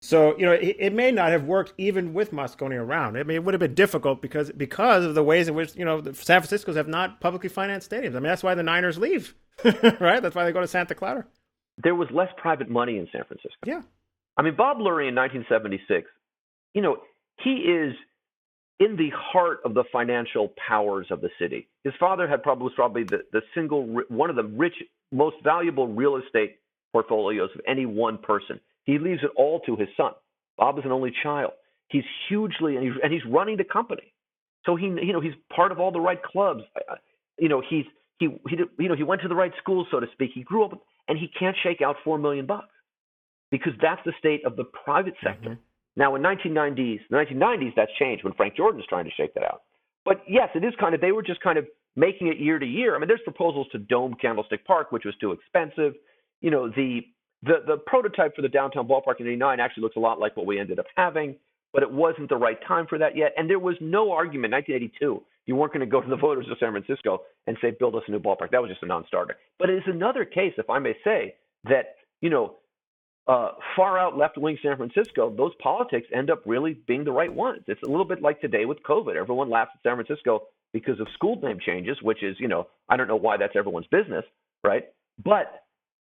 So 0.02 0.38
you 0.38 0.46
know, 0.46 0.52
it, 0.52 0.76
it, 0.78 0.94
may 0.94 1.12
not 1.12 1.32
have 1.32 1.46
worked 1.46 1.74
even 1.80 2.14
with 2.14 2.32
Moscone 2.32 2.78
around. 2.78 3.18
I 3.18 3.24
mean, 3.24 3.36
it 3.36 3.44
would 3.44 3.56
have 3.56 3.60
been 3.60 3.74
difficult 3.74 4.22
because 4.22 4.52
because 4.52 5.04
of 5.04 5.16
the 5.16 5.24
ways 5.24 5.48
in 5.48 5.56
which 5.56 5.76
you 5.76 5.84
know 5.84 6.00
the 6.00 6.14
San 6.14 6.42
Francisco's 6.42 6.76
have 6.76 6.88
not 6.88 7.20
publicly 7.22 7.50
financed 7.50 7.90
stadiums. 7.90 8.12
I 8.12 8.20
mean, 8.20 8.24
that's 8.24 8.44
why 8.44 8.54
the 8.54 8.62
Niners 8.62 9.00
leave, 9.00 9.34
right? 9.64 10.22
That's 10.22 10.36
why 10.36 10.46
they 10.46 10.52
go 10.52 10.62
to 10.62 10.68
Santa 10.68 10.94
Clara. 10.94 11.26
There 11.84 11.96
was 11.96 12.10
less 12.12 12.30
private 12.38 12.70
money 12.70 12.98
in 12.98 13.08
San 13.12 13.24
Francisco. 13.24 13.58
Yeah, 13.66 13.82
I 14.38 14.42
mean, 14.42 14.56
Bob 14.56 14.78
Lurie 14.78 15.08
in 15.10 15.16
1976. 15.16 16.10
You 16.74 16.82
know, 16.82 16.98
he 17.42 17.52
is 17.52 17.94
in 18.80 18.96
the 18.98 19.10
heart 19.16 19.60
of 19.64 19.74
the 19.74 19.84
financial 19.92 20.54
powers 20.68 21.08
of 21.10 21.22
the 21.22 21.30
city. 21.40 21.68
His 21.84 21.94
father 22.00 22.28
had 22.28 22.44
probably 22.44 22.66
was 22.66 22.74
probably 22.76 23.04
the, 23.04 23.20
the 23.32 23.42
single 23.54 23.86
one 24.10 24.30
of 24.30 24.36
the 24.36 24.44
rich, 24.44 24.76
most 25.12 25.38
valuable 25.44 25.88
real 25.88 26.18
estate 26.18 26.58
portfolios 26.92 27.50
of 27.56 27.62
any 27.68 27.86
one 27.86 28.18
person. 28.18 28.60
He 28.84 29.00
leaves 29.00 29.22
it 29.24 29.32
all 29.38 29.62
to 29.62 29.76
his 29.76 29.88
son. 29.96 30.12
Bob 30.58 30.78
is 30.78 30.86
an 30.86 30.92
only 30.92 31.14
child. 31.24 31.52
He's 31.90 32.04
hugely 32.28 32.76
and 32.76 32.86
he's, 32.86 32.94
and 33.04 33.14
he's 33.14 33.26
running 33.30 33.58
the 33.58 33.64
company. 33.64 34.14
So 34.66 34.76
he 34.76 34.88
you 34.88 35.14
know 35.14 35.22
he's 35.22 35.34
part 35.56 35.72
of 35.72 35.80
all 35.80 35.92
the 35.92 36.02
right 36.02 36.22
clubs. 36.22 36.64
You 37.40 37.48
know 37.48 37.62
he's 37.68 37.86
he 38.20 38.28
he 38.50 38.58
you 38.80 38.90
know 38.90 38.96
he 38.96 39.04
went 39.04 39.22
to 39.22 39.28
the 39.28 39.36
right 39.36 39.52
schools 39.62 39.88
so 39.92 40.02
to 40.02 40.08
speak. 40.12 40.32
He 40.34 40.44
grew 40.44 40.66
up 40.66 40.82
and 41.08 41.18
he 41.18 41.30
can't 41.40 41.56
shake 41.64 41.82
out 41.82 41.96
four 42.04 42.18
million 42.18 42.46
bucks 42.46 42.68
because 43.58 43.74
that's 43.82 44.02
the 44.06 44.14
state 44.20 44.46
of 44.46 44.56
the 44.56 44.64
private 44.64 45.16
sector. 45.24 45.52
Mm-hmm. 45.52 45.62
Now 45.98 46.16
in 46.16 46.22
1990s, 46.22 47.00
the 47.10 47.16
1990s 47.16 47.74
that's 47.76 47.92
changed 48.00 48.24
when 48.24 48.34
Frank 48.34 48.56
Jordan's 48.56 48.86
trying 48.88 49.06
to 49.06 49.12
shake 49.16 49.34
that 49.36 49.44
out. 49.44 49.64
But 50.04 50.24
yes, 50.28 50.50
it 50.56 50.64
is 50.64 50.74
kind 50.80 50.94
of 50.94 51.02
they 51.02 51.12
were 51.12 51.24
just 51.24 51.42
kind 51.42 51.58
of 51.58 51.66
making 51.96 52.28
it 52.28 52.38
year 52.38 52.60
to 52.60 52.66
year. 52.66 52.96
I 52.96 53.00
mean, 53.00 53.08
there's 53.08 53.22
proposals 53.24 53.68
to 53.72 53.78
dome 53.80 54.16
Candlestick 54.22 54.66
Park, 54.66 54.92
which 54.92 55.06
was 55.06 55.16
too 55.22 55.32
expensive. 55.32 55.94
You 56.42 56.52
know 56.52 56.70
the 56.70 57.02
the, 57.44 57.64
the 57.66 57.78
prototype 57.78 58.36
for 58.36 58.42
the 58.42 58.50
downtown 58.50 58.88
ballpark 58.88 59.20
in 59.20 59.28
89 59.28 59.60
actually 59.60 59.82
looks 59.82 59.96
a 59.96 60.00
lot 60.00 60.20
like 60.20 60.36
what 60.36 60.46
we 60.46 60.60
ended 60.60 60.80
up 60.80 60.86
having, 60.96 61.36
but 61.74 61.84
it 61.84 61.92
wasn't 61.92 62.30
the 62.30 62.36
right 62.36 62.58
time 62.68 62.88
for 62.88 62.98
that 62.98 63.16
yet. 63.16 63.34
And 63.38 63.50
there 63.50 63.60
was 63.60 63.76
no 63.82 64.12
argument 64.12 64.54
in 64.54 64.58
1982. 64.58 65.24
You 65.46 65.56
weren't 65.56 65.74
going 65.74 65.86
to 65.86 65.92
go 65.92 66.02
to 66.02 66.10
the 66.10 66.16
voters 66.28 66.48
of 66.50 66.58
San 66.60 66.72
Francisco 66.72 67.22
and 67.46 67.58
say, 67.62 67.72
build 67.72 67.96
us 67.96 68.04
a 68.08 68.12
new 68.12 68.20
ballpark. 68.20 68.52
That 68.52 68.62
was 68.62 68.72
just 68.72 68.84
a 68.84 68.88
non 68.88 69.06
starter. 69.08 69.36
But 69.60 69.70
it 69.70 69.78
is 69.78 69.84
another 69.86 70.26
case, 70.26 70.54
if 70.58 70.70
I 70.70 70.80
may 70.80 70.96
say, 71.04 71.36
that, 71.66 71.98
you 72.22 72.30
know, 72.30 72.56
uh, 73.28 73.52
far 73.76 73.98
out 73.98 74.18
left 74.18 74.38
wing 74.38 74.58
San 74.62 74.78
Francisco, 74.78 75.34
those 75.36 75.52
politics 75.62 76.08
end 76.14 76.30
up 76.30 76.44
really 76.46 76.74
being 76.88 77.04
the 77.04 77.12
right 77.12 77.34
ones. 77.34 77.64
It's 77.68 77.82
a 77.84 77.88
little 77.88 78.06
bit 78.06 78.22
like 78.22 78.40
today 78.42 78.66
with 78.66 78.82
COVID. 78.84 79.16
Everyone 79.16 79.50
laughs 79.50 79.72
at 79.74 79.82
San 79.84 79.96
Francisco 79.96 80.44
because 80.74 81.00
of 81.00 81.08
school 81.14 81.40
name 81.42 81.60
changes, 81.66 81.98
which 82.02 82.22
is, 82.22 82.36
you 82.40 82.48
know, 82.48 82.68
I 82.90 82.98
don't 82.98 83.08
know 83.08 83.16
why 83.16 83.38
that's 83.38 83.56
everyone's 83.56 83.88
business, 83.88 84.26
right? 84.64 84.86
But 85.24 85.64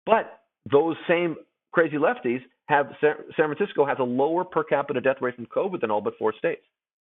but 0.05 0.41
those 0.71 0.95
same 1.07 1.37
crazy 1.71 1.97
lefties 1.97 2.41
have 2.67 2.91
San 3.01 3.15
Francisco 3.35 3.85
has 3.85 3.97
a 3.99 4.03
lower 4.03 4.43
per 4.43 4.63
capita 4.63 5.01
death 5.01 5.17
rate 5.21 5.35
from 5.35 5.45
COVID 5.47 5.81
than 5.81 5.89
all 5.89 6.01
but 6.01 6.17
four 6.19 6.33
states, 6.37 6.65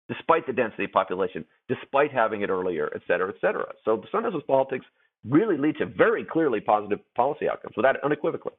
despite 0.08 0.46
the 0.46 0.52
density 0.52 0.84
of 0.84 0.92
population, 0.92 1.44
despite 1.68 2.12
having 2.12 2.42
it 2.42 2.50
earlier, 2.50 2.90
et 2.94 3.02
cetera, 3.06 3.28
et 3.28 3.36
cetera. 3.40 3.72
So 3.84 3.96
the 3.96 4.08
Sun 4.10 4.24
politics 4.46 4.84
really 5.28 5.56
lead 5.56 5.76
to 5.78 5.86
very 5.86 6.24
clearly 6.24 6.60
positive 6.60 6.98
policy 7.14 7.48
outcomes, 7.48 7.76
without 7.76 7.96
unequivocally 8.04 8.54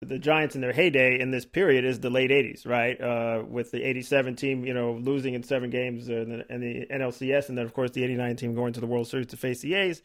the 0.00 0.18
Giants 0.18 0.54
in 0.54 0.60
their 0.60 0.72
heyday 0.72 1.18
in 1.18 1.30
this 1.30 1.44
period 1.44 1.84
is 1.84 2.00
the 2.00 2.10
late 2.10 2.30
'80s, 2.30 2.66
right? 2.66 3.00
Uh, 3.00 3.42
with 3.46 3.70
the 3.72 3.82
'87 3.82 4.36
team, 4.36 4.64
you 4.64 4.72
know, 4.72 4.92
losing 4.92 5.34
in 5.34 5.42
seven 5.42 5.70
games 5.70 6.08
in 6.08 6.28
the, 6.28 6.52
in 6.52 6.60
the, 6.60 6.86
NLCS, 6.92 7.48
and 7.48 7.58
then 7.58 7.64
of 7.64 7.74
course 7.74 7.90
the 7.90 8.04
'89 8.04 8.36
team 8.36 8.54
going 8.54 8.72
to 8.72 8.80
the 8.80 8.86
World 8.86 9.08
Series 9.08 9.26
to 9.28 9.36
face 9.36 9.60
the 9.60 9.74
A's. 9.74 10.02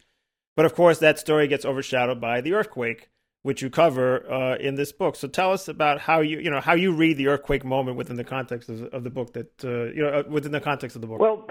But 0.56 0.66
of 0.66 0.74
course, 0.74 1.00
that 1.00 1.20
story 1.20 1.48
gets 1.48 1.66
overshadowed 1.66 2.20
by 2.20 2.42
the 2.42 2.54
earthquake, 2.54 3.10
which 3.44 3.62
you 3.62 3.70
cover 3.70 4.32
uh, 4.32 4.56
in 4.58 4.76
this 4.76 4.92
book. 4.92 5.16
So 5.16 5.28
tell 5.28 5.52
us 5.52 5.68
about 5.68 6.00
how 6.00 6.22
you, 6.22 6.40
you 6.40 6.50
know, 6.50 6.60
how 6.60 6.74
you 6.74 6.94
read 6.96 7.18
the 7.18 7.28
earthquake 7.28 7.64
moment 7.64 7.98
within 7.98 8.16
the 8.16 8.24
context 8.24 8.70
of, 8.70 8.84
of 8.86 9.04
the 9.04 9.10
book. 9.12 9.34
That 9.34 9.64
uh, 9.64 9.94
you 9.94 10.02
know, 10.02 10.10
uh, 10.10 10.24
within 10.28 10.52
the 10.52 10.62
context 10.62 10.96
of 10.96 11.02
the 11.02 11.08
book. 11.08 11.20
Well, 11.20 11.46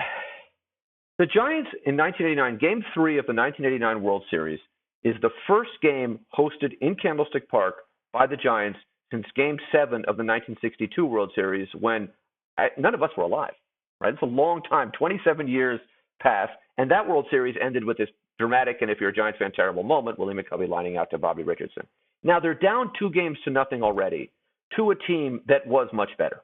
the 1.19 1.27
Giants 1.27 1.71
in 1.87 1.97
1989, 1.97 2.59
Game 2.59 2.85
Three 2.93 3.19
of 3.19 3.27
the 3.27 3.35
1989 3.35 4.03
World 4.03 4.25
Series, 4.31 4.59
is 5.05 5.15
the 5.23 5.31
first 5.47 5.71
game 5.81 6.21
hosted 6.37 6.73
in 6.81 6.97
Candlestick 6.97 7.49
Park 7.49 7.77
by 8.13 8.27
the 8.27 8.37
Giants 8.37 8.79
since 9.11 9.27
Game 9.37 9.59
Seven 9.71 10.01
of 10.09 10.17
the 10.17 10.25
1962 10.25 11.05
World 11.05 11.33
Series, 11.35 11.69
when 11.79 12.09
I, 12.59 12.69
none 12.79 12.95
of 12.95 13.03
us 13.03 13.11
were 13.17 13.25
alive. 13.25 13.53
Right, 14.01 14.13
it's 14.13 14.23
a 14.23 14.27
long 14.27 14.63
time. 14.63 14.91
27 14.99 15.47
years 15.47 15.81
passed, 16.21 16.53
and 16.77 16.91
that 16.91 17.09
World 17.09 17.27
Series 17.31 17.55
ended 17.63 17.85
with 17.85 17.99
this 17.99 18.09
dramatic 18.39 18.79
and, 18.81 18.91
if 18.91 19.01
you're 19.01 19.11
a 19.11 19.15
Giants 19.15 19.39
fan, 19.39 19.53
terrible 19.53 19.85
moment. 19.85 20.19
Willie 20.19 20.35
McCovey 20.35 20.69
lining 20.69 20.97
out 20.97 21.11
to 21.11 21.19
Bobby 21.19 21.45
Richardson. 21.45 21.87
Now 22.25 22.41
they're 22.41 22.55
down 22.55 22.91
two 22.99 23.11
games 23.11 23.39
to 23.45 23.51
nothing 23.51 23.83
already 23.83 24.31
to 24.77 24.91
a 24.91 24.97
team 24.97 25.41
that 25.47 25.67
was 25.67 25.89
much 25.93 26.11
better. 26.19 26.43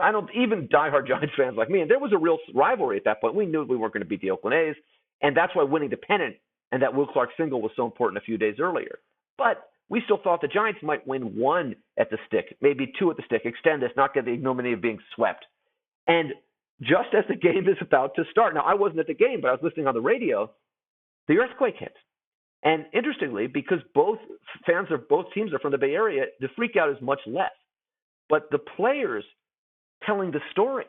I 0.00 0.12
don't 0.12 0.28
even 0.34 0.68
diehard 0.68 1.06
Giants 1.08 1.34
fans 1.36 1.56
like 1.56 1.70
me, 1.70 1.80
and 1.80 1.90
there 1.90 1.98
was 1.98 2.12
a 2.12 2.18
real 2.18 2.38
rivalry 2.54 2.96
at 2.96 3.04
that 3.04 3.20
point. 3.20 3.34
We 3.34 3.46
knew 3.46 3.64
we 3.64 3.76
weren't 3.76 3.94
going 3.94 4.02
to 4.02 4.08
beat 4.08 4.20
the 4.20 4.30
Oakland 4.30 4.54
A's, 4.54 4.76
and 5.22 5.36
that's 5.36 5.54
why 5.54 5.62
winning 5.62 5.90
the 5.90 5.96
pennant 5.96 6.36
and 6.72 6.82
that 6.82 6.92
Will 6.92 7.06
Clark 7.06 7.30
single 7.36 7.62
was 7.62 7.70
so 7.76 7.84
important 7.86 8.18
a 8.18 8.24
few 8.24 8.36
days 8.36 8.56
earlier. 8.58 8.98
But 9.38 9.70
we 9.88 10.00
still 10.04 10.18
thought 10.22 10.40
the 10.40 10.48
Giants 10.48 10.80
might 10.82 11.06
win 11.06 11.36
one 11.36 11.76
at 11.98 12.10
the 12.10 12.18
stick, 12.26 12.56
maybe 12.60 12.92
two 12.98 13.10
at 13.10 13.16
the 13.16 13.22
stick, 13.26 13.42
extend 13.44 13.82
this, 13.82 13.90
not 13.96 14.14
get 14.14 14.24
the 14.24 14.32
ignominy 14.32 14.72
of 14.72 14.80
being 14.80 14.98
swept. 15.14 15.44
And 16.06 16.32
just 16.82 17.14
as 17.16 17.24
the 17.28 17.36
game 17.36 17.68
is 17.68 17.76
about 17.80 18.14
to 18.16 18.24
start, 18.30 18.54
now 18.54 18.62
I 18.62 18.74
wasn't 18.74 19.00
at 19.00 19.06
the 19.06 19.14
game, 19.14 19.40
but 19.40 19.48
I 19.48 19.52
was 19.52 19.60
listening 19.62 19.86
on 19.86 19.94
the 19.94 20.00
radio, 20.00 20.50
the 21.28 21.38
earthquake 21.38 21.76
hits. 21.78 21.94
And 22.62 22.86
interestingly, 22.94 23.46
because 23.46 23.78
both 23.94 24.18
fans 24.66 24.88
of 24.90 25.06
both 25.08 25.26
teams 25.34 25.52
are 25.52 25.58
from 25.58 25.72
the 25.72 25.78
Bay 25.78 25.94
Area, 25.94 26.24
the 26.40 26.48
freak 26.56 26.76
out 26.76 26.90
is 26.90 26.96
much 27.02 27.20
less. 27.26 27.50
But 28.30 28.50
the 28.50 28.58
players 28.58 29.24
telling 30.04 30.30
the 30.30 30.40
story 30.50 30.86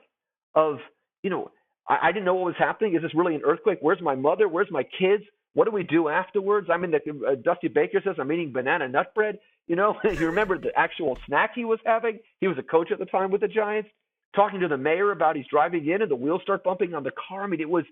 of, 0.55 0.77
you 1.21 1.29
know, 1.29 1.51
I, 1.87 1.97
I 2.03 2.11
didn't 2.13 2.25
know 2.25 2.35
what 2.35 2.45
was 2.45 2.55
happening. 2.57 2.95
Is 2.95 3.01
this 3.01 3.13
really 3.13 3.35
an 3.35 3.41
earthquake? 3.45 3.79
Where's 3.81 4.01
my 4.01 4.15
mother? 4.15 4.47
Where's 4.47 4.71
my 4.71 4.83
kids? 4.83 5.23
What 5.55 5.65
do 5.65 5.71
we 5.71 5.83
do 5.83 6.09
afterwards? 6.09 6.67
I 6.71 6.77
mean, 6.77 6.91
the, 6.91 7.27
uh, 7.27 7.35
Dusty 7.35 7.69
Baker 7.69 8.01
says 8.03 8.17
I'm 8.19 8.31
eating 8.31 8.51
banana 8.51 8.87
nut 8.89 9.15
bread. 9.15 9.39
You 9.67 9.77
know, 9.77 9.95
you 10.03 10.27
remember 10.27 10.59
the 10.59 10.77
actual 10.77 11.17
snack 11.25 11.51
he 11.55 11.65
was 11.65 11.79
having? 11.85 12.19
He 12.41 12.47
was 12.47 12.57
a 12.57 12.63
coach 12.63 12.91
at 12.91 12.99
the 12.99 13.05
time 13.05 13.31
with 13.31 13.41
the 13.41 13.47
Giants, 13.47 13.89
talking 14.35 14.59
to 14.59 14.67
the 14.67 14.77
mayor 14.77 15.11
about 15.11 15.37
he's 15.37 15.47
driving 15.49 15.87
in 15.87 16.01
and 16.01 16.11
the 16.11 16.15
wheels 16.15 16.41
start 16.43 16.63
bumping 16.63 16.93
on 16.93 17.03
the 17.03 17.11
car. 17.27 17.43
I 17.43 17.47
mean, 17.47 17.61
it 17.61 17.69
was, 17.69 17.85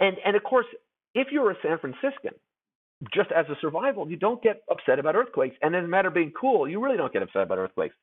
and 0.00 0.16
and 0.24 0.34
of 0.34 0.42
course, 0.42 0.66
if 1.14 1.28
you're 1.30 1.50
a 1.50 1.56
San 1.62 1.78
Franciscan, 1.78 2.32
just 3.14 3.30
as 3.32 3.44
a 3.50 3.56
survival, 3.60 4.10
you 4.10 4.16
don't 4.16 4.42
get 4.42 4.62
upset 4.70 4.98
about 4.98 5.14
earthquakes. 5.14 5.56
And 5.60 5.74
in 5.74 5.84
a 5.84 5.88
matter 5.88 6.08
of 6.08 6.14
being 6.14 6.32
cool, 6.38 6.66
you 6.66 6.82
really 6.82 6.96
don't 6.96 7.12
get 7.12 7.22
upset 7.22 7.42
about 7.42 7.58
earthquakes. 7.58 7.94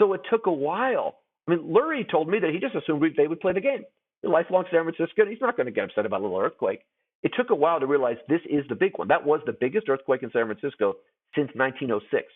So 0.00 0.12
it 0.14 0.22
took 0.28 0.46
a 0.46 0.52
while. 0.52 1.18
I 1.46 1.52
mean, 1.52 1.60
Lurie 1.60 2.10
told 2.10 2.28
me 2.28 2.40
that 2.40 2.50
he 2.50 2.58
just 2.58 2.74
assumed 2.74 3.04
they 3.16 3.28
would 3.28 3.40
play 3.40 3.52
the 3.52 3.60
game. 3.60 3.84
A 4.24 4.28
lifelong 4.28 4.64
San 4.72 4.82
Franciscan, 4.82 5.28
he's 5.28 5.40
not 5.40 5.56
going 5.56 5.66
to 5.66 5.72
get 5.72 5.84
upset 5.84 6.06
about 6.06 6.20
a 6.20 6.24
little 6.24 6.40
earthquake. 6.40 6.80
It 7.22 7.32
took 7.36 7.50
a 7.50 7.54
while 7.54 7.80
to 7.80 7.86
realize 7.86 8.16
this 8.28 8.40
is 8.48 8.64
the 8.68 8.74
big 8.74 8.96
one. 8.96 9.08
That 9.08 9.24
was 9.24 9.40
the 9.44 9.56
biggest 9.58 9.88
earthquake 9.88 10.22
in 10.22 10.30
San 10.30 10.46
Francisco 10.46 10.94
since 11.34 11.50
1906, 11.54 12.26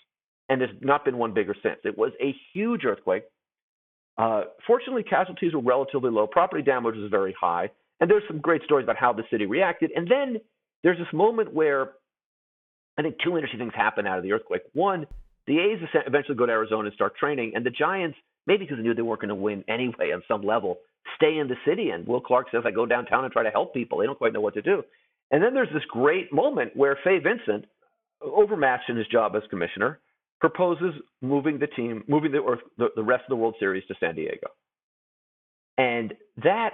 and 0.48 0.60
there's 0.60 0.70
not 0.80 1.04
been 1.04 1.18
one 1.18 1.32
bigger 1.32 1.54
since. 1.62 1.78
It 1.84 1.96
was 1.96 2.12
a 2.20 2.34
huge 2.52 2.84
earthquake. 2.84 3.24
Uh, 4.18 4.42
fortunately, 4.66 5.02
casualties 5.02 5.54
were 5.54 5.62
relatively 5.62 6.10
low. 6.10 6.26
Property 6.26 6.62
damage 6.62 6.96
was 6.96 7.10
very 7.10 7.34
high, 7.40 7.70
and 8.00 8.10
there's 8.10 8.24
some 8.26 8.40
great 8.40 8.62
stories 8.64 8.84
about 8.84 8.96
how 8.96 9.12
the 9.12 9.22
city 9.30 9.46
reacted. 9.46 9.90
And 9.94 10.08
then 10.08 10.40
there's 10.82 10.98
this 10.98 11.12
moment 11.12 11.54
where 11.54 11.92
I 12.98 13.02
think 13.02 13.16
two 13.24 13.36
interesting 13.36 13.60
things 13.60 13.72
happen 13.74 14.06
out 14.06 14.18
of 14.18 14.24
the 14.24 14.32
earthquake. 14.32 14.62
One, 14.74 15.06
the 15.46 15.58
A's 15.58 15.78
eventually 16.06 16.36
go 16.36 16.46
to 16.46 16.52
Arizona 16.52 16.86
and 16.86 16.94
start 16.94 17.16
training, 17.16 17.52
and 17.54 17.64
the 17.64 17.70
Giants, 17.70 18.18
maybe 18.46 18.64
because 18.64 18.78
they 18.78 18.82
knew 18.82 18.94
they 18.94 19.02
weren't 19.02 19.20
going 19.20 19.28
to 19.28 19.34
win 19.34 19.64
anyway 19.68 20.12
on 20.12 20.22
some 20.28 20.42
level, 20.42 20.78
stay 21.16 21.38
in 21.38 21.48
the 21.48 21.56
city. 21.66 21.90
And 21.90 22.06
Will 22.06 22.20
Clark 22.20 22.48
says, 22.50 22.62
I 22.64 22.70
go 22.70 22.86
downtown 22.86 23.24
and 23.24 23.32
try 23.32 23.42
to 23.42 23.50
help 23.50 23.74
people. 23.74 23.98
They 23.98 24.06
don't 24.06 24.18
quite 24.18 24.32
know 24.32 24.40
what 24.40 24.54
to 24.54 24.62
do. 24.62 24.82
And 25.30 25.42
then 25.42 25.54
there's 25.54 25.72
this 25.72 25.84
great 25.88 26.32
moment 26.32 26.76
where 26.76 26.98
Fay 27.02 27.18
Vincent, 27.18 27.64
overmatched 28.20 28.88
in 28.88 28.96
his 28.96 29.06
job 29.08 29.34
as 29.34 29.42
commissioner, 29.50 29.98
proposes 30.40 30.94
moving 31.20 31.58
the 31.58 31.66
team, 31.68 32.04
moving 32.06 32.32
the, 32.32 32.38
or 32.38 32.58
the, 32.78 32.88
the 32.96 33.02
rest 33.02 33.22
of 33.22 33.30
the 33.30 33.36
World 33.36 33.54
Series 33.58 33.84
to 33.86 33.94
San 33.98 34.14
Diego. 34.14 34.48
And 35.78 36.14
that, 36.42 36.70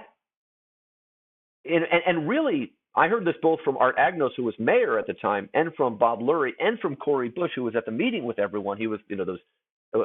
and, 1.65 1.85
and 2.05 2.27
really, 2.27 2.73
I 2.95 3.07
heard 3.07 3.25
this 3.25 3.35
both 3.41 3.59
from 3.63 3.77
Art 3.77 3.97
Agnos, 3.97 4.31
who 4.35 4.43
was 4.43 4.55
mayor 4.59 4.99
at 4.99 5.07
the 5.07 5.13
time, 5.13 5.49
and 5.53 5.73
from 5.75 5.97
Bob 5.97 6.19
Lurie, 6.19 6.51
and 6.59 6.79
from 6.79 6.95
Corey 6.95 7.29
Busch, 7.29 7.51
who 7.55 7.63
was 7.63 7.75
at 7.75 7.85
the 7.85 7.91
meeting 7.91 8.25
with 8.25 8.39
everyone. 8.39 8.77
He 8.77 8.87
was, 8.87 8.99
you 9.07 9.15
know, 9.15 9.25
those 9.25 9.39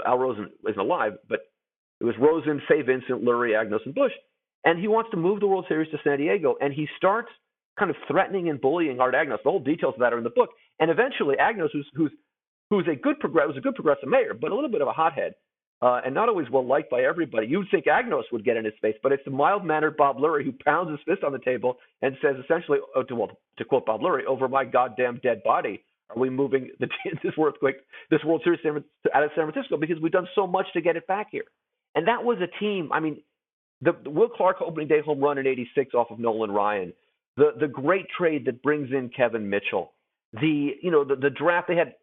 Al 0.07 0.19
Rosen 0.19 0.51
isn't 0.69 0.79
alive, 0.79 1.15
but 1.29 1.41
it 2.05 2.07
was 2.07 2.19
Rosen, 2.21 2.61
Fay 2.69 2.83
Vincent, 2.83 3.25
Lurie, 3.25 3.53
Agnos, 3.53 3.85
and 3.87 3.95
Busch. 3.95 4.13
And 4.65 4.79
he 4.79 4.89
wants 4.89 5.11
to 5.11 5.17
move 5.17 5.41
the 5.41 5.47
World 5.47 5.65
Series 5.69 5.91
to 5.91 5.99
San 6.05 6.19
Diego. 6.19 6.57
And 6.61 6.73
he 6.73 6.87
starts 6.99 7.29
kind 7.79 7.91
of 7.91 7.97
threatening 8.07 8.51
and 8.51 8.61
bullying 8.61 9.01
Art 9.01 9.15
Agnos. 9.15 9.43
The 9.43 9.51
whole 9.51 9.61
details 9.61 9.95
of 9.95 10.01
that 10.01 10.13
are 10.13 10.19
in 10.19 10.25
the 10.25 10.31
book. 10.31 10.51
And 10.81 10.91
eventually, 10.91 11.37
Agnos, 11.37 11.71
who's 11.73 11.89
who's 11.95 12.13
who's 12.69 12.87
a 12.91 12.95
good 12.95 13.21
progress, 13.21 13.49
was 13.49 13.57
a 13.57 13.63
good 13.63 13.75
progressive 13.75 14.09
mayor, 14.09 14.35
but 14.39 14.51
a 14.51 14.55
little 14.55 14.71
bit 14.71 14.83
of 14.83 14.89
a 14.89 14.93
hothead, 14.93 15.35
uh, 15.81 16.01
and 16.05 16.15
not 16.15 16.29
always 16.29 16.51
well 16.51 16.67
liked 16.67 16.91
by 16.91 17.03
everybody. 17.03 17.47
You'd 17.47 17.71
think 17.71 17.87
Agnos 17.87 18.25
would 18.33 18.45
get 18.45 18.59
in 18.59 18.67
his 18.67 18.75
face, 18.83 18.97
but 19.03 19.13
it's 19.13 19.25
the 19.25 19.31
mild-mannered 19.31 19.97
Bob 19.97 20.19
Lurie 20.19 20.45
who 20.45 20.53
pounds 20.65 20.91
his 20.91 21.01
fist 21.07 21.25
on 21.25 21.33
the 21.33 21.39
table 21.39 21.77
and 22.03 22.17
says 22.21 22.37
essentially, 22.43 22.79
oh, 22.95 23.03
to, 23.05 23.15
well, 23.15 23.31
to 23.59 23.65
quote 23.65 23.87
Bob 23.87 24.03
Lurie, 24.03 24.25
"Over 24.27 24.47
my 24.47 24.65
goddamn 24.67 25.21
dead 25.23 25.43
body, 25.43 25.83
are 26.11 26.19
we 26.19 26.29
moving 26.29 26.71
the, 26.81 26.89
this 27.23 27.33
earthquake, 27.41 27.77
this 28.11 28.23
World 28.25 28.43
Series 28.45 28.61
out 29.15 29.23
of 29.23 29.31
San 29.35 29.51
Francisco 29.51 29.77
because 29.79 30.01
we've 30.03 30.13
done 30.13 30.29
so 30.35 30.47
much 30.47 30.67
to 30.75 30.81
get 30.81 30.97
it 30.97 31.07
back 31.07 31.29
here." 31.31 31.45
And 31.95 32.09
that 32.09 32.24
was 32.24 32.38
a 32.40 32.59
team. 32.59 32.90
I 32.92 33.01
mean, 33.01 33.20
the, 33.80 33.92
the 34.03 34.11
Will 34.11 34.28
Clark 34.28 34.57
opening 34.61 34.88
day 34.88 35.01
home 35.01 35.20
run 35.20 35.38
in 35.38 35.47
'86 35.47 35.95
off 35.95 36.11
of 36.11 36.18
Nolan 36.18 36.51
Ryan, 36.51 36.92
the 37.36 37.53
the 37.59 37.68
great 37.68 38.07
trade 38.16 38.45
that 38.47 38.62
brings 38.62 38.90
in 38.90 39.11
Kevin 39.11 39.49
Mitchell, 39.49 39.92
the 40.32 40.74
you 40.82 40.90
know 40.90 41.05
the, 41.05 41.16
the 41.16 41.30
draft 41.30 41.68
they 41.68 41.76
had 41.76 41.95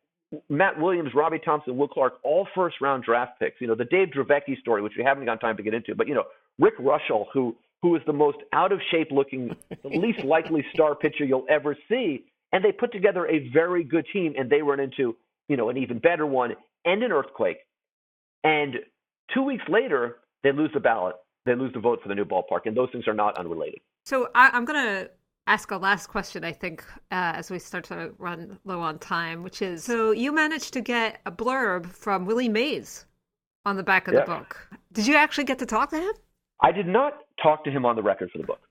Matt 0.50 0.80
Williams, 0.80 1.12
Robby 1.14 1.40
Thompson, 1.40 1.78
Will 1.78 1.88
Clark, 1.88 2.20
all 2.24 2.48
first 2.56 2.78
round 2.82 3.04
draft 3.04 3.40
picks. 3.40 3.60
You 3.60 3.68
know 3.68 3.76
the 3.76 3.86
Dave 3.86 4.10
Dravecky 4.10 4.60
story, 4.60 4.82
which 4.82 4.94
we 4.98 5.04
haven't 5.04 5.26
got 5.26 5.42
time 5.42 5.58
to 5.58 5.64
get 5.64 5.74
into, 5.74 5.96
but 5.96 6.08
you 6.08 6.14
know 6.14 6.26
Rick 6.60 6.78
Reuschel, 6.80 7.26
who 7.34 7.56
who 7.82 7.96
is 7.96 8.02
the 8.06 8.14
most 8.14 8.38
out 8.54 8.72
of 8.72 8.80
shape 8.92 9.12
looking, 9.12 9.56
the 9.70 9.90
least 10.00 10.24
likely 10.24 10.66
star 10.74 10.96
pitcher 10.96 11.26
you'll 11.26 11.46
ever 11.50 11.76
see, 11.90 12.26
and 12.52 12.64
they 12.64 12.72
put 12.72 12.92
together 12.92 13.28
a 13.28 13.50
very 13.50 13.84
good 13.84 14.06
team, 14.14 14.34
and 14.38 14.50
they 14.50 14.62
run 14.62 14.80
into 14.80 15.16
you 15.48 15.58
know 15.58 15.70
an 15.70 15.78
even 15.78 16.00
better 16.00 16.26
one 16.26 16.56
and 16.86 17.04
an 17.04 17.12
earthquake, 17.12 17.58
and 18.44 18.76
Two 19.34 19.44
weeks 19.44 19.64
later, 19.70 20.18
they 20.44 20.52
lose 20.52 20.72
the 20.74 20.80
ballot. 20.80 21.16
They 21.46 21.56
lose 21.56 21.74
the 21.74 21.80
vote 21.80 22.02
for 22.02 22.10
the 22.10 22.16
new 22.16 22.26
ballpark, 22.26 22.62
and 22.66 22.76
those 22.76 22.90
things 22.92 23.08
are 23.08 23.14
not 23.14 23.38
unrelated. 23.38 23.80
So 24.06 24.30
I, 24.36 24.56
am 24.56 24.66
going 24.66 24.84
to 24.84 25.10
ask 25.48 25.72
a 25.72 25.78
last 25.78 26.08
question, 26.08 26.44
I 26.44 26.52
think, 26.52 26.84
uh, 27.12 27.34
as 27.36 27.50
we 27.50 27.60
start 27.60 27.84
to 27.86 28.12
run 28.18 28.60
low 28.64 28.80
on 28.80 29.00
time, 29.00 29.44
which 29.44 29.62
is 29.62 29.84
so 29.84 30.12
you 30.12 30.32
managed 30.32 30.74
to 30.74 30.82
get 30.82 31.22
a 31.26 31.32
blurb 31.32 31.88
from 31.88 32.26
Willie 32.26 32.50
Mays 32.50 33.06
on 33.66 33.78
the 33.78 33.84
back 33.84 34.08
of 34.08 34.14
the 34.14 34.22
book. 34.22 34.58
Did 34.94 35.08
you 35.08 35.16
actually 35.16 35.44
get 35.46 35.60
to 35.60 35.66
talk 35.66 35.90
to 35.92 36.00
him? 36.00 36.14
I 36.62 36.72
did 36.72 36.88
not 36.88 37.14
talk 37.42 37.64
to 37.64 37.72
him 37.72 37.86
on 37.86 37.96
the 37.96 38.04
record 38.04 38.32
for 38.32 38.38
the 38.38 38.44
book. 38.44 38.62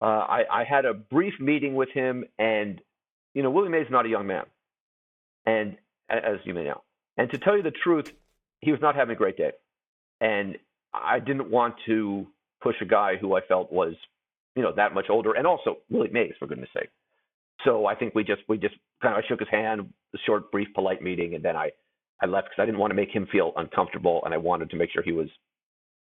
Uh, 0.00 0.04
I, 0.06 0.44
I 0.50 0.64
had 0.64 0.84
a 0.84 0.94
brief 0.94 1.34
meeting 1.40 1.74
with 1.74 1.88
him, 1.90 2.24
and 2.38 2.80
you 3.34 3.42
know, 3.42 3.50
Willie 3.50 3.68
Mays 3.68 3.86
is 3.86 3.92
not 3.92 4.06
a 4.06 4.08
young 4.08 4.26
man, 4.26 4.44
and 5.46 5.76
as 6.08 6.38
you 6.44 6.54
may 6.54 6.64
know, 6.64 6.82
and 7.16 7.30
to 7.30 7.38
tell 7.38 7.56
you 7.56 7.62
the 7.62 7.72
truth, 7.72 8.12
he 8.60 8.70
was 8.72 8.80
not 8.80 8.94
having 8.94 9.14
a 9.14 9.18
great 9.18 9.36
day, 9.36 9.52
and 10.20 10.56
I 10.92 11.18
didn't 11.18 11.50
want 11.50 11.74
to 11.86 12.26
push 12.62 12.76
a 12.80 12.86
guy 12.86 13.16
who 13.16 13.36
I 13.36 13.40
felt 13.42 13.72
was, 13.72 13.94
you 14.56 14.62
know, 14.62 14.72
that 14.74 14.94
much 14.94 15.06
older, 15.10 15.32
and 15.32 15.46
also 15.46 15.78
Willie 15.90 16.10
Mays, 16.10 16.32
for 16.38 16.46
goodness 16.46 16.70
sake. 16.74 16.90
So 17.64 17.86
I 17.86 17.94
think 17.94 18.14
we 18.14 18.24
just 18.24 18.42
we 18.48 18.58
just 18.58 18.74
kind 19.02 19.16
of 19.18 19.24
shook 19.28 19.40
his 19.40 19.48
hand, 19.48 19.92
a 20.14 20.18
short, 20.26 20.50
brief, 20.50 20.68
polite 20.74 21.02
meeting, 21.02 21.34
and 21.34 21.44
then 21.44 21.56
I 21.56 21.70
I 22.20 22.26
left 22.26 22.48
because 22.48 22.62
I 22.62 22.66
didn't 22.66 22.80
want 22.80 22.90
to 22.90 22.94
make 22.94 23.10
him 23.10 23.26
feel 23.30 23.52
uncomfortable, 23.56 24.22
and 24.24 24.34
I 24.34 24.38
wanted 24.38 24.70
to 24.70 24.76
make 24.76 24.90
sure 24.90 25.02
he 25.02 25.12
was 25.12 25.28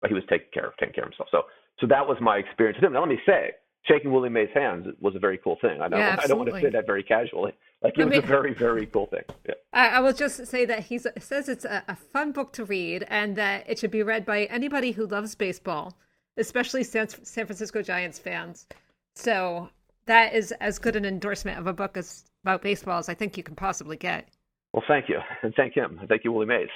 he 0.07 0.13
was 0.13 0.23
taking 0.29 0.47
care 0.53 0.67
of 0.67 0.77
taking 0.77 0.93
care 0.93 1.03
of 1.03 1.11
himself. 1.11 1.29
So 1.31 1.43
so 1.79 1.87
that 1.87 2.07
was 2.07 2.17
my 2.21 2.37
experience 2.37 2.77
with 2.77 2.85
him. 2.85 2.93
Now 2.93 3.01
let 3.01 3.09
me 3.09 3.19
say, 3.25 3.51
shaking 3.87 4.11
Willie 4.11 4.29
Mays' 4.29 4.49
hands 4.53 4.87
was 4.99 5.15
a 5.15 5.19
very 5.19 5.37
cool 5.37 5.57
thing. 5.61 5.81
I 5.81 5.87
don't, 5.87 5.99
Yeah, 5.99 6.19
I 6.21 6.27
don't 6.27 6.37
want 6.37 6.49
to 6.51 6.59
say 6.59 6.69
that 6.69 6.85
very 6.85 7.03
casually. 7.03 7.53
Like 7.81 7.93
it 7.97 8.01
I 8.01 8.05
was 8.05 8.11
mean- 8.11 8.23
a 8.23 8.27
very, 8.27 8.53
very 8.53 8.85
cool 8.87 9.05
thing. 9.07 9.23
Yeah. 9.47 9.55
I, 9.73 9.87
I 9.89 9.99
will 9.99 10.13
just 10.13 10.45
say 10.47 10.65
that 10.65 10.79
he 10.81 10.97
says 10.97 11.47
it's 11.49 11.65
a, 11.65 11.83
a 11.87 11.95
fun 11.95 12.31
book 12.31 12.51
to 12.53 12.65
read 12.65 13.05
and 13.09 13.35
that 13.35 13.69
it 13.69 13.77
should 13.79 13.91
be 13.91 14.03
read 14.03 14.25
by 14.25 14.45
anybody 14.45 14.91
who 14.91 15.05
loves 15.05 15.35
baseball, 15.35 15.95
especially 16.37 16.83
San, 16.83 17.07
San 17.07 17.45
Francisco 17.45 17.81
Giants 17.81 18.17
fans. 18.19 18.67
So 19.15 19.69
that 20.05 20.33
is 20.33 20.51
as 20.53 20.79
good 20.79 20.95
an 20.95 21.05
endorsement 21.05 21.59
of 21.59 21.67
a 21.67 21.73
book 21.73 21.97
as 21.97 22.25
about 22.43 22.61
baseball 22.61 22.97
as 22.99 23.09
I 23.09 23.13
think 23.13 23.37
you 23.37 23.43
can 23.43 23.55
possibly 23.55 23.97
get. 23.97 24.27
Well, 24.73 24.83
thank 24.87 25.09
you, 25.09 25.19
and 25.43 25.53
thank 25.55 25.73
him, 25.73 25.97
and 25.99 26.09
thank 26.09 26.23
you, 26.23 26.31
Willie 26.31 26.45
Mays. 26.45 26.69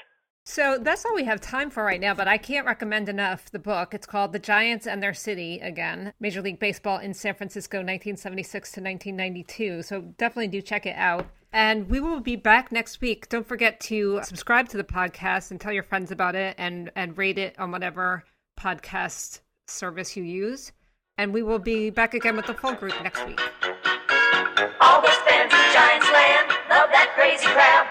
So 0.43 0.79
that's 0.81 1.05
all 1.05 1.13
we 1.13 1.25
have 1.25 1.39
time 1.39 1.69
for 1.69 1.83
right 1.83 2.01
now, 2.01 2.15
but 2.15 2.27
I 2.27 2.37
can't 2.37 2.65
recommend 2.65 3.07
enough 3.09 3.51
the 3.51 3.59
book. 3.59 3.93
It's 3.93 4.07
called 4.07 4.33
The 4.33 4.39
Giants 4.39 4.87
and 4.87 5.01
Their 5.01 5.13
City 5.13 5.59
again, 5.59 6.13
Major 6.19 6.41
League 6.41 6.59
Baseball 6.59 6.97
in 6.97 7.13
San 7.13 7.35
Francisco 7.35 7.77
1976 7.77 8.71
to 8.71 8.81
1992. 8.81 9.83
So 9.83 10.01
definitely 10.17 10.47
do 10.47 10.61
check 10.61 10.87
it 10.87 10.95
out. 10.95 11.27
And 11.53 11.89
we 11.89 11.99
will 11.99 12.21
be 12.21 12.35
back 12.37 12.71
next 12.71 13.01
week. 13.01 13.29
Don't 13.29 13.45
forget 13.45 13.79
to 13.81 14.21
subscribe 14.23 14.67
to 14.69 14.77
the 14.77 14.83
podcast 14.83 15.51
and 15.51 15.61
tell 15.61 15.73
your 15.73 15.83
friends 15.83 16.09
about 16.11 16.33
it 16.33 16.55
and 16.57 16.91
and 16.95 17.17
rate 17.17 17.37
it 17.37 17.59
on 17.59 17.71
whatever 17.71 18.23
podcast 18.59 19.41
service 19.67 20.15
you 20.15 20.23
use. 20.23 20.71
And 21.17 21.33
we 21.33 21.43
will 21.43 21.59
be 21.59 21.89
back 21.89 22.13
again 22.13 22.35
with 22.35 22.47
the 22.47 22.53
full 22.53 22.73
group 22.73 22.93
next 23.03 23.27
week. 23.27 23.39
All 24.79 25.01
those 25.01 25.11
fans 25.27 25.53
in 25.53 25.73
Giants 25.73 26.09
land 26.09 26.49
love 26.69 26.89
that 26.89 27.11
crazy 27.15 27.45
crowd. 27.47 27.90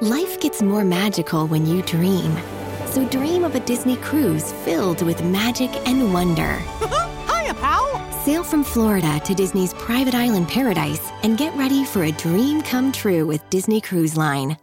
Life 0.00 0.40
gets 0.40 0.62
more 0.62 0.84
magical 0.84 1.46
when 1.48 1.66
you 1.66 1.82
dream. 1.82 2.36
So 2.86 3.08
dream 3.08 3.44
of 3.44 3.54
a 3.54 3.60
Disney 3.60 3.96
cruise 3.96 4.52
filled 4.64 5.02
with 5.02 5.22
magic 5.24 5.70
and 5.88 6.12
wonder. 6.12 6.58
Hiya, 7.28 7.54
pal. 7.54 8.12
Sail 8.24 8.44
from 8.44 8.62
Florida 8.62 9.20
to 9.24 9.34
Disney's 9.34 9.74
private 9.74 10.14
island 10.14 10.48
paradise 10.48 11.10
and 11.24 11.36
get 11.36 11.56
ready 11.56 11.84
for 11.84 12.04
a 12.04 12.12
dream 12.12 12.62
come 12.62 12.92
true 12.92 13.26
with 13.26 13.48
Disney 13.50 13.80
Cruise 13.80 14.16
Line. 14.16 14.56